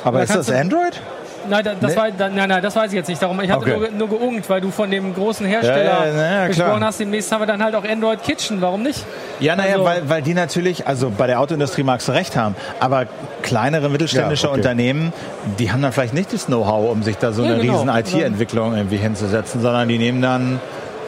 Aber 0.05 0.19
Da 0.19 0.25
ist 0.25 0.35
das 0.37 0.47
du- 0.47 0.57
Android? 0.59 1.01
Nein, 1.48 1.64
da, 1.64 1.72
das 1.80 1.90
Nee. 1.92 1.96
war, 1.96 2.11
da, 2.11 2.28
nein, 2.28 2.48
nein, 2.48 2.62
das 2.62 2.74
weiß 2.76 2.88
ich 2.92 2.96
jetzt 2.96 3.09
nicht. 3.09 3.22
Darum, 3.22 3.40
ich 3.40 3.50
hatte 3.50 3.62
Okay. 3.62 3.90
nur, 3.96 4.09
nur 4.09 4.18
geungt, 4.18 4.48
weil 4.50 4.61
du 4.61 4.70
von 4.70 4.90
dem 4.90 5.14
großen 5.14 5.46
Hersteller 5.46 5.85
Ja, 5.85 6.06
ja, 6.06 6.12
ja, 6.14 6.32
ja, 6.42 6.46
gesprochen 6.48 6.85
hast. 6.85 7.00
Demnächst 7.00 7.30
haben 7.32 7.40
wir 7.42 7.46
dann 7.46 7.62
halt 7.62 7.74
auch 7.74 7.85
Android 7.85 8.22
Kitchen. 8.22 8.61
Warum 8.61 8.82
nicht? 8.82 9.04
Ja, 9.40 9.56
naja, 9.56 9.74
Also- 9.74 9.85
weil, 9.85 10.09
weil 10.09 10.22
die 10.22 10.35
natürlich, 10.35 10.87
also 10.87 11.11
bei 11.11 11.26
der 11.26 11.40
Autoindustrie 11.40 11.82
magst 11.82 12.09
du 12.09 12.12
recht 12.12 12.37
haben, 12.37 12.54
aber 12.80 13.06
kleinere 13.42 13.88
mittelständische 13.88 14.44
Ja, 14.44 14.50
okay. 14.50 14.61
Unternehmen, 14.61 15.12
die 15.59 15.70
haben 15.72 15.82
dann 15.82 15.92
vielleicht 15.92 16.14
nicht 16.14 16.32
das 16.32 16.46
Know-how, 16.46 16.90
um 16.90 17.02
sich 17.02 17.18
da 17.18 17.32
so 17.32 17.42
Ja, 17.42 17.52
eine 17.54 17.61
genau. 17.62 17.74
riesen 17.80 17.88
IT-Entwicklung 17.88 18.74
irgendwie 18.76 18.96
hinzusetzen, 18.96 19.61
sondern 19.62 19.88
die 19.88 19.98
nehmen 19.98 20.20
dann, 20.22 20.61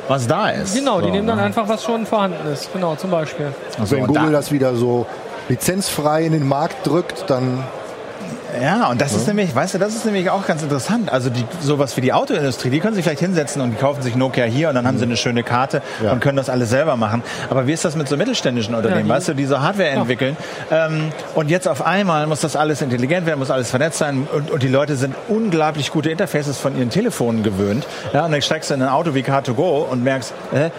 was 0.09 0.27
da 0.27 0.48
ist. 0.51 0.74
Genau, 0.74 1.01
die 1.01 1.09
So, 1.09 1.12
nehmen 1.12 1.27
dann 1.27 1.37
ne? 1.38 1.42
einfach, 1.44 1.68
was 1.68 1.85
schon 1.85 2.07
vorhanden 2.07 2.51
ist. 2.53 2.72
Genau, 2.72 2.94
zum 2.96 3.11
Beispiel. 3.11 3.53
So, 3.85 3.96
Wenn 3.96 4.07
Google 4.07 4.27
da- 4.27 4.31
das 4.38 4.53
wieder 4.53 4.74
so 4.74 5.07
lizenzfrei 5.48 6.24
in 6.24 6.33
den 6.33 6.46
Markt 6.46 6.87
drückt, 6.87 7.24
dann 7.29 7.64
Ja, 8.63 8.89
und 8.89 9.01
das 9.01 9.13
ist 9.15 9.27
nämlich, 9.27 9.55
weißt 9.55 9.75
du, 9.75 9.79
das 9.79 9.95
ist 9.95 10.05
nämlich 10.07 10.31
auch 10.31 10.47
ganz 10.47 10.63
interessant. 10.63 11.13
Also 11.13 11.29
die, 11.29 11.45
sowas 11.61 11.97
wie 11.97 12.01
die 12.01 12.13
Autoindustrie, 12.13 12.71
die 12.71 12.81
können 12.81 12.95
sich 12.95 13.05
vielleicht 13.05 13.21
hinsetzen 13.21 13.61
und 13.61 13.73
die 13.73 13.77
kaufen 13.77 14.01
sich 14.03 14.17
Nokia 14.17 14.45
hier 14.45 14.71
und 14.71 14.75
dann 14.75 14.87
haben 14.87 14.97
sie 14.99 15.05
eine 15.05 15.17
schöne 15.19 15.43
Karte 15.43 15.83
Ja. 16.03 16.13
und 16.13 16.21
können 16.21 16.37
das 16.37 16.49
alles 16.49 16.71
selber 16.71 16.97
machen. 16.97 17.23
Aber 17.51 17.67
wie 17.67 17.73
ist 17.73 17.85
das 17.85 17.95
mit 17.95 18.09
so 18.09 18.17
mittelständischen 18.17 18.75
Unternehmen, 18.75 19.05
die- 19.05 19.09
weißt 19.11 19.29
du, 19.29 19.35
die 19.35 19.45
so 19.45 19.61
Hardware 19.61 19.91
entwickeln 19.91 20.37
ähm, 20.71 21.13
und 21.35 21.51
jetzt 21.51 21.69
auf 21.69 21.85
einmal 21.85 22.27
muss 22.27 22.41
das 22.41 22.57
alles 22.57 22.81
intelligent 22.81 23.27
werden, 23.27 23.39
muss 23.39 23.51
alles 23.51 23.69
vernetzt 23.71 23.99
sein 23.99 24.27
und, 24.33 24.51
und 24.51 24.63
die 24.63 24.69
Leute 24.69 24.97
sind 24.97 25.15
unglaublich 25.29 25.91
gute 25.93 26.11
Interfaces 26.11 26.57
von 26.59 26.77
ihren 26.77 26.91
Telefonen 26.91 27.43
gewöhnt. 27.43 27.87
Ja, 28.15 28.25
und 28.25 28.33
dann 28.33 28.41
steigst 28.43 28.71
du 28.71 28.75
in 28.75 28.83
ein 28.83 28.89
Auto 28.89 29.15
wie 29.15 29.21
Car2Go 29.23 29.89
und 29.91 30.03
merkst, 30.03 30.33
äh, 30.53 30.71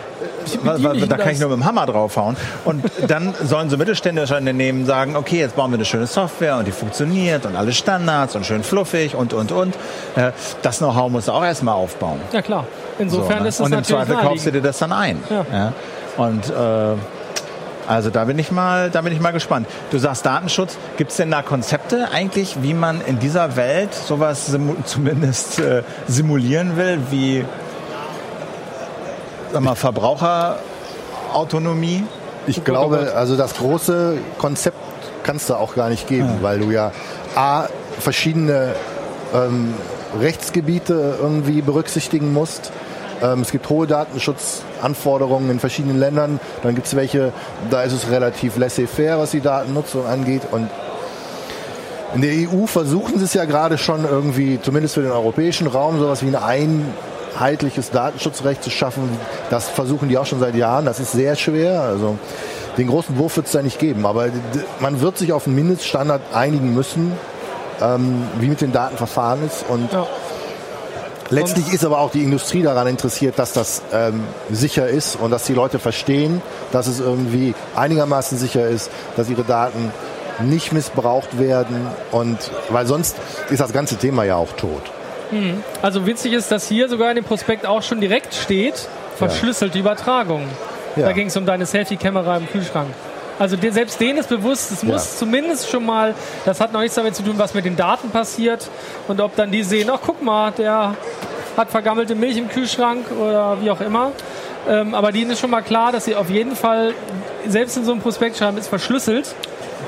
da 1.07 1.17
kann 1.17 1.31
ich 1.31 1.39
nur 1.39 1.49
mit 1.49 1.59
dem 1.59 1.65
Hammer 1.65 1.85
draufhauen. 1.85 2.35
Und 2.65 2.83
dann 3.07 3.33
sollen 3.43 3.69
so 3.69 3.77
mittelständische 3.77 4.35
Unternehmen 4.35 4.85
sagen, 4.85 5.15
okay, 5.15 5.39
jetzt 5.39 5.55
bauen 5.55 5.71
wir 5.71 5.75
eine 5.75 5.85
schöne 5.85 6.07
Software 6.07 6.57
und 6.57 6.67
die 6.67 6.71
funktioniert 6.71 7.45
und 7.45 7.55
alle 7.55 7.73
Standards 7.73 8.35
und 8.35 8.45
schön 8.45 8.63
fluffig 8.63 9.15
und, 9.15 9.33
und, 9.33 9.51
und. 9.51 9.75
Äh, 10.15 10.31
Das 10.61 10.79
Know-how 10.79 11.09
musst 11.09 11.27
du 11.27 11.31
auch 11.31 11.43
erstmal 11.43 11.75
aufbauen. 11.75 12.19
Ja 12.31 12.41
klar. 12.41 12.65
So, 12.97 13.03
Insofern 13.03 13.43
ne? 13.43 13.49
ist 13.49 13.59
das 13.59 13.65
und 13.65 13.73
im 13.73 13.83
Zweifel 13.83 14.15
kaufst 14.15 14.45
du 14.45 14.51
dir 14.51 14.61
das 14.61 14.79
dann 14.79 14.91
ein. 14.91 15.21
Ja. 15.29 15.73
Und 16.17 16.49
äh, 16.49 16.97
also 17.87 18.11
da 18.11 18.25
bin 18.25 18.37
ich 18.37 18.51
mal, 18.51 18.91
da 18.91 19.01
bin 19.01 19.13
ich 19.13 19.19
mal 19.19 19.31
gespannt. 19.31 19.67
Du 19.89 19.97
sagst 19.97 20.23
Datenschutz. 20.23 20.77
Gibt 20.97 21.09
es 21.09 21.17
denn 21.17 21.31
da 21.31 21.41
Konzepte 21.41 22.09
eigentlich, 22.13 22.61
wie 22.61 22.75
man 22.75 23.01
in 23.01 23.17
dieser 23.17 23.55
Welt 23.55 23.93
sowas 23.95 24.45
simu 24.45 24.75
zumindest 24.85 25.59
äh, 25.59 25.81
simulieren 26.07 26.77
will, 26.77 26.99
wie 27.09 27.45
sag 29.51 29.61
mal, 29.61 29.75
Verbraucherautonomie? 29.75 32.03
Ich 32.47 32.63
glaube, 32.63 33.11
also 33.15 33.35
das 33.35 33.55
große 33.55 34.17
Konzept 34.37 34.77
kannst 35.23 35.49
du 35.49 35.55
auch 35.55 35.75
gar 35.75 35.89
nicht 35.89 36.07
geben, 36.07 36.37
weil 36.41 36.59
du 36.59 36.71
ja 36.71 36.93
A, 37.35 37.65
verschiedene 37.99 38.75
ähm, 39.33 39.73
Rechtsgebiete 40.19 41.17
irgendwie 41.21 41.61
berücksichtigen 41.61 42.33
musst. 42.33 42.71
Ähm, 43.21 43.41
es 43.41 43.51
gibt 43.51 43.69
hohe 43.69 43.85
Datenschutzanforderungen 43.85 45.51
in 45.51 45.59
verschiedenen 45.59 45.99
Ländern. 45.99 46.39
Dann 46.63 46.73
gibt 46.75 46.87
es 46.87 46.95
welche, 46.95 47.33
da 47.69 47.83
ist 47.83 47.93
es 47.93 48.09
relativ 48.09 48.57
laissez-faire, 48.57 49.19
was 49.19 49.29
die 49.31 49.41
Datennutzung 49.41 50.07
angeht. 50.07 50.43
Und 50.49 50.69
in 52.15 52.21
der 52.21 52.31
EU 52.49 52.65
versuchen 52.65 53.19
sie 53.19 53.25
es 53.25 53.33
ja 53.33 53.43
gerade 53.45 53.77
schon 53.77 54.05
irgendwie, 54.05 54.59
zumindest 54.61 54.95
für 54.95 55.01
den 55.01 55.11
europäischen 55.11 55.67
Raum, 55.67 55.99
sowas 55.99 56.23
wie 56.23 56.35
ein 56.35 56.85
einheitliches 57.33 57.91
Datenschutzrecht 57.91 58.63
zu 58.63 58.69
schaffen. 58.69 59.09
Das 59.49 59.69
versuchen 59.69 60.09
die 60.09 60.17
auch 60.17 60.25
schon 60.25 60.39
seit 60.39 60.55
Jahren. 60.55 60.85
Das 60.85 60.99
ist 60.99 61.11
sehr 61.11 61.35
schwer. 61.35 61.81
Also 61.81 62.17
den 62.77 62.87
großen 62.87 63.17
Wurf 63.17 63.35
wird 63.37 63.47
es 63.47 63.51
da 63.51 63.61
nicht 63.61 63.79
geben. 63.79 64.05
Aber 64.05 64.27
man 64.79 65.01
wird 65.01 65.17
sich 65.17 65.33
auf 65.33 65.47
einen 65.47 65.55
Mindeststandard 65.55 66.21
einigen 66.33 66.73
müssen, 66.73 67.13
ähm, 67.81 68.23
wie 68.39 68.47
mit 68.47 68.61
den 68.61 68.71
Daten 68.71 68.97
verfahren 68.97 69.39
ist. 69.45 69.65
Und 69.67 69.91
Ja. 69.91 70.07
Letztlich 71.31 71.71
ist 71.71 71.85
aber 71.85 71.99
auch 71.99 72.09
die 72.09 72.23
Industrie 72.23 72.63
daran 72.63 72.87
interessiert, 72.87 73.37
dass 73.37 73.53
das 73.53 73.83
ähm, 73.93 74.23
sicher 74.49 74.87
ist 74.87 75.15
und 75.15 75.29
dass 75.29 75.43
die 75.43 75.53
Leute 75.53 75.77
verstehen, 75.77 76.41
dass 76.71 76.87
es 76.87 76.99
irgendwie 76.99 77.53
einigermaßen 77.75 78.35
sicher 78.35 78.67
ist, 78.67 78.89
dass 79.15 79.29
ihre 79.29 79.43
Daten 79.43 79.93
nicht 80.39 80.71
missbraucht 80.73 81.37
werden 81.37 81.85
und 82.11 82.37
weil 82.69 82.87
sonst 82.87 83.15
ist 83.51 83.59
das 83.59 83.73
ganze 83.73 83.97
Thema 83.97 84.23
ja 84.23 84.37
auch 84.37 84.53
tot. 84.53 84.81
Also 85.81 86.05
witzig 86.05 86.33
ist, 86.33 86.51
dass 86.51 86.67
hier 86.67 86.89
sogar 86.89 87.09
in 87.09 87.15
dem 87.15 87.25
Prospekt 87.25 87.65
auch 87.65 87.83
schon 87.83 88.01
direkt 88.01 88.33
steht, 88.33 88.87
verschlüsselte 89.17 89.77
Übertragung. 89.77 90.43
Ja. 90.95 91.05
Da 91.05 91.11
ging 91.11 91.27
es 91.27 91.37
um 91.37 91.45
deine 91.45 91.65
Selfie-Kamera 91.65 92.37
im 92.37 92.47
Kühlschrank. 92.47 92.89
Also 93.37 93.55
dir, 93.55 93.71
selbst 93.71 94.01
denen 94.01 94.19
ist 94.19 94.27
bewusst, 94.27 94.69
es 94.71 94.83
muss 94.83 95.17
zumindest 95.17 95.69
schon 95.69 95.85
mal, 95.85 96.13
das 96.43 96.59
hat 96.59 96.73
noch 96.73 96.81
nichts 96.81 96.95
damit 96.95 97.15
zu 97.15 97.23
tun, 97.23 97.35
was 97.37 97.53
mit 97.53 97.63
den 97.63 97.77
Daten 97.77 98.09
passiert 98.09 98.67
und 99.07 99.21
ob 99.21 99.35
dann 99.37 99.49
die 99.49 99.63
sehen, 99.63 99.89
ach 99.89 99.99
guck 100.05 100.21
mal, 100.21 100.51
der 100.51 100.95
hat 101.55 101.71
vergammelte 101.71 102.15
Milch 102.15 102.37
im 102.37 102.49
Kühlschrank 102.49 103.05
oder 103.11 103.57
wie 103.61 103.71
auch 103.71 103.79
immer. 103.79 104.11
Ähm, 104.67 104.93
aber 104.93 105.13
denen 105.13 105.31
ist 105.31 105.39
schon 105.39 105.51
mal 105.51 105.61
klar, 105.61 105.93
dass 105.93 106.03
sie 106.03 106.15
auf 106.15 106.29
jeden 106.29 106.55
Fall, 106.55 106.93
selbst 107.47 107.77
in 107.77 107.85
so 107.85 107.93
einem 107.93 108.01
Prospekt 108.01 108.37
schreiben, 108.37 108.57
ist 108.57 108.67
verschlüsselt. 108.67 109.33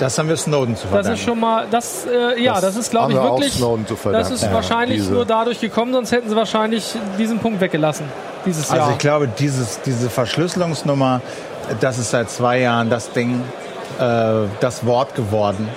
Das 0.01 0.17
haben 0.17 0.27
wir 0.29 0.35
Snowden 0.35 0.75
zu 0.75 0.83
Das 0.83 0.89
verdanken. 0.91 1.13
ist 1.19 1.23
schon 1.25 1.39
mal, 1.39 1.65
das, 1.69 2.05
äh, 2.07 2.41
ja, 2.41 2.53
das, 2.55 2.61
Das 2.61 2.75
ist, 2.75 2.89
glaube 2.91 3.11
ich, 3.11 3.17
wir 3.17 3.21
auch 3.23 3.35
wirklich. 3.37 3.53
Snowden 3.53 3.85
zu 3.85 3.95
verdanken. 3.95 4.29
Das 4.29 4.35
ist 4.35 4.43
Ja, 4.47 4.51
wahrscheinlich 4.53 4.97
diese- 4.97 5.13
nur 5.13 5.25
dadurch 5.25 5.59
gekommen, 5.59 5.93
sonst 5.93 6.11
hätten 6.11 6.27
sie 6.27 6.35
wahrscheinlich 6.35 6.95
diesen 7.19 7.37
Punkt 7.37 7.61
weggelassen. 7.61 8.05
Dieses 8.45 8.67
Jahr. 8.69 8.79
Also 8.79 8.91
ich 8.93 8.97
glaube, 8.97 9.27
dieses, 9.27 9.79
diese 9.81 10.09
Verschlüsselungsnummer, 10.09 11.21
das 11.79 11.99
ist 11.99 12.09
seit 12.09 12.31
zwei 12.31 12.59
Jahren 12.61 12.89
das 12.89 13.11
Ding, 13.11 13.43
äh, 13.99 14.47
das 14.59 14.85
Wort 14.87 15.13
geworden. 15.13 15.69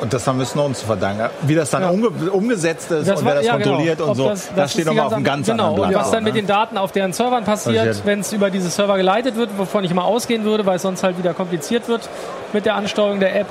Und 0.00 0.12
das 0.12 0.26
haben 0.26 0.38
wir 0.38 0.46
Snowden 0.46 0.74
zu 0.74 0.86
verdanken. 0.86 1.28
Wie 1.42 1.54
das 1.54 1.70
dann 1.70 1.82
Ja. 1.82 1.90
umge 1.90 2.08
umgesetzt 2.30 2.90
ist 2.90 3.10
und 3.10 3.24
wer 3.24 3.34
das 3.34 3.44
ja, 3.44 3.52
kontrolliert 3.52 3.98
genau. 3.98 4.10
und 4.10 4.16
so, 4.16 4.28
das, 4.28 4.46
das, 4.46 4.56
das 4.56 4.72
steht 4.72 4.86
nochmal 4.86 5.06
auf 5.06 5.12
einem 5.12 5.24
ganz 5.24 5.46
genau. 5.46 5.68
anderen 5.68 5.82
Und 5.84 5.88
Blatt. 5.90 6.02
was 6.02 6.10
dann 6.10 6.24
mit 6.24 6.34
den 6.34 6.46
Daten 6.46 6.78
auf 6.78 6.92
deren 6.92 7.12
Servern 7.12 7.44
passiert, 7.44 8.04
wenn 8.06 8.20
es 8.20 8.32
über 8.32 8.50
diese 8.50 8.70
Server 8.70 8.96
geleitet 8.96 9.36
wird, 9.36 9.50
wovon 9.58 9.84
ich 9.84 9.92
mal 9.92 10.04
ausgehen 10.04 10.44
würde, 10.44 10.64
weil 10.66 10.76
es 10.76 10.82
sonst 10.82 11.02
halt 11.02 11.18
wieder 11.18 11.34
kompliziert 11.34 11.88
wird 11.88 12.08
mit 12.52 12.66
der 12.66 12.76
Ansteuerung 12.76 13.20
der 13.20 13.38
App, 13.40 13.46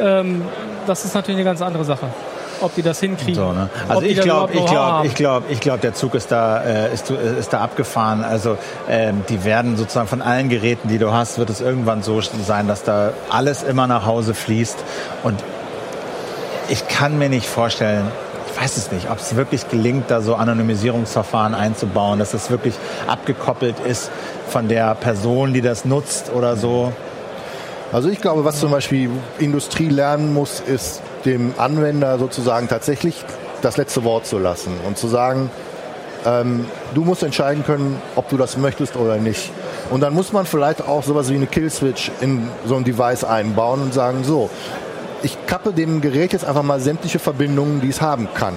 ähm, 0.00 0.42
das 0.86 1.04
ist 1.04 1.14
natürlich 1.14 1.38
eine 1.38 1.44
ganz 1.44 1.62
andere 1.62 1.84
Sache. 1.84 2.06
Ob 2.60 2.74
die 2.74 2.82
das 2.82 2.98
hinkriegen. 2.98 3.36
So, 3.36 3.52
ne? 3.52 3.70
Also 3.88 4.02
ich 4.02 4.20
glaube, 4.20 4.52
ich 4.52 4.66
glaube, 4.66 5.06
ich 5.06 5.14
glaube, 5.14 5.46
ich 5.48 5.60
glaube, 5.60 5.78
der 5.78 5.94
Zug 5.94 6.14
ist 6.16 6.32
da, 6.32 6.60
äh, 6.64 6.92
ist, 6.92 7.08
ist 7.08 7.52
da 7.52 7.60
abgefahren. 7.60 8.24
Also 8.24 8.58
ähm, 8.88 9.22
die 9.28 9.44
werden 9.44 9.76
sozusagen 9.76 10.08
von 10.08 10.20
allen 10.20 10.48
Geräten, 10.48 10.88
die 10.88 10.98
du 10.98 11.12
hast, 11.12 11.38
wird 11.38 11.50
es 11.50 11.60
irgendwann 11.60 12.02
so 12.02 12.20
sein, 12.20 12.66
dass 12.66 12.82
da 12.82 13.12
alles 13.30 13.62
immer 13.62 13.86
nach 13.86 14.06
Hause 14.06 14.34
fließt. 14.34 14.76
Und 15.22 15.40
ich 16.68 16.86
kann 16.88 17.18
mir 17.18 17.28
nicht 17.28 17.46
vorstellen, 17.46 18.06
ich 18.50 18.60
weiß 18.60 18.76
es 18.76 18.92
nicht, 18.92 19.10
ob 19.10 19.18
es 19.18 19.36
wirklich 19.36 19.68
gelingt, 19.68 20.10
da 20.10 20.20
so 20.20 20.34
Anonymisierungsverfahren 20.34 21.54
einzubauen, 21.54 22.18
dass 22.18 22.32
das 22.32 22.50
wirklich 22.50 22.74
abgekoppelt 23.06 23.76
ist 23.80 24.10
von 24.48 24.68
der 24.68 24.94
Person, 24.94 25.52
die 25.54 25.60
das 25.60 25.84
nutzt 25.84 26.30
oder 26.32 26.56
so. 26.56 26.92
Also 27.92 28.10
ich 28.10 28.20
glaube, 28.20 28.44
was 28.44 28.60
zum 28.60 28.70
Beispiel 28.70 29.10
Industrie 29.38 29.88
lernen 29.88 30.34
muss, 30.34 30.60
ist 30.60 31.00
dem 31.24 31.54
Anwender 31.56 32.18
sozusagen 32.18 32.68
tatsächlich 32.68 33.24
das 33.62 33.76
letzte 33.76 34.04
Wort 34.04 34.26
zu 34.26 34.38
lassen 34.38 34.74
und 34.86 34.98
zu 34.98 35.08
sagen, 35.08 35.50
ähm, 36.26 36.66
du 36.94 37.04
musst 37.04 37.22
entscheiden 37.22 37.64
können, 37.64 38.00
ob 38.14 38.28
du 38.28 38.36
das 38.36 38.56
möchtest 38.56 38.96
oder 38.96 39.16
nicht. 39.16 39.50
Und 39.90 40.00
dann 40.02 40.12
muss 40.12 40.32
man 40.32 40.44
vielleicht 40.44 40.86
auch 40.86 41.02
sowas 41.02 41.30
wie 41.30 41.36
eine 41.36 41.46
Killswitch 41.46 42.10
in 42.20 42.48
so 42.66 42.76
ein 42.76 42.84
Device 42.84 43.24
einbauen 43.24 43.80
und 43.80 43.94
sagen, 43.94 44.22
so, 44.22 44.50
ich 45.22 45.36
kappe 45.46 45.72
dem 45.72 46.00
Gerät 46.00 46.32
jetzt 46.32 46.44
einfach 46.44 46.62
mal 46.62 46.80
sämtliche 46.80 47.18
Verbindungen, 47.18 47.80
die 47.80 47.88
es 47.88 48.00
haben 48.00 48.28
kann. 48.34 48.54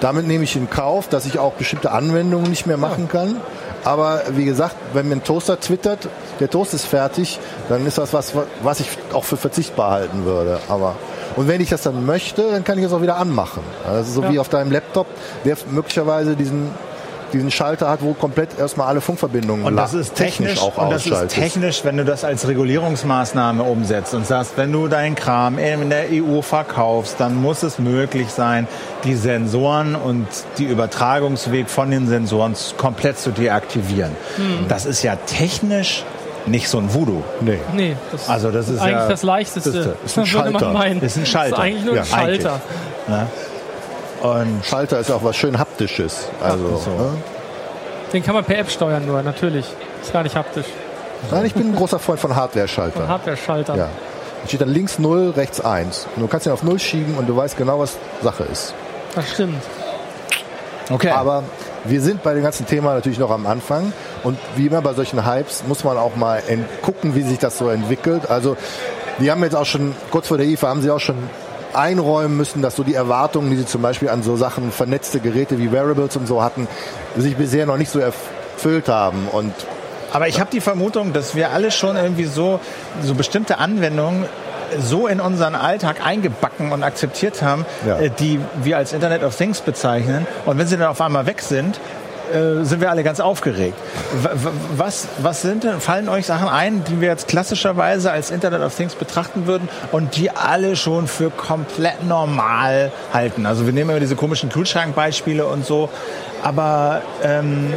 Damit 0.00 0.26
nehme 0.28 0.44
ich 0.44 0.54
in 0.54 0.70
Kauf, 0.70 1.08
dass 1.08 1.26
ich 1.26 1.38
auch 1.40 1.54
bestimmte 1.54 1.90
Anwendungen 1.90 2.48
nicht 2.48 2.66
mehr 2.66 2.76
machen 2.76 3.08
kann. 3.08 3.36
Aber 3.84 4.22
wie 4.30 4.44
gesagt, 4.44 4.76
wenn 4.92 5.08
mir 5.08 5.16
ein 5.16 5.24
Toaster 5.24 5.58
twittert, 5.58 6.08
der 6.40 6.48
Toast 6.50 6.72
ist 6.74 6.84
fertig, 6.84 7.40
dann 7.68 7.84
ist 7.86 7.98
das 7.98 8.12
was, 8.12 8.32
was 8.62 8.80
ich 8.80 8.88
auch 9.12 9.24
für 9.24 9.36
verzichtbar 9.36 9.90
halten 9.90 10.24
würde. 10.24 10.60
Aber 10.68 10.94
und 11.36 11.46
wenn 11.48 11.60
ich 11.60 11.70
das 11.70 11.82
dann 11.82 12.04
möchte, 12.06 12.50
dann 12.50 12.64
kann 12.64 12.78
ich 12.78 12.84
es 12.84 12.92
auch 12.92 13.02
wieder 13.02 13.16
anmachen. 13.16 13.62
Also 13.88 14.12
so 14.12 14.22
Ja. 14.22 14.32
wie 14.32 14.38
auf 14.38 14.48
deinem 14.48 14.70
Laptop, 14.72 15.06
der 15.44 15.56
möglicherweise 15.70 16.36
diesen 16.36 16.70
diesen 17.32 17.50
Schalter 17.50 17.88
hat, 17.88 18.02
wo 18.02 18.14
komplett 18.14 18.58
erstmal 18.58 18.88
alle 18.88 19.00
Funkverbindungen 19.00 19.64
Und 19.64 19.76
das 19.76 19.94
ist 19.94 20.14
technisch, 20.14 20.60
auch 20.60 20.76
und 20.78 20.90
das 20.90 21.06
ist 21.06 21.28
technisch, 21.28 21.84
wenn 21.84 21.96
du 21.96 22.04
das 22.04 22.24
als 22.24 22.46
Regulierungsmaßnahme 22.48 23.62
umsetzt 23.62 24.14
und 24.14 24.26
sagst, 24.26 24.52
wenn 24.56 24.72
du 24.72 24.88
deinen 24.88 25.14
Kram 25.14 25.58
in 25.58 25.90
der 25.90 26.06
EU 26.12 26.42
verkaufst, 26.42 27.16
dann 27.18 27.36
muss 27.40 27.62
es 27.62 27.78
möglich 27.78 28.28
sein, 28.30 28.66
die 29.04 29.14
Sensoren 29.14 29.94
und 29.94 30.26
die 30.58 30.64
Übertragungsweg 30.64 31.68
von 31.70 31.90
den 31.90 32.06
Sensoren 32.08 32.54
komplett 32.76 33.18
zu 33.18 33.30
deaktivieren. 33.30 34.12
Das 34.68 34.86
ist 34.86 35.02
ja 35.02 35.16
technisch 35.16 36.04
nicht 36.46 36.68
so 36.68 36.78
ein 36.78 36.94
Voodoo. 36.94 37.22
Nee. 37.40 37.58
Nee, 37.74 37.96
das 38.10 38.28
Also 38.28 38.50
das 38.50 38.68
ist 38.68 38.80
eigentlich 38.80 38.92
ja- 38.96 39.08
das 39.08 39.22
Leichteste. 39.22 39.96
das 40.02 40.16
ein 40.18 40.26
Schalter. 40.26 41.00
Ist 41.02 41.16
ein 41.18 41.26
Schalter. 41.26 41.50
Das 41.50 41.58
ist 41.58 41.64
eigentlich 41.64 41.84
nur 41.84 41.92
ein 41.94 41.98
Ja, 41.98 42.04
Schalter. 42.04 42.60
Und 44.22 44.64
Schalter 44.64 44.98
ist 44.98 45.10
auch 45.10 45.22
was 45.22 45.36
schön 45.36 45.58
haptisches. 45.58 46.28
Also, 46.42 46.76
so. 46.76 46.90
ne? 46.90 47.10
Den 48.12 48.22
kann 48.22 48.34
man 48.34 48.44
per 48.44 48.58
App 48.58 48.70
steuern 48.70 49.06
nur, 49.06 49.22
natürlich. 49.22 49.66
Ist 50.02 50.12
gar 50.12 50.22
nicht 50.22 50.34
haptisch. 50.34 50.66
Nein, 51.30 51.46
ich 51.46 51.54
bin 51.54 51.72
ein 51.72 51.76
großer 51.76 51.98
Freund 51.98 52.20
von 52.20 52.34
Hardware-Schalter. 52.34 53.06
Hardware-Schalter. 53.06 53.76
Ja. 53.76 53.88
Da 54.42 54.48
steht 54.48 54.60
dann 54.60 54.68
links 54.68 54.98
0, 54.98 55.30
rechts 55.36 55.60
1. 55.60 56.06
Und 56.16 56.22
du 56.22 56.28
kannst 56.28 56.46
ihn 56.46 56.52
auf 56.52 56.62
0 56.62 56.78
schieben 56.78 57.16
und 57.16 57.28
du 57.28 57.36
weißt 57.36 57.56
genau, 57.56 57.80
was 57.80 57.96
Sache 58.22 58.44
ist. 58.44 58.72
Das 59.14 59.30
stimmt. 59.30 59.62
okay. 60.90 61.10
Aber 61.10 61.42
wir 61.84 62.00
sind 62.00 62.22
bei 62.22 62.34
dem 62.34 62.42
ganzen 62.42 62.66
Thema 62.66 62.94
natürlich 62.94 63.18
noch 63.18 63.30
am 63.30 63.46
Anfang. 63.46 63.92
Und 64.22 64.38
wie 64.56 64.66
immer 64.66 64.80
bei 64.80 64.94
solchen 64.94 65.26
Hypes 65.26 65.64
muss 65.66 65.84
man 65.84 65.96
auch 65.96 66.16
mal 66.16 66.42
gucken, 66.82 67.14
wie 67.14 67.22
sich 67.22 67.38
das 67.38 67.58
so 67.58 67.68
entwickelt. 67.68 68.30
Also 68.30 68.56
die 69.18 69.30
haben 69.30 69.42
jetzt 69.42 69.56
auch 69.56 69.66
schon, 69.66 69.94
kurz 70.10 70.28
vor 70.28 70.38
der 70.38 70.46
IFA 70.46 70.68
haben 70.68 70.82
sie 70.82 70.90
auch 70.90 71.00
schon 71.00 71.16
einräumen 71.74 72.36
müssen, 72.36 72.62
dass 72.62 72.76
so 72.76 72.82
die 72.82 72.94
Erwartungen, 72.94 73.50
die 73.50 73.56
sie 73.56 73.66
zum 73.66 73.82
Beispiel 73.82 74.08
an 74.08 74.22
so 74.22 74.36
Sachen, 74.36 74.72
vernetzte 74.72 75.20
Geräte 75.20 75.58
wie 75.58 75.72
Wearables 75.72 76.16
und 76.16 76.26
so 76.26 76.42
hatten, 76.42 76.66
sich 77.16 77.36
bisher 77.36 77.66
noch 77.66 77.76
nicht 77.76 77.90
so 77.90 77.98
erfüllt 78.00 78.88
haben. 78.88 79.28
Und 79.30 79.52
Aber 80.12 80.28
ich 80.28 80.40
habe 80.40 80.50
die 80.50 80.60
Vermutung, 80.60 81.12
dass 81.12 81.34
wir 81.34 81.50
alle 81.50 81.70
schon 81.70 81.96
irgendwie 81.96 82.24
so, 82.24 82.60
so 83.02 83.14
bestimmte 83.14 83.58
Anwendungen 83.58 84.24
so 84.80 85.06
in 85.06 85.18
unseren 85.20 85.54
Alltag 85.54 86.04
eingebacken 86.04 86.72
und 86.72 86.82
akzeptiert 86.82 87.42
haben, 87.42 87.64
Ja. 87.86 87.98
äh, 87.98 88.10
die 88.10 88.38
wir 88.62 88.76
als 88.76 88.92
Internet 88.92 89.22
of 89.22 89.34
Things 89.36 89.60
bezeichnen. 89.60 90.26
Und 90.46 90.58
wenn 90.58 90.66
sie 90.66 90.76
dann 90.76 90.88
auf 90.88 91.00
einmal 91.00 91.26
weg 91.26 91.40
sind, 91.40 91.80
äh, 92.32 92.64
sind 92.64 92.80
wir 92.80 92.90
alle 92.90 93.02
ganz 93.04 93.20
aufgeregt. 93.20 93.76
Was, 94.76 95.08
was 95.18 95.42
sind 95.42 95.64
denn, 95.64 95.80
fallen 95.80 96.08
euch 96.08 96.26
Sachen 96.26 96.48
ein, 96.48 96.84
die 96.84 97.00
wir 97.00 97.08
jetzt 97.08 97.28
klassischerweise 97.28 98.10
als 98.10 98.30
Internet 98.30 98.62
of 98.62 98.74
Things 98.74 98.94
betrachten 98.94 99.46
würden 99.46 99.68
und 99.92 100.16
die 100.16 100.30
alle 100.30 100.76
schon 100.76 101.06
für 101.06 101.30
komplett 101.30 102.04
normal 102.06 102.92
halten? 103.12 103.46
Also 103.46 103.66
wir 103.66 103.72
nehmen 103.72 103.90
immer 103.90 104.00
diese 104.00 104.16
komischen 104.16 104.48
Kühlschrankbeispiele 104.48 105.46
und 105.46 105.64
so, 105.64 105.88
aber 106.42 107.02
ähm, 107.22 107.72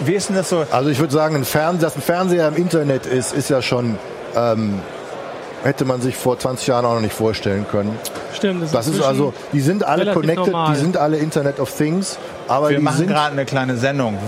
wie 0.00 0.14
ist 0.14 0.28
denn 0.28 0.36
das 0.36 0.48
so? 0.48 0.64
Also 0.70 0.90
ich 0.90 0.98
würde 0.98 1.12
sagen, 1.12 1.34
ein 1.36 1.44
Fernseher, 1.44 1.88
dass 1.88 1.96
ein 1.96 2.02
Fernseher 2.02 2.48
im 2.48 2.56
Internet 2.56 3.06
ist, 3.06 3.32
ist 3.32 3.50
ja 3.50 3.62
schon, 3.62 3.98
ähm, 4.36 4.80
hätte 5.64 5.84
man 5.84 6.00
sich 6.00 6.16
vor 6.16 6.38
20 6.38 6.66
Jahren 6.68 6.84
auch 6.84 6.94
noch 6.94 7.00
nicht 7.00 7.14
vorstellen 7.14 7.66
können. 7.70 7.98
Stimmt. 8.34 8.62
Das 8.62 8.86
ist 8.86 8.94
inzwischen- 8.94 9.08
also, 9.08 9.34
die 9.52 9.60
sind 9.60 9.84
alle 9.84 10.12
connected, 10.12 10.46
normal. 10.52 10.74
die 10.74 10.80
sind 10.80 10.96
alle 10.96 11.16
Internet 11.18 11.58
of 11.60 11.72
Things, 11.76 12.18
aber 12.46 12.70
Wir 12.70 12.76
die 12.78 12.82
machen 12.82 12.98
sind, 12.98 13.08
gerade 13.08 13.32
eine 13.32 13.44
kleine 13.44 13.76
Sendung. 13.76 14.18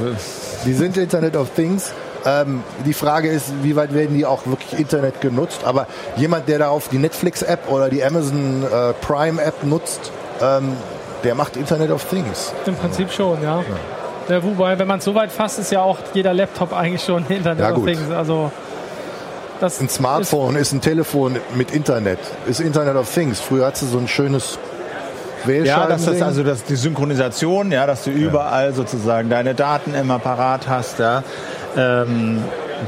die 0.64 0.72
sind 0.72 0.96
Internet 0.96 1.36
of 1.36 1.50
Things. 1.54 1.92
Ähm, 2.26 2.62
die 2.84 2.92
Frage 2.92 3.28
ist, 3.30 3.46
wie 3.62 3.76
weit 3.76 3.94
werden 3.94 4.14
die 4.14 4.26
auch 4.26 4.46
wirklich 4.46 4.78
Internet 4.78 5.20
genutzt? 5.22 5.60
Aber 5.64 5.86
jemand, 6.16 6.48
der 6.48 6.58
da 6.58 6.68
auf 6.68 6.88
die 6.88 6.98
Netflix-App 6.98 7.70
oder 7.70 7.88
die 7.88 8.04
Amazon 8.04 8.62
äh, 8.62 8.92
Prime-App 9.00 9.64
nutzt, 9.64 10.12
ähm, 10.42 10.76
der 11.24 11.34
macht 11.34 11.56
Internet 11.56 11.90
of 11.90 12.04
Things. 12.04 12.52
Im 12.66 12.74
Prinzip 12.74 13.10
schon, 13.10 13.42
ja. 13.42 13.62
ja 14.28 14.42
wobei, 14.42 14.78
wenn 14.78 14.86
man 14.88 14.98
es 14.98 15.04
so 15.06 15.14
weit 15.14 15.32
fasst, 15.32 15.58
ist 15.60 15.72
ja 15.72 15.80
auch 15.82 15.96
jeder 16.12 16.34
Laptop 16.34 16.74
eigentlich 16.74 17.02
schon 17.04 17.24
Internet 17.28 17.60
Ja, 17.60 17.70
of 17.70 17.76
gut. 17.76 17.86
Things. 17.86 18.10
Also 18.10 18.52
das 19.60 19.80
Ein 19.80 19.88
Smartphone 19.88 20.56
ist, 20.56 20.72
ein 20.72 20.80
Telefon 20.80 21.36
mit 21.54 21.70
Internet, 21.70 22.18
ist 22.46 22.60
Internet 22.60 22.96
of 22.96 23.12
Things. 23.12 23.40
Früher 23.40 23.66
hat 23.66 23.76
sie 23.76 23.86
so 23.86 23.98
ein 23.98 24.08
schönes 24.08 24.58
Ja, 25.46 25.86
dass 25.86 26.04
das 26.04 26.14
Wählscheiben-Ding. 26.14 26.22
also 26.22 26.42
dass 26.42 26.64
die 26.64 26.76
Synchronisation, 26.76 27.72
ja, 27.72 27.86
dass 27.86 28.04
du 28.04 28.10
überall 28.10 28.74
sozusagen 28.74 29.30
deine 29.30 29.54
Daten 29.54 29.94
immer 29.94 30.18
parat 30.18 30.68
hast, 30.68 30.98
ja, 30.98 31.22
ähm, 31.76 32.42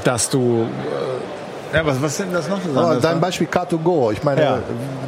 dass 0.04 0.30
du 0.30 0.62
äh, 0.64 1.41
ja, 1.74 1.84
was, 1.86 2.00
was 2.02 2.16
sind 2.16 2.32
das 2.34 2.48
noch? 2.48 2.58
so 2.62 2.70
Aber 2.78 2.88
Sachen? 2.88 3.02
dein 3.02 3.20
Beispiel 3.20 3.46
Car2Go. 3.46 4.12
Ich 4.12 4.22
meine, 4.22 4.42
Ja. 4.42 4.58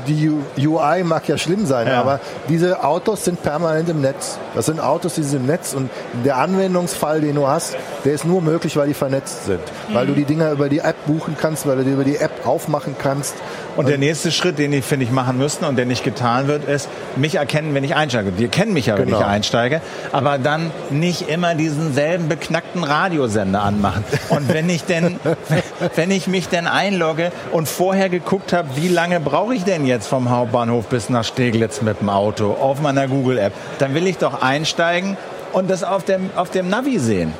die 0.06 0.30
UI 0.66 1.02
mag 1.04 1.26
ja 1.28 1.38
schlimm 1.38 1.66
sein, 1.66 1.86
Ja. 1.86 2.00
aber 2.00 2.20
diese 2.48 2.84
Autos 2.84 3.24
sind 3.24 3.42
permanent 3.42 3.88
im 3.88 4.00
Netz. 4.00 4.38
Das 4.54 4.66
sind 4.66 4.80
Autos, 4.80 5.14
die 5.14 5.22
sind 5.22 5.40
im 5.40 5.46
Netz 5.46 5.74
und 5.74 5.90
der 6.24 6.36
Anwendungsfall, 6.36 7.20
den 7.20 7.34
du 7.36 7.46
hast, 7.46 7.76
der 8.04 8.12
ist 8.12 8.24
nur 8.24 8.42
möglich, 8.42 8.76
weil 8.76 8.88
die 8.88 8.94
vernetzt 8.94 9.46
sind. 9.46 9.60
Weil 9.92 10.06
du 10.06 10.12
die 10.14 10.24
Dinger 10.24 10.50
über 10.52 10.68
die 10.68 10.78
App 10.80 10.96
buchen 11.06 11.36
kannst, 11.40 11.66
weil 11.66 11.76
du 11.76 11.84
die 11.84 11.90
über 11.92 12.04
die 12.04 12.16
App 12.16 12.46
aufmachen 12.46 12.96
kannst. 12.98 13.34
Und 13.76 13.88
der 13.88 13.98
nächste 13.98 14.30
Schritt, 14.30 14.58
den 14.58 14.70
die, 14.70 14.82
finde 14.82 15.04
ich, 15.04 15.10
machen 15.10 15.36
müssten 15.36 15.64
und 15.64 15.74
der 15.76 15.84
nicht 15.86 16.04
getan 16.04 16.46
wird, 16.46 16.64
ist, 16.68 16.88
mich 17.16 17.34
erkennen, 17.36 17.74
wenn 17.74 17.82
ich 17.82 17.96
einsteige. 17.96 18.30
Die 18.30 18.46
kennen 18.46 18.72
mich 18.72 18.86
ja, 18.86 18.96
wenn 18.98 19.06
Genau. 19.06 19.18
ich 19.18 19.24
einsteige, 19.26 19.80
aber 20.12 20.38
dann 20.38 20.70
nicht 20.90 21.28
immer 21.28 21.54
diesen 21.56 21.92
selben 21.92 22.28
beknackten 22.28 22.84
Radiosender 22.84 23.62
anmachen. 23.62 24.04
Und 24.28 24.52
wenn 24.52 24.68
ich 24.70 24.84
denn, 24.84 25.18
wenn 25.96 26.10
ich 26.12 26.28
mich 26.28 26.48
denn 26.54 26.66
einlogge 26.66 27.30
und 27.52 27.68
vorher 27.68 28.08
geguckt 28.08 28.52
habe, 28.52 28.68
wie 28.76 28.88
lange 28.88 29.20
brauche 29.20 29.54
ich 29.54 29.64
denn 29.64 29.84
jetzt 29.86 30.06
vom 30.06 30.30
Hauptbahnhof 30.30 30.86
bis 30.86 31.10
nach 31.10 31.24
Steglitz 31.24 31.82
mit 31.82 32.00
dem 32.00 32.08
Auto 32.08 32.52
auf 32.52 32.80
meiner 32.80 33.08
Google-App, 33.08 33.52
dann 33.78 33.94
will 33.94 34.06
ich 34.06 34.18
doch 34.18 34.40
einsteigen 34.42 35.16
und 35.52 35.70
das 35.70 35.84
auf 35.84 36.04
dem, 36.04 36.30
auf 36.36 36.50
dem 36.50 36.68
Navi 36.68 36.98
sehen. 36.98 37.32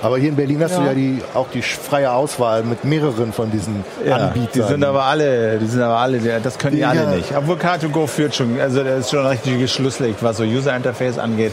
Aber 0.00 0.16
hier 0.16 0.28
in 0.28 0.36
Berlin 0.36 0.62
hast 0.62 0.76
du 0.76 0.80
Ja. 0.82 0.86
ja 0.88 0.94
die, 0.94 1.20
auch 1.34 1.48
die 1.52 1.60
freie 1.62 2.12
Auswahl 2.12 2.62
mit 2.62 2.84
mehreren 2.84 3.32
von 3.32 3.50
diesen 3.50 3.84
Anbietern. 4.08 4.48
Die 4.54 4.62
sind 4.62 4.84
aber 4.84 5.02
alle, 5.04 5.58
die 5.58 5.66
sind 5.66 5.82
aber 5.82 5.96
alle, 5.98 6.20
das 6.40 6.56
können 6.58 6.76
die 6.76 6.82
Ja. 6.82 6.90
alle 6.90 7.16
nicht. 7.16 7.32
Obwohl 7.36 7.56
Car2Go 7.56 8.06
führt 8.06 8.34
schon, 8.36 8.60
also 8.60 8.84
das 8.84 9.00
ist 9.00 9.10
schon 9.10 9.26
richtig 9.26 9.58
geschlüsselt, 9.58 10.14
was 10.20 10.36
so 10.36 10.44
User 10.44 10.76
Interface 10.76 11.18
angeht. 11.18 11.52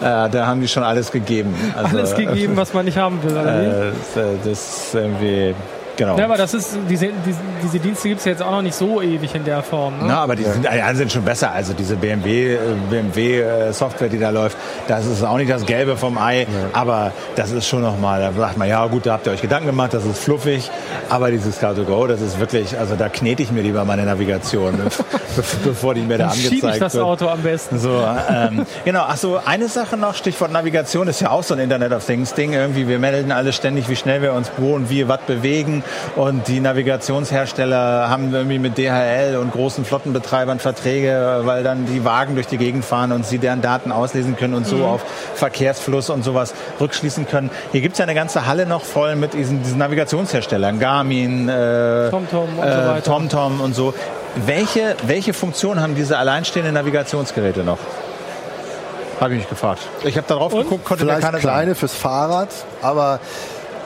Äh, 0.00 0.28
da 0.28 0.46
haben 0.46 0.60
die 0.60 0.68
schon 0.68 0.82
alles 0.82 1.10
gegeben. 1.10 1.54
Also, 1.76 1.96
alles 1.96 2.14
gegeben, 2.14 2.56
was 2.58 2.74
man 2.74 2.84
nicht 2.84 2.98
haben 2.98 3.22
will. 3.22 3.34
Äh, 3.34 3.92
das, 4.14 4.22
äh, 4.22 4.26
das 4.44 4.58
ist 4.86 4.94
irgendwie, 4.94 5.54
genau. 5.98 6.16
Ja, 6.18 6.24
aber 6.24 6.38
das 6.38 6.54
ist, 6.54 6.78
diese, 6.88 7.08
diese, 7.26 7.38
diese 7.62 7.78
Dienste 7.78 8.08
gibt 8.08 8.20
es 8.20 8.24
jetzt 8.24 8.42
auch 8.42 8.50
noch 8.52 8.62
nicht 8.62 8.74
so 8.74 9.02
ewig 9.02 9.34
in 9.34 9.44
der 9.44 9.62
Form. 9.62 9.98
Ne? 9.98 10.04
Na, 10.06 10.20
aber 10.22 10.34
die 10.36 10.44
sind, 10.44 10.64
ja, 10.64 10.94
sind 10.94 11.12
schon 11.12 11.24
besser. 11.24 11.52
Also 11.52 11.74
diese 11.74 11.96
BMW, 11.96 12.54
äh, 12.54 12.58
BMW 12.88 13.40
äh, 13.40 13.72
Software, 13.74 14.08
die 14.08 14.18
da 14.18 14.30
läuft, 14.30 14.56
das 14.88 15.04
ist 15.04 15.22
auch 15.22 15.36
nicht 15.36 15.50
das 15.50 15.66
Gelbe 15.66 15.96
vom 15.98 16.16
Ei, 16.16 16.46
aber 16.72 17.12
das 17.36 17.50
ist 17.50 17.66
schon 17.68 17.82
nochmal, 17.82 18.20
da 18.22 18.32
sagt 18.32 18.56
man, 18.56 18.66
ja 18.68 18.86
gut, 18.86 19.04
da 19.04 19.12
habt 19.12 19.26
ihr 19.26 19.32
euch 19.32 19.42
Gedanken 19.42 19.66
gemacht, 19.66 19.92
das 19.92 20.06
ist 20.06 20.18
fluffig, 20.22 20.70
aber 21.10 21.30
dieses 21.30 21.60
Car2Go, 21.60 22.06
das 22.08 22.20
ist 22.22 22.40
wirklich, 22.40 22.78
also 22.78 22.94
da 22.96 23.08
knete 23.10 23.42
ich 23.42 23.50
mir 23.52 23.60
lieber 23.62 23.84
meine 23.84 24.04
Navigation, 24.04 24.76
be- 25.36 25.42
bevor 25.64 25.94
die 25.94 26.02
mir 26.02 26.16
da 26.18 26.28
angezeigt 26.28 26.48
schiebe 26.54 26.70
ich 26.70 26.78
das 26.78 26.94
wird. 26.94 27.04
Auto 27.04 27.26
am 27.28 27.42
besten. 27.42 27.78
So, 27.78 28.02
ähm, 28.30 28.64
genau. 28.84 29.04
Ach 29.08 29.16
so, 29.16 29.38
eine 29.44 29.68
Sache 29.68 29.96
noch, 29.96 30.14
Stichwort 30.14 30.52
Navigation, 30.52 31.08
ist 31.08 31.20
ja 31.20 31.30
auch 31.30 31.42
so 31.42 31.54
ein 31.54 31.60
Internet 31.60 31.92
of 31.92 32.04
Things 32.06 32.34
Ding. 32.34 32.52
Irgendwie, 32.52 32.86
wir 32.88 32.98
melden 32.98 33.32
alle 33.32 33.52
ständig, 33.52 33.88
wie 33.88 33.96
schnell 33.96 34.22
wir 34.22 34.32
uns 34.34 34.50
wo 34.56 34.74
und 34.74 34.90
wie 34.90 35.08
was 35.08 35.20
bewegen. 35.22 35.82
Und 36.16 36.48
die 36.48 36.60
Navigationshersteller 36.60 38.08
haben 38.08 38.32
irgendwie 38.34 38.58
mit 38.58 38.76
DHL 38.78 39.36
und 39.40 39.52
großen 39.52 39.84
Flottenbetreibern 39.84 40.58
Verträge, 40.58 41.40
weil 41.44 41.62
dann 41.62 41.86
die 41.86 42.04
Wagen 42.04 42.34
durch 42.34 42.46
die 42.46 42.58
Gegend 42.58 42.84
fahren 42.84 43.12
und 43.12 43.26
sie 43.26 43.38
deren 43.38 43.62
Daten 43.62 43.92
auslesen 43.92 44.36
können 44.36 44.54
und 44.54 44.66
so 44.66 44.76
Mhm. 44.76 44.84
auf 44.84 45.04
Verkehrsfluss 45.34 46.10
und 46.10 46.24
sowas 46.24 46.54
rückschließen 46.80 47.26
können. 47.28 47.50
Hier 47.72 47.80
gibt's 47.80 47.98
ja 47.98 48.04
eine 48.04 48.14
ganze 48.14 48.46
Halle 48.46 48.66
noch 48.66 48.84
voll 48.84 49.16
mit 49.16 49.34
diesen, 49.34 49.62
diesen 49.62 49.78
Navigationsherstellern. 49.78 50.78
Garmin, 50.78 51.48
äh, 51.48 52.10
TomTom 52.10 52.58
und 52.58 52.62
so 52.62 52.62
äh, 52.62 52.88
weiter. 52.88 53.02
TomTom 53.02 53.60
und 53.60 53.74
so. 53.74 53.94
Welche, 54.46 54.94
welche 55.06 55.32
Funktion 55.32 55.80
haben 55.80 55.94
diese 55.94 56.18
alleinstehenden 56.18 56.74
Navigationsgeräte 56.74 57.64
noch? 57.64 57.78
Habe 59.20 59.32
ich 59.34 59.40
mich 59.40 59.48
gefragt. 59.48 59.80
Ich 60.04 60.16
habe 60.16 60.26
da 60.28 60.36
drauf 60.36 60.52
Und? 60.52 60.62
geguckt, 60.62 60.84
konnte 60.84 61.04
mir 61.04 61.10
Vielleicht 61.12 61.26
keine 61.26 61.38
kleine 61.38 61.74
fürs 61.74 61.92
Fahrrad, 61.94 62.48
aber 62.82 63.18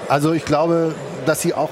also 0.09 0.33
ich 0.33 0.45
glaube, 0.45 0.95
dass 1.25 1.41
sie 1.41 1.55
auch 1.55 1.71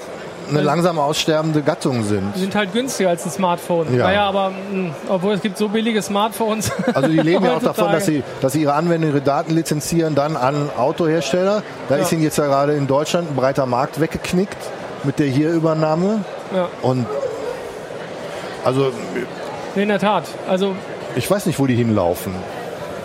eine 0.50 0.60
langsam 0.62 0.98
aussterbende 0.98 1.62
Gattung 1.62 2.02
sind. 2.04 2.32
Die 2.36 2.40
sind 2.40 2.54
halt 2.54 2.72
günstiger 2.72 3.08
als 3.10 3.24
ein 3.24 3.30
Smartphone. 3.30 3.94
Ja. 3.96 4.04
Naja, 4.06 4.24
aber 4.26 4.50
mh, 4.72 4.90
obwohl 5.08 5.34
es 5.34 5.40
gibt 5.42 5.56
so 5.58 5.68
billige 5.68 6.02
Smartphones. 6.02 6.70
Also 6.94 7.08
die 7.08 7.18
leben 7.18 7.44
ja 7.44 7.56
auch 7.56 7.62
davon, 7.62 7.92
dass 7.92 8.06
sie, 8.06 8.22
dass 8.40 8.52
sie 8.52 8.62
ihre 8.62 8.74
Anwender, 8.74 9.08
ihre 9.08 9.20
Daten 9.20 9.52
lizenzieren, 9.54 10.14
dann 10.14 10.36
an 10.36 10.68
Autohersteller. 10.76 11.62
Da 11.88 11.96
Ja. 11.96 12.02
ist 12.02 12.12
ihnen 12.12 12.22
jetzt 12.22 12.38
ja 12.38 12.46
gerade 12.46 12.74
in 12.74 12.86
Deutschland 12.86 13.30
ein 13.30 13.36
breiter 13.36 13.66
Markt 13.66 14.00
weggeknickt 14.00 14.58
mit 15.04 15.18
der 15.18 15.26
Hier-Übernahme. 15.26 16.24
Ja, 16.54 16.68
Und 16.82 17.06
also 18.64 18.92
in 19.76 19.88
der 19.88 19.98
Tat. 19.98 20.24
Also 20.48 20.74
ich 21.16 21.30
weiß 21.30 21.46
nicht, 21.46 21.58
wo 21.58 21.66
die 21.66 21.74
hinlaufen. 21.76 22.34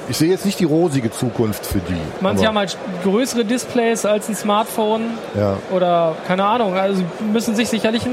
Ich 0.07 0.17
sehe 0.17 0.29
jetzt 0.29 0.45
nicht 0.45 0.59
die 0.59 0.65
rosige 0.65 1.11
Zukunft 1.11 1.65
für 1.65 1.79
die. 1.79 1.97
manche 2.21 2.47
haben 2.47 2.57
halt 2.57 2.77
größere 3.03 3.43
Displays 3.43 4.05
als 4.05 4.29
ein 4.29 4.35
Smartphone. 4.35 5.01
Ja. 5.37 5.57
Oder 5.71 6.15
keine 6.27 6.45
Ahnung. 6.45 6.75
Also 6.75 7.01
müssen 7.31 7.55
sich 7.55 7.69
sicherlich 7.69 8.03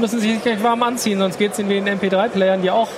müssen 0.00 0.20
sich 0.20 0.34
sicherlich 0.34 0.62
warm 0.62 0.82
anziehen, 0.82 1.18
sonst 1.18 1.38
geht 1.38 1.52
es 1.52 1.58
in 1.58 1.68
den 1.68 1.86
MP3-Playern, 1.88 2.62
die 2.62 2.70
auch 2.70 2.88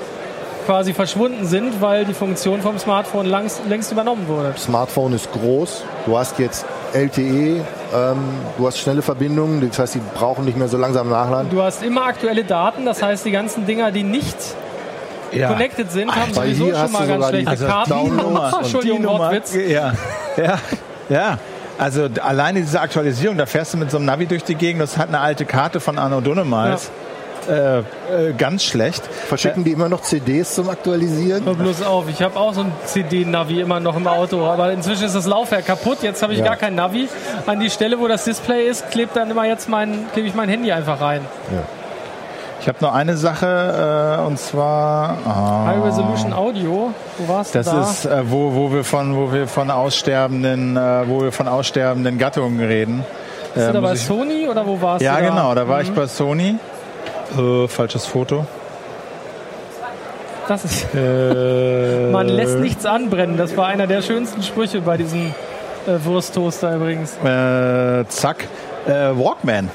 quasi 0.67 0.95
verschwunden 0.95 1.45
sind, 1.47 1.81
weil 1.83 2.05
die 2.05 2.15
Funktion 2.15 2.63
vom 2.63 2.79
Smartphone 2.79 3.27
langs, 3.27 3.61
längst 3.69 3.93
übernommen 3.93 4.27
wurde. 4.29 4.55
Smartphone 4.57 5.13
ist 5.13 5.31
groß. 5.33 5.83
Du 6.07 6.17
hast 6.17 6.39
jetzt 6.39 6.65
LTE, 6.93 7.21
ähm, 7.23 8.17
du 8.57 8.67
hast 8.67 8.79
schnelle 8.79 9.03
Verbindungen, 9.03 9.67
das 9.69 9.79
heißt, 9.79 9.97
die 9.97 10.01
brauchen 10.15 10.45
nicht 10.45 10.57
mehr 10.57 10.69
so 10.69 10.79
langsam 10.79 11.11
nachladen. 11.11 11.51
Du 11.51 11.61
hast 11.61 11.83
immer 11.83 12.05
aktuelle 12.05 12.45
Daten, 12.45 12.87
das 12.87 13.03
heißt, 13.03 13.27
die 13.27 13.31
ganzen 13.31 13.67
Dinger, 13.67 13.91
die 13.91 14.05
nicht 14.05 14.37
Ja. 15.37 15.49
connected 15.49 15.91
sind, 15.91 16.15
haben 16.15 16.33
sowieso 16.35 16.73
schon 16.75 16.93
mal 16.93 17.07
ganz 17.07 17.29
schlechte 17.29 17.51
also 17.51 17.67
Karten. 17.67 17.93
Und- 17.93 18.53
Entschuldigung, 18.61 18.99
Die 18.99 19.03
Nummer- 19.05 19.19
Wortwitz. 19.19 19.55
Ja, 19.69 19.93
ja, 20.37 20.59
ja. 21.09 21.39
Also 21.79 22.09
alleine 22.23 22.61
diese 22.61 22.81
Aktualisierung, 22.81 23.37
da 23.37 23.47
fährst 23.47 23.75
du 23.75 23.79
mit 23.79 23.91
so 23.91 23.97
einem 23.97 24.07
Navi 24.07 24.27
durch 24.27 24.45
die 24.45 24.55
Gegend, 24.55 24.81
das 24.81 24.97
hat 24.97 25.09
eine 25.09 25.19
alte 25.21 25.45
Karte 25.45 25.81
von 25.81 25.99
Arno 25.99 26.21
Dunnemals. 26.21 26.91
Äh, 27.47 27.81
äh, 27.81 27.83
ganz 28.39 28.65
schlecht. 28.65 29.03
Verschicken 29.29 29.65
die 29.65 29.73
immer 29.73 29.91
noch 29.91 30.01
CDs 30.01 30.55
zum 30.55 30.71
Aktualisieren? 30.71 31.45
Hör 31.45 31.53
bloß 31.55 31.83
auf, 31.83 32.09
ich 32.09 32.23
habe 32.23 32.39
auch 32.41 32.55
so 32.55 32.63
ein 32.63 32.73
CD-Navi 32.87 33.61
immer 33.61 33.81
noch 33.81 33.97
im 33.99 34.07
Auto, 34.07 34.47
aber 34.47 34.73
inzwischen 34.73 35.05
ist 35.05 35.15
das 35.15 35.27
Laufwerk 35.27 35.67
kaputt. 35.67 35.99
Jetzt 36.01 36.23
habe 36.23 36.33
ich 36.33 36.39
Ja. 36.39 36.47
gar 36.47 36.57
kein 36.57 36.75
Navi. 36.75 37.07
An 37.45 37.61
die 37.61 37.69
Stelle, 37.69 37.99
wo 38.01 38.09
das 38.09 38.25
Display 38.25 38.67
ist, 38.67 38.91
klebt 38.91 39.15
dann 39.15 39.31
immer 39.31 39.45
jetzt 39.45 39.69
mein, 39.69 40.07
klebe 40.15 40.27
ich 40.27 40.35
mein 40.35 40.49
Handy 40.49 40.73
einfach 40.73 41.03
rein. 41.03 41.21
Ich 42.61 42.69
habe 42.69 42.79
noch 42.81 42.95
eine 42.95 43.17
Sache 43.17 44.19
äh, 44.21 44.27
und 44.27 44.39
zwar 44.39 45.19
ah, 45.27 45.67
High 45.67 45.85
Resolution 45.85 46.33
Audio, 46.33 46.93
wo 47.19 47.29
warst 47.33 47.55
du 47.55 47.59
Das 47.59 47.67
da? 47.67 47.83
ist, 47.83 48.07
äh, 48.07 48.23
wo, 48.31 48.55
wo 48.55 48.73
wir 48.73 48.85
von, 48.85 49.15
wo 49.17 49.33
wir 49.33 49.47
von 49.47 49.71
aussterbenden, 49.71 50.77
äh, 50.77 51.03
wo 51.07 51.23
wir 51.23 51.33
von 51.33 51.47
aussterbenden 51.47 52.17
Gattungen 52.17 52.61
reden. 52.67 53.05
Bist 53.55 53.67
Äh, 53.67 53.69
du 53.69 53.73
da 53.75 53.81
muss 53.81 53.91
bei 53.91 53.95
ich- 53.97 54.03
Sony 54.07 54.49
oder 54.49 54.67
wo 54.67 54.81
warst 54.81 55.03
ja, 55.03 55.17
du 55.17 55.23
da? 55.25 55.31
Mhm. 55.31 55.35
genau, 55.37 55.55
da 55.55 55.69
war 55.69 55.83
ich 55.83 55.93
bei 55.93 56.07
Sony. 56.07 56.57
Äh, 57.37 57.69
falsches 57.69 58.07
Foto. 58.07 58.47
Das 60.49 60.65
ist, 60.65 60.87
Äh, 60.95 62.11
man 62.13 62.29
lässt 62.29 62.57
nichts 62.61 62.87
anbrennen. 62.87 63.37
Das 63.37 63.57
war 63.57 63.67
einer 63.67 63.87
der 63.87 64.01
schönsten 64.01 64.43
Sprüche 64.43 64.81
bei 64.81 64.97
diesem 64.97 65.35
äh, 65.87 66.03
Wursttoaster 66.05 66.77
übrigens. 66.77 67.15
Äh, 67.25 68.07
zack. 68.09 68.45
Äh, 68.87 68.91
Walkman. 69.19 69.71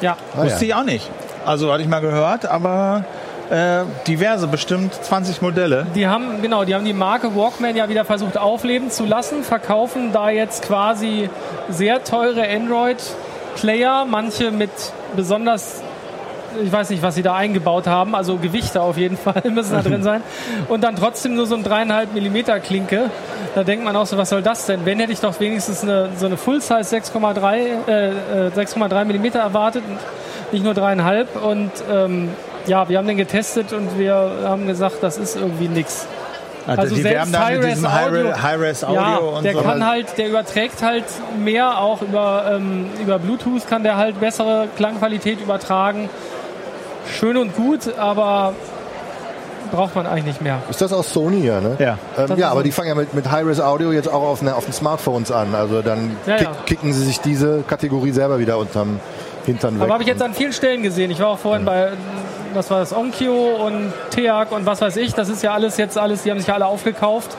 Ja, 0.00 0.16
Ah, 0.36 0.44
Wusste 0.44 0.64
ja. 0.66 0.76
ich 0.76 0.80
auch 0.80 0.84
nicht. 0.86 1.10
Also 1.44 1.72
hatte 1.72 1.82
ich 1.82 1.88
mal 1.88 2.00
gehört, 2.00 2.46
aber 2.46 3.04
äh, 3.50 3.84
diverse, 4.06 4.46
bestimmt 4.46 4.94
20 4.94 5.42
Modelle. 5.42 5.86
Die 5.94 6.06
haben, 6.06 6.42
genau, 6.42 6.64
die 6.64 6.74
haben 6.74 6.84
die 6.84 6.92
Marke 6.92 7.34
Walkman 7.34 7.76
ja 7.76 7.88
wieder 7.88 8.04
versucht 8.04 8.38
aufleben 8.38 8.90
zu 8.90 9.04
lassen, 9.04 9.42
verkaufen 9.42 10.12
da 10.12 10.30
jetzt 10.30 10.62
quasi 10.62 11.28
sehr 11.68 12.04
teure 12.04 12.48
Android-Player, 12.48 14.04
manche 14.08 14.50
mit 14.50 14.70
besonders 15.16 15.82
ich 16.62 16.72
weiß 16.72 16.90
nicht, 16.90 17.02
was 17.02 17.14
sie 17.14 17.22
da 17.22 17.36
eingebaut 17.36 17.86
haben, 17.86 18.14
also 18.14 18.36
Gewichte 18.36 18.82
auf 18.82 18.96
jeden 18.96 19.16
Fall 19.16 19.42
müssen 19.50 19.72
da 19.72 19.82
drin 19.82 20.02
sein. 20.02 20.22
Und 20.68 20.82
dann 20.82 20.96
trotzdem 20.96 21.36
nur 21.36 21.46
so 21.46 21.54
ein 21.54 21.62
dreieinhalb 21.62 22.12
Millimeter 22.12 22.58
Klinke. 22.60 23.10
Da 23.54 23.64
denkt 23.64 23.84
man 23.84 23.94
auch 23.96 24.06
so, 24.06 24.16
was 24.16 24.30
soll 24.30 24.42
das 24.42 24.66
denn? 24.66 24.84
Wenn 24.84 24.98
hätte 24.98 25.12
ich 25.12 25.20
doch 25.20 25.38
wenigstens 25.40 25.82
eine, 25.82 26.10
so 26.16 26.26
eine 26.26 26.36
Full-Size 26.36 26.96
6,3 26.96 27.56
äh, 27.86 28.50
6,3 28.56 29.04
Millimeter 29.04 29.40
erwartet, 29.40 29.82
nicht 30.52 30.64
nur 30.64 30.74
dreieinhalb. 30.74 31.42
Und 31.42 31.70
ähm, 31.90 32.28
ja, 32.66 32.88
wir 32.88 32.98
haben 32.98 33.06
den 33.08 33.16
getestet 33.16 33.72
und 33.72 33.98
wir 33.98 34.14
haben 34.44 34.66
gesagt, 34.66 34.96
das 35.02 35.18
ist 35.18 35.36
irgendwie 35.36 35.68
nichts. 35.68 36.06
Also, 36.66 36.82
Also 36.82 36.94
die 36.94 37.02
selbst 37.02 37.30
mit 37.32 37.40
Hi-Res 37.40 37.74
diesem 37.74 37.86
Audio- 37.86 38.94
ja, 38.94 39.16
und 39.16 39.44
der 39.44 39.54
so. 39.54 39.60
kann 39.62 39.86
halt, 39.86 40.18
der 40.18 40.28
überträgt 40.28 40.82
halt 40.82 41.04
mehr, 41.42 41.78
auch 41.78 42.02
über, 42.02 42.52
ähm, 42.54 42.86
über 43.02 43.18
Bluetooth 43.18 43.66
kann 43.66 43.82
der 43.82 43.96
halt 43.96 44.20
bessere 44.20 44.68
Klangqualität 44.76 45.40
übertragen. 45.40 46.10
Schön 47.18 47.38
und 47.38 47.56
gut, 47.56 47.96
aber 47.98 48.52
braucht 49.72 49.94
man 49.96 50.06
eigentlich 50.06 50.26
nicht 50.26 50.42
mehr. 50.42 50.58
Ist 50.68 50.82
das 50.82 50.92
aus 50.92 51.12
Sony, 51.12 51.46
ja, 51.46 51.60
ne? 51.60 51.76
Ja. 51.78 51.98
Ähm, 52.18 52.36
ja, 52.36 52.50
aber 52.50 52.60
so. 52.60 52.64
die 52.64 52.72
fangen 52.72 52.88
ja 52.88 52.94
mit, 52.94 53.14
mit 53.14 53.30
High-Res 53.30 53.60
Audio 53.60 53.90
jetzt 53.92 54.08
auch 54.08 54.22
auf, 54.22 54.42
ne, 54.42 54.54
auf 54.54 54.64
den 54.64 54.74
Smartphones 54.74 55.32
an. 55.32 55.54
Also 55.54 55.80
dann 55.80 56.16
Ja, 56.26 56.36
kick, 56.36 56.46
ja. 56.46 56.52
kicken 56.66 56.92
sie 56.92 57.04
sich 57.04 57.20
diese 57.20 57.62
Kategorie 57.62 58.10
selber 58.10 58.38
wieder 58.38 58.58
unterm 58.58 59.00
Hintern 59.46 59.76
weg. 59.76 59.82
Aber 59.84 59.94
habe 59.94 60.02
ich 60.02 60.08
jetzt 60.08 60.22
an 60.22 60.34
vielen 60.34 60.52
Stellen 60.52 60.82
gesehen. 60.82 61.10
Ich 61.10 61.20
war 61.20 61.28
auch 61.28 61.38
vorhin 61.38 61.64
bei, 61.64 61.92
was 62.54 62.70
war 62.70 62.80
das, 62.80 62.92
Onkyo 62.92 63.66
und 63.66 63.92
Teak 64.10 64.50
und 64.50 64.66
was 64.66 64.80
weiß 64.80 64.96
ich. 64.96 65.14
Das 65.14 65.28
ist 65.28 65.42
ja 65.42 65.52
alles 65.52 65.76
jetzt 65.76 65.98
alles, 65.98 66.22
die 66.22 66.30
haben 66.30 66.38
sich 66.38 66.48
ja 66.48 66.54
alle 66.54 66.66
aufgekauft. 66.66 67.36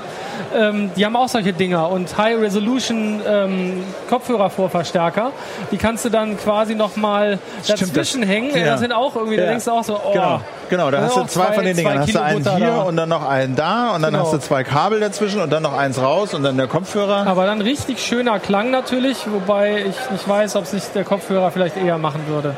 Ähm, 0.56 0.92
die 0.96 1.06
haben 1.06 1.16
auch 1.16 1.28
solche 1.30 1.54
Dinger 1.54 1.90
und 1.90 2.18
High 2.18 2.40
Resolution 2.40 3.22
ähm, 3.28 3.84
Kopfhörervorverstärker. 4.10 5.32
Die 5.72 5.78
kannst 5.78 6.06
du 6.06 6.10
dann 6.10 6.38
quasi 6.38 6.76
nochmal 6.76 7.40
dazwischen 7.68 8.24
hängen. 8.24 8.56
ja. 8.56 8.66
Das 8.66 8.80
sind 8.80 8.92
auch 8.92 9.16
irgendwie, 9.16 9.38
da 9.38 9.44
Ja. 9.44 9.50
denkst 9.50 9.66
du 9.66 9.72
auch 9.72 9.84
so, 9.84 9.96
oh. 9.96 10.12
Genau, 10.14 10.42
genau, 10.70 10.92
da 10.92 10.98
Ja, 11.00 11.04
hast 11.06 11.16
du 11.18 11.22
auch 11.22 11.28
zwei, 11.28 11.54
von 11.54 11.64
den 11.64 11.76
zwei 11.76 11.82
Dingern. 11.84 12.00
Hast 12.02 12.16
du 12.16 12.22
einen 12.22 12.56
hier 12.58 12.68
da. 12.68 12.82
und 12.82 12.96
dann 12.98 13.10
noch 13.10 13.28
einen 13.28 13.56
da 13.56 13.92
und 13.96 14.02
dann 14.02 14.12
Genau. 14.14 14.24
hast 14.26 14.34
du 14.34 14.38
zwei 14.40 14.64
Kabel 14.64 15.00
dazwischen 15.00 15.42
und 15.42 15.52
dann 15.52 15.64
noch 15.64 15.78
eins 15.78 16.02
raus 16.02 16.34
und 16.34 16.44
dann 16.44 16.58
der 16.58 16.68
Kopfhörer. 16.68 17.26
Aber 17.28 17.46
dann 17.46 17.62
richtig 17.62 18.00
schöner 18.00 18.40
Klang 18.40 18.72
natürlich, 18.72 19.18
wobei 19.32 19.84
ich 19.90 20.12
nicht 20.12 20.28
weiß, 20.28 20.56
ob 20.56 20.66
sich 20.66 20.84
der 20.94 21.04
Kopfhörer 21.04 21.52
vielleicht 21.52 21.78
eher 21.78 21.98
machen 21.98 22.22
würde. 22.28 22.56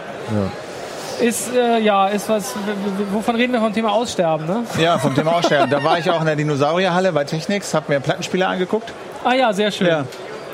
Ist, 1.24 1.55
äh, 1.55 1.80
ja, 1.80 2.07
ist 2.07 2.28
was, 2.30 2.53
wovon 3.11 3.36
reden 3.36 3.53
wir 3.53 3.59
vom 3.61 3.74
Thema 3.74 3.91
Aussterben, 3.93 4.45
ne? 4.45 4.63
Ja, 4.78 4.97
vom 4.97 5.15
Thema 5.15 5.32
Aussterben. 5.38 5.69
Da 5.69 5.84
war 5.84 5.97
ich 5.97 6.09
auch 6.09 6.19
in 6.19 6.26
der 6.26 6.36
Dinosaurierhalle 6.36 7.11
bei 7.13 7.24
Technics, 7.24 7.74
habe 7.74 7.91
mir 7.93 7.99
Plattenspieler 7.99 8.49
angeguckt. 8.49 8.91
Ah 9.24 9.34
ja, 9.34 9.53
sehr 9.53 9.71
schön. 9.71 9.88
Ja. 9.88 10.05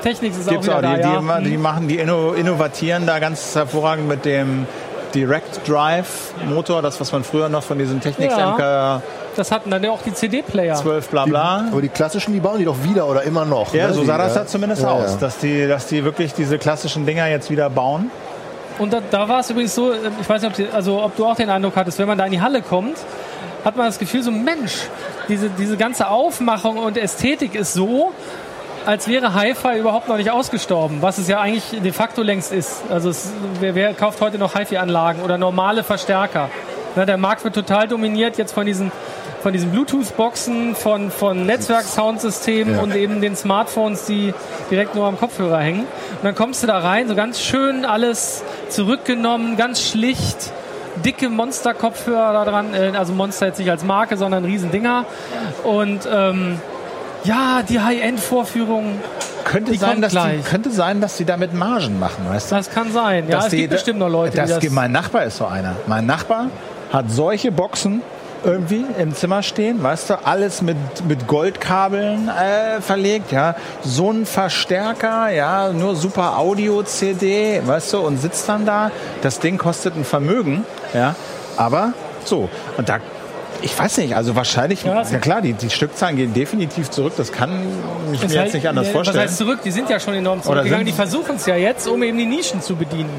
Technik 0.02 0.32
ist 0.32 0.48
Gibt's 0.48 0.68
auch 0.68 0.74
auch. 0.74 0.78
Die, 0.78 0.82
da, 0.86 0.94
die, 0.96 1.00
ja. 1.02 1.20
ma- 1.20 1.40
die 1.40 1.56
machen, 1.58 1.88
die 1.88 1.96
inno, 1.98 2.32
innovatieren 2.32 3.06
da 3.06 3.18
ganz 3.18 3.54
hervorragend 3.54 4.08
mit 4.08 4.24
dem 4.24 4.66
Direct 5.14 5.68
Drive 5.68 6.32
Motor, 6.48 6.82
das 6.82 7.00
was 7.00 7.10
man 7.12 7.24
früher 7.24 7.48
noch 7.48 7.62
von 7.64 7.78
diesen 7.78 8.00
Technics 8.00 8.34
Ja. 8.36 8.52
MK 8.52 9.02
Das 9.36 9.50
hatten 9.50 9.70
dann 9.70 9.82
ja 9.82 9.90
auch 9.90 10.02
die 10.02 10.14
CD-Player. 10.14 10.76
12 10.76 11.08
bla 11.08 11.24
bla. 11.24 11.64
aber 11.70 11.82
die 11.82 11.88
klassischen, 11.88 12.32
die 12.32 12.40
bauen 12.40 12.58
die 12.58 12.64
doch 12.64 12.82
wieder 12.84 13.06
oder 13.08 13.24
immer 13.24 13.44
noch. 13.44 13.74
Ja, 13.74 13.88
ne? 13.88 13.94
so 13.94 14.00
die, 14.02 14.06
sah 14.06 14.18
das 14.18 14.34
ja. 14.36 14.42
da 14.42 14.46
zumindest 14.46 14.82
Ja, 14.82 14.90
aus, 14.90 15.12
ja. 15.14 15.16
Dass, 15.18 15.38
die, 15.38 15.66
dass 15.66 15.86
die 15.88 16.04
wirklich 16.04 16.32
diese 16.32 16.58
klassischen 16.58 17.04
Dinger 17.06 17.26
jetzt 17.26 17.50
wieder 17.50 17.68
bauen. 17.68 18.10
Und 18.80 18.94
da, 18.94 19.02
da 19.10 19.28
war 19.28 19.40
es 19.40 19.50
übrigens 19.50 19.74
so, 19.74 19.92
äh, 19.92 19.96
ich 20.20 20.28
weiß 20.28 20.40
nicht, 20.40 20.50
ob, 20.50 20.56
die, 20.56 20.72
also, 20.72 21.02
ob 21.02 21.14
du 21.14 21.26
auch 21.26 21.36
den 21.36 21.50
Eindruck 21.50 21.76
hattest, 21.76 21.98
wenn 21.98 22.08
man 22.08 22.16
da 22.16 22.24
in 22.24 22.32
die 22.32 22.40
Halle 22.40 22.62
kommt, 22.62 22.96
hat 23.62 23.76
man 23.76 23.84
das 23.84 23.98
Gefühl, 23.98 24.22
so 24.22 24.30
Mensch, 24.30 24.88
diese, 25.28 25.50
diese 25.50 25.76
ganze 25.76 26.08
Aufmachung 26.08 26.78
und 26.78 26.96
Ästhetik 26.96 27.54
ist 27.54 27.74
so, 27.74 28.14
als 28.86 29.06
wäre 29.06 29.34
Hi-Fi 29.34 29.78
überhaupt 29.78 30.08
noch 30.08 30.16
nicht 30.16 30.30
ausgestorben, 30.30 31.02
was 31.02 31.18
es 31.18 31.28
ja 31.28 31.40
eigentlich 31.40 31.82
de 31.82 31.92
facto 31.92 32.22
längst 32.22 32.52
ist. 32.52 32.82
Also 32.88 33.10
es, 33.10 33.30
wer, 33.60 33.74
wer 33.74 33.92
kauft 33.92 34.22
heute 34.22 34.38
noch 34.38 34.54
Hi-Fi-Anlagen 34.54 35.20
oder 35.20 35.36
normale 35.36 35.84
Verstärker? 35.84 36.48
Na, 36.96 37.04
der 37.04 37.18
Markt 37.18 37.44
wird 37.44 37.54
total 37.54 37.86
dominiert 37.86 38.38
jetzt 38.38 38.52
von 38.52 38.64
diesen 38.64 38.90
von 39.42 39.52
diesen 39.52 39.70
Bluetooth-Boxen, 39.70 40.74
von, 40.74 41.10
von 41.10 41.46
Netzwerk-Soundsystemen 41.46 42.74
Ja. 42.76 42.82
und 42.82 42.94
eben 42.94 43.20
den 43.20 43.36
Smartphones, 43.36 44.04
die 44.06 44.34
direkt 44.70 44.94
nur 44.94 45.06
am 45.06 45.18
Kopfhörer 45.18 45.58
hängen. 45.58 45.80
Und 45.80 46.24
dann 46.24 46.34
kommst 46.34 46.62
du 46.62 46.66
da 46.66 46.78
rein, 46.78 47.08
so 47.08 47.14
ganz 47.14 47.40
schön 47.40 47.84
alles 47.84 48.42
zurückgenommen, 48.68 49.56
ganz 49.56 49.80
schlicht, 49.88 50.52
dicke 51.04 51.28
Monster-Kopfhörer 51.30 52.32
da 52.32 52.44
dran, 52.44 52.74
äh, 52.74 52.92
also 52.96 53.12
Monster 53.12 53.46
jetzt 53.46 53.58
nicht 53.58 53.70
als 53.70 53.84
Marke, 53.84 54.16
sondern 54.16 54.44
Riesendinger. 54.44 55.04
Und 55.64 56.00
ähm, 56.12 56.60
ja, 57.24 57.62
die 57.68 57.80
High-End-Vorführung, 57.80 58.98
Könnte 59.44 59.74
sein, 59.78 60.00
dass 60.02 60.12
die, 60.12 60.42
könnte 60.48 60.70
sein, 60.70 61.00
dass 61.00 61.16
die 61.16 61.24
damit 61.24 61.54
Margen 61.54 61.98
machen, 61.98 62.26
weißt 62.28 62.50
du? 62.52 62.56
das 62.56 62.70
kann 62.70 62.92
sein. 62.92 63.24
Ja, 63.28 63.36
Dass 63.36 63.44
es 63.46 63.50
die- 63.52 63.56
gibt 63.58 63.72
bestimmt 63.72 63.98
noch 63.98 64.08
Leute, 64.10 64.36
das, 64.36 64.58
die 64.58 64.66
das... 64.66 64.74
Mein 64.74 64.92
Nachbar 64.92 65.24
ist 65.24 65.38
so 65.38 65.46
einer. 65.46 65.76
Mein 65.86 66.04
Nachbar 66.06 66.46
hat 66.92 67.06
solche 67.10 67.50
Boxen 67.50 68.02
irgendwie 68.44 68.84
im 68.98 69.14
Zimmer 69.14 69.42
stehen, 69.42 69.82
weißt 69.82 70.10
du, 70.10 70.26
alles 70.26 70.62
mit, 70.62 70.76
mit 71.06 71.26
Goldkabeln 71.26 72.28
äh, 72.28 72.80
verlegt, 72.80 73.32
ja, 73.32 73.54
so 73.82 74.10
ein 74.10 74.26
Verstärker, 74.26 75.30
ja, 75.30 75.72
nur 75.72 75.96
super 75.96 76.38
Audio-CD, 76.38 77.62
weißt 77.64 77.92
du, 77.92 77.98
und 78.00 78.18
sitzt 78.18 78.48
dann 78.48 78.66
da, 78.66 78.90
das 79.22 79.40
Ding 79.40 79.58
kostet 79.58 79.96
ein 79.96 80.04
Vermögen, 80.04 80.64
ja, 80.94 81.14
aber 81.56 81.92
so, 82.24 82.48
und 82.76 82.88
da, 82.88 82.98
ich 83.62 83.78
weiß 83.78 83.98
nicht, 83.98 84.14
also 84.16 84.36
wahrscheinlich, 84.36 84.82
Ja, 84.84 84.94
ja, 84.94 84.98
das- 85.02 85.20
klar, 85.20 85.40
die, 85.42 85.52
die 85.52 85.70
Stückzahlen 85.70 86.16
gehen 86.16 86.34
definitiv 86.34 86.90
zurück, 86.90 87.12
das 87.16 87.32
kann 87.32 87.50
ich 88.12 88.20
mir 88.20 88.26
Ist 88.26 88.34
jetzt 88.34 88.54
nicht 88.54 88.68
anders 88.68 88.88
vorstellen. 88.88 89.16
Was 89.18 89.30
heißt 89.30 89.38
zurück? 89.38 89.60
Die 89.64 89.70
sind 89.70 89.88
ja 89.90 90.00
schon 90.00 90.14
enorm 90.14 90.42
zurückgegangen. 90.42 90.86
Die 90.86 90.92
versuchen 90.92 91.36
es 91.36 91.46
ja 91.46 91.56
jetzt, 91.56 91.86
um 91.88 92.02
eben 92.02 92.18
die 92.18 92.26
Nischen 92.26 92.60
zu 92.62 92.76
bedienen. 92.76 93.10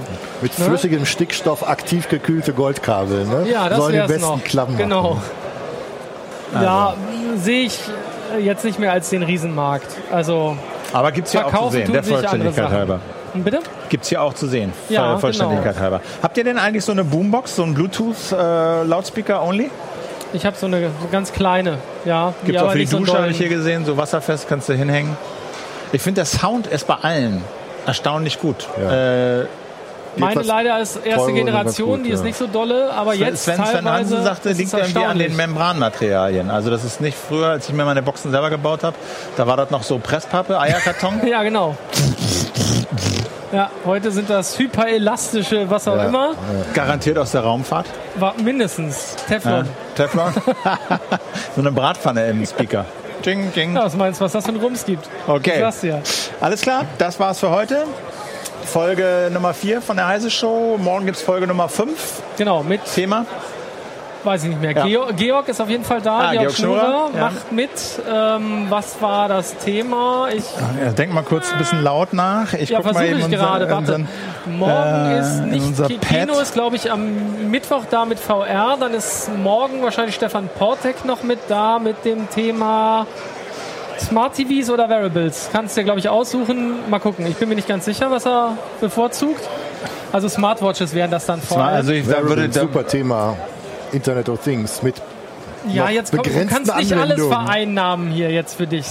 Mit 0.42 0.54
flüssigem 0.54 1.06
Stickstoff 1.06 1.68
aktiv 1.68 2.08
gekühlte 2.10 2.54
Goldkabel. 2.54 3.26
Ne? 3.26 3.48
Ja, 3.52 3.70
das 3.70 3.78
Sollen 3.78 3.94
die 3.94 4.00
es 4.00 4.08
besten 4.08 4.22
noch. 4.22 4.44
Klappen 4.44 4.78
Genau. 4.78 5.20
machen. 6.54 6.64
Ja, 6.64 6.94
sehe 7.38 7.66
ich 7.68 7.80
jetzt 8.42 8.64
nicht 8.66 8.78
mehr 8.80 8.92
als 8.92 9.10
den 9.10 9.24
Riesenmarkt. 9.24 9.88
Also 10.12 10.58
aber 10.94 11.12
gibt's 11.14 11.32
ja 11.34 11.46
auch 11.46 11.52
zu 11.68 11.70
sehen, 11.72 11.92
der 11.92 12.02
andere 12.02 12.04
Vollständigkeit 12.04 12.70
halber. 12.70 13.00
Bitte? 13.34 13.60
Gibt's 13.88 14.10
hier 14.10 14.22
auch 14.22 14.34
zu 14.34 14.46
sehen, 14.48 14.74
Ja, 14.90 15.12
Voll- 15.14 15.20
Vollständigkeit 15.22 15.72
genau. 15.76 15.84
halber. 15.84 16.02
Habt 16.22 16.38
ihr 16.38 16.44
denn 16.44 16.58
eigentlich 16.58 16.84
so 16.84 16.92
eine 16.92 17.06
Boombox, 17.06 17.56
so 17.56 17.64
ein 17.64 17.74
Bluetooth-Lautspeaker 17.74 19.42
only? 19.42 19.72
Ich 20.34 20.46
habe 20.46 20.56
so 20.56 20.66
eine 20.66 20.92
ganz 21.12 21.34
kleine, 21.34 21.78
ja. 22.06 22.34
die 22.42 22.48
Gibt's 22.48 22.62
auch 22.62 22.72
für 22.72 22.78
die 22.78 22.84
nicht 22.84 22.92
so 22.92 23.00
Dusche, 23.00 23.18
habe 23.18 23.32
ich 23.32 23.38
hier 23.38 23.50
gesehen, 23.50 23.86
so 23.86 23.98
wasserfest, 23.98 24.48
kannst 24.48 24.70
du 24.70 24.74
hinhängen. 24.74 25.18
Ich 25.92 26.02
finde, 26.02 26.20
der 26.20 26.26
Sound 26.26 26.68
ist 26.68 26.88
bei 26.88 26.96
allen 26.96 27.44
erstaunlich 27.86 28.40
gut. 28.40 28.68
Äh, 28.78 29.44
Meine 30.18 30.42
leider 30.42 30.80
ist 30.80 31.06
erste 31.06 31.34
Generation, 31.34 31.98
gut, 31.98 32.06
die 32.06 32.12
ist 32.12 32.20
ja. 32.20 32.26
nicht 32.26 32.38
so 32.38 32.48
dolle, 32.48 32.92
aber 32.94 33.14
jetzt 33.14 33.44
Sven, 33.44 33.64
Sven 33.66 33.90
Hansen 33.90 34.24
sagte, 34.24 34.50
ist 34.50 34.54
es 34.54 34.60
liegt 34.60 34.74
irgendwie 34.74 35.06
an 35.06 35.20
den. 35.20 35.36
Membranmaterialien. 35.36 36.50
Also 36.50 36.70
das 36.70 36.86
ist 36.86 37.02
nicht 37.02 37.18
früher, 37.18 37.48
als 37.48 37.68
ich 37.68 37.76
mir 37.76 37.84
meine 37.84 38.02
Boxen 38.02 38.32
selber 38.32 38.50
gebaut 38.50 38.84
habe, 38.84 38.96
da 39.36 39.48
war 39.48 39.58
das 39.58 39.70
noch 39.70 39.84
so 39.84 40.00
Presspappe, 40.00 40.60
Eierkarton. 40.60 41.22
Ja, 41.28 41.44
genau. 41.44 41.76
Ja, 43.52 43.70
heute 43.86 44.12
sind 44.12 44.30
das 44.30 44.58
hyperelastische, 44.58 45.70
was 45.70 45.88
auch 45.88 45.98
Ja. 45.98 46.06
immer, 46.06 46.36
Garantiert 46.74 47.18
aus 47.18 47.32
der 47.32 47.42
Raumfahrt. 47.42 47.86
war 48.16 48.34
mindestens 48.42 49.16
Ja. 49.30 49.36
Teflon. 49.36 49.70
Teflon. 49.96 50.34
so 51.56 51.62
eine 51.62 51.72
Bratpfanne 51.72 52.28
im 52.30 52.46
Speaker. 52.46 52.86
Ding, 53.26 53.52
ding. 53.54 53.76
Ja, 53.76 53.84
was 53.86 53.96
meinst 53.96 54.20
du, 54.22 54.26
was 54.26 54.32
das 54.32 54.46
für 54.46 54.52
ein 54.52 54.58
Rums 54.58 54.86
gibt? 54.86 55.08
Okay. 55.28 55.60
Sag's 55.60 55.82
dir. 55.82 56.02
Alles 56.40 56.62
klar, 56.62 56.86
das 56.98 57.20
war's 57.20 57.40
für 57.40 57.50
heute. 57.52 57.84
Folge 58.66 59.30
Nummer 59.34 59.54
4 59.54 59.82
von 59.82 59.98
der 59.98 60.08
Heise 60.08 60.32
Show. 60.32 60.78
Morgen 60.80 61.06
gibt's 61.06 61.22
Folge 61.22 61.46
Nummer 61.46 61.68
5. 61.68 62.22
Genau, 62.38 62.64
mit, 62.64 62.82
Thema. 62.86 63.26
Weiß 64.24 64.44
ich 64.44 64.50
nicht 64.50 64.62
mehr. 64.62 64.72
Ja. 64.72 64.86
Georg, 64.86 65.18
Georg 65.18 65.48
ist 65.50 65.62
auf 65.62 65.70
jeden 65.70 65.84
Fall 65.84 66.02
da, 66.02 66.18
Ah, 66.20 66.32
Georg, 66.32 66.40
Georg 66.48 66.56
Schnurer 66.56 67.10
ja. 67.16 67.20
macht 67.22 67.52
mit. 67.52 67.70
Ähm, 68.12 68.66
was 68.70 69.02
war 69.02 69.28
das 69.28 69.58
Thema? 69.58 70.28
Ich 70.34 70.44
Ja, 70.84 70.92
denk 70.92 71.14
mal 71.14 71.24
kurz 71.24 71.52
ein 71.52 71.58
bisschen 71.58 71.82
laut 71.84 72.14
nach. 72.14 72.54
Ich 72.54 72.70
ja, 72.70 72.82
versuche 72.82 73.06
ich 73.06 73.16
unser- 73.24 73.30
gerade. 73.30 73.66
Warte. 73.66 73.78
unseren- 73.78 74.08
Morgen 74.46 75.12
äh, 75.12 75.20
ist 75.20 75.42
nicht 75.46 75.66
unser 75.66 75.86
Ki- 75.88 75.98
Pad. 76.00 76.10
Kino 76.30 76.40
ist 76.40 76.54
glaube 76.54 76.76
ich 76.76 76.92
am 76.92 77.50
Mittwoch 77.52 77.84
da 77.90 78.06
mit 78.06 78.20
VR. 78.20 78.76
Dann 78.80 78.94
ist 78.94 79.30
morgen 79.38 79.84
wahrscheinlich 79.84 80.16
Stefan 80.16 80.50
Portek 80.58 81.06
noch 81.06 81.22
mit 81.22 81.40
da 81.48 81.78
mit 81.78 82.04
dem 82.06 82.28
Thema 82.30 83.06
Smart 84.00 84.34
TVs 84.36 84.72
oder 84.72 84.90
Wearables. 84.90 85.50
Kannst 85.54 85.78
du 85.78 85.82
dir 85.82 85.86
glaube 85.86 86.00
ich 86.00 86.10
aussuchen. 86.10 86.90
Mal 86.90 87.00
gucken. 87.00 87.28
Ich 87.28 87.36
bin 87.38 87.50
mir 87.50 87.56
nicht 87.56 87.68
ganz 87.68 87.86
sicher, 87.86 88.10
was 88.10 88.26
er 88.26 88.58
bevorzugt. 88.80 89.42
Also 90.12 90.28
Smartwatches 90.28 90.94
wären 90.96 91.12
das 91.12 91.28
dann 91.28 91.40
vor 91.42 91.60
allem. 91.60 91.76
Also 91.76 91.92
ich 91.92 92.08
da 92.08 92.24
würde 92.24 92.52
super 92.52 92.86
Thema. 92.86 93.38
Internet 93.92 94.30
of 94.30 94.44
Things 94.44 94.82
mit 94.82 94.96
Ja, 95.68 95.84
noch 95.84 95.90
jetzt 95.92 96.12
komm, 96.12 96.24
du 96.24 96.46
kannst 96.48 96.76
nicht 96.76 96.94
alles 96.94 97.24
vereinnahmen 97.24 98.12
hier 98.12 98.32
jetzt 98.32 98.56
für 98.56 98.68
dich. 98.68 98.86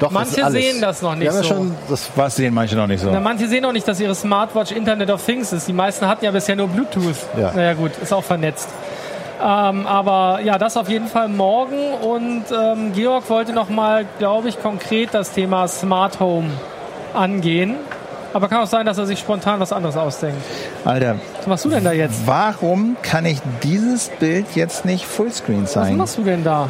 Doch, 0.00 0.10
manche 0.10 0.50
sehen 0.50 0.80
das 0.80 1.02
noch 1.02 1.14
nicht 1.14 1.26
ja 1.26 1.32
so. 1.32 1.42
schon, 1.42 1.74
das 1.88 2.08
Was 2.16 2.36
sehen 2.36 2.54
manche 2.54 2.76
noch 2.76 2.86
nicht 2.86 3.00
so. 3.00 3.10
Na, 3.10 3.20
manche 3.20 3.46
sehen 3.46 3.64
auch 3.64 3.72
nicht, 3.72 3.86
dass 3.86 4.00
ihre 4.00 4.14
Smartwatch 4.14 4.72
Internet 4.72 5.10
of 5.10 5.24
Things 5.24 5.52
ist. 5.52 5.68
Die 5.68 5.72
meisten 5.72 6.06
hatten 6.08 6.24
ja 6.24 6.30
bisher 6.30 6.56
nur 6.56 6.68
Bluetooth. 6.68 7.16
Ja. 7.38 7.52
Naja 7.54 7.74
gut, 7.74 7.92
ist 8.02 8.12
auch 8.12 8.24
vernetzt. 8.24 8.68
Ähm, 9.42 9.86
aber 9.86 10.40
ja, 10.42 10.56
das 10.58 10.76
auf 10.76 10.88
jeden 10.88 11.08
Fall 11.08 11.28
morgen. 11.28 11.92
Und 12.00 12.44
ähm, 12.50 12.92
Georg 12.94 13.28
wollte 13.28 13.52
noch 13.52 13.68
mal, 13.68 14.06
glaube 14.18 14.48
ich, 14.48 14.62
konkret 14.62 15.12
das 15.12 15.32
Thema 15.32 15.68
Smart 15.68 16.20
Home 16.20 16.50
angehen. 17.12 17.76
Aber 18.34 18.48
kann 18.48 18.60
auch 18.62 18.66
sein, 18.66 18.84
dass 18.84 18.98
er 18.98 19.06
sich 19.06 19.18
spontan 19.20 19.60
was 19.60 19.72
anderes 19.72 19.96
ausdenkt. 19.96 20.36
Alter, 20.84 21.16
Was 21.38 21.46
machst 21.46 21.64
du 21.64 21.68
denn 21.70 21.84
da 21.84 21.92
jetzt? 21.92 22.26
warum 22.26 22.96
kann 23.02 23.24
ich 23.24 23.38
dieses 23.62 24.08
Bild 24.10 24.46
jetzt 24.54 24.84
nicht 24.84 25.06
Fullscreen 25.06 25.62
Was 25.62 25.72
zeigen? 25.72 25.96
machst 25.96 26.18
du 26.18 26.22
denn 26.22 26.44
da? 26.44 26.68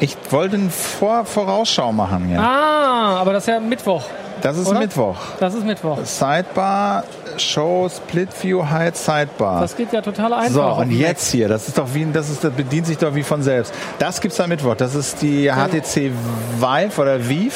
Ich 0.00 0.16
wollte 0.30 0.56
eine 0.56 0.68
Vor 0.70 1.24
Vorausschau 1.24 1.92
machen. 1.92 2.28
Ja. 2.30 2.40
Ah, 2.42 3.16
aber 3.20 3.32
das 3.32 3.44
ist 3.44 3.48
ja 3.48 3.60
Mittwoch. 3.60 4.02
das 4.42 4.58
ist 4.58 4.66
oder? 4.66 4.80
Mittwoch. 4.80 5.16
Das 5.38 5.54
ist 5.54 5.64
Mittwoch. 5.64 5.98
Sidebar, 6.04 7.04
Show, 7.36 7.88
Split 7.88 8.28
View, 8.42 8.64
Hide, 8.68 8.96
Sidebar. 8.96 9.60
Das 9.60 9.76
geht 9.76 9.92
ja 9.92 10.00
total 10.02 10.32
einfach. 10.32 10.50
So, 10.76 10.80
und 10.82 10.90
jetzt 10.90 11.30
hier, 11.30 11.48
das 11.48 11.68
ist 11.68 11.78
doch 11.78 11.94
wie, 11.94 12.04
das 12.12 12.28
ist, 12.28 12.42
das 12.42 12.52
bedient 12.52 12.88
sich 12.88 12.98
doch 12.98 13.14
wie 13.14 13.22
von 13.22 13.42
selbst. 13.42 13.72
Das 14.00 14.20
gibt's 14.20 14.40
am 14.40 14.48
Mittwoch. 14.48 14.74
Das 14.74 14.96
ist 14.96 15.22
die 15.22 15.48
HTC 15.48 16.10
Vive 16.58 17.00
oder 17.00 17.28
Vive. 17.28 17.54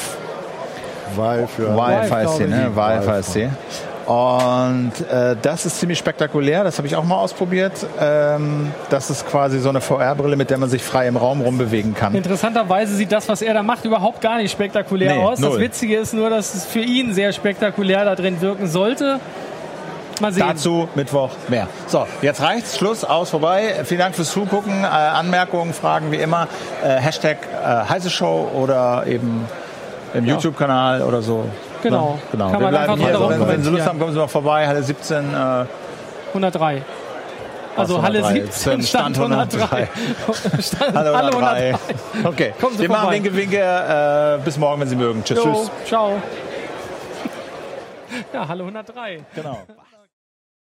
Sie, 2.38 2.44
glaube 2.44 3.06
ne? 3.06 3.22
sie. 3.22 3.48
Und 4.06 4.92
äh, 5.10 5.34
das 5.42 5.66
ist 5.66 5.80
ziemlich 5.80 5.98
spektakulär, 5.98 6.62
das 6.62 6.78
habe 6.78 6.86
ich 6.86 6.94
auch 6.94 7.02
mal 7.02 7.16
ausprobiert. 7.16 7.72
Ähm, 8.00 8.72
das 8.88 9.10
ist 9.10 9.26
quasi 9.26 9.58
so 9.58 9.68
eine 9.68 9.80
VR-Brille, 9.80 10.36
mit 10.36 10.48
der 10.48 10.58
man 10.58 10.68
sich 10.68 10.84
frei 10.84 11.08
im 11.08 11.16
Raum 11.16 11.40
rumbewegen 11.40 11.92
kann. 11.92 12.14
Interessanterweise 12.14 12.94
sieht 12.94 13.10
das, 13.10 13.28
was 13.28 13.42
er 13.42 13.52
da 13.54 13.64
macht, 13.64 13.84
überhaupt 13.84 14.20
gar 14.20 14.36
nicht 14.36 14.52
spektakulär 14.52 15.16
Nee, 15.16 15.24
aus. 15.24 15.40
Das 15.40 15.50
null. 15.50 15.60
Witzige 15.60 15.96
ist 15.96 16.14
nur, 16.14 16.30
dass 16.30 16.54
es 16.54 16.64
für 16.64 16.80
ihn 16.80 17.14
sehr 17.14 17.32
spektakulär 17.32 18.04
da 18.04 18.14
drin 18.14 18.40
wirken 18.40 18.68
sollte. 18.68 19.18
Mal 20.20 20.32
sehen. 20.32 20.44
Dazu 20.46 20.88
Mittwoch 20.94 21.30
mehr. 21.48 21.68
So, 21.88 22.06
jetzt 22.22 22.40
reicht's. 22.40 22.78
Schluss, 22.78 23.04
aus, 23.04 23.30
vorbei. 23.30 23.74
Vielen 23.84 24.00
Dank 24.00 24.14
fürs 24.14 24.30
Zugucken. 24.30 24.84
Äh, 24.84 24.86
Anmerkungen, 24.86 25.74
Fragen 25.74 26.12
wie 26.12 26.16
immer. 26.16 26.46
Äh, 26.82 26.88
Hashtag 27.00 27.38
äh, 27.42 27.90
heiße 27.90 28.08
Show 28.08 28.48
oder 28.54 29.04
eben 29.06 29.46
im 30.14 30.24
YouTube-Kanal 30.26 31.02
oder 31.02 31.22
so. 31.22 31.44
Genau. 31.82 32.14
Ne? 32.14 32.18
genau. 32.32 32.50
Kann 32.50 32.60
Wir 32.60 32.60
man 32.60 32.70
bleiben 32.70 32.92
einfach 32.92 33.04
hier. 33.04 33.12
darum 33.12 33.30
Wenn, 33.30 33.48
wenn 33.48 33.62
Sie 33.62 33.70
Lust 33.70 33.86
haben, 33.86 33.98
kommen 33.98 34.12
Sie 34.12 34.18
mal 34.18 34.26
vorbei. 34.28 34.66
Halle 34.66 34.82
17. 34.82 35.34
Äh, 35.34 35.64
103. 36.28 36.82
Also 37.76 38.02
Halle 38.02 38.18
103? 38.24 38.50
17, 38.52 38.82
Stand 38.82 39.18
103. 39.18 39.88
Stand, 40.60 40.96
Halle 40.96 41.14
Halle 41.16 41.28
103. 41.28 41.74
103. 41.74 42.28
Okay. 42.28 42.54
Kommen 42.60 42.76
Sie 42.76 42.82
Wir 42.82 42.88
machen 42.88 43.00
vorbei. 43.02 43.14
Winke, 43.16 43.36
Winke. 43.36 43.58
Äh, 43.58 44.44
bis 44.44 44.56
morgen, 44.58 44.80
wenn 44.80 44.88
Sie 44.88 44.96
mögen. 44.96 45.22
Tschüss. 45.22 45.38
Jo, 45.38 45.52
Tschüss. 45.52 45.70
ciao. 45.86 46.12
Ja, 48.32 48.48
Halle 48.48 48.62
103. 48.62 49.20
Genau. 49.34 49.58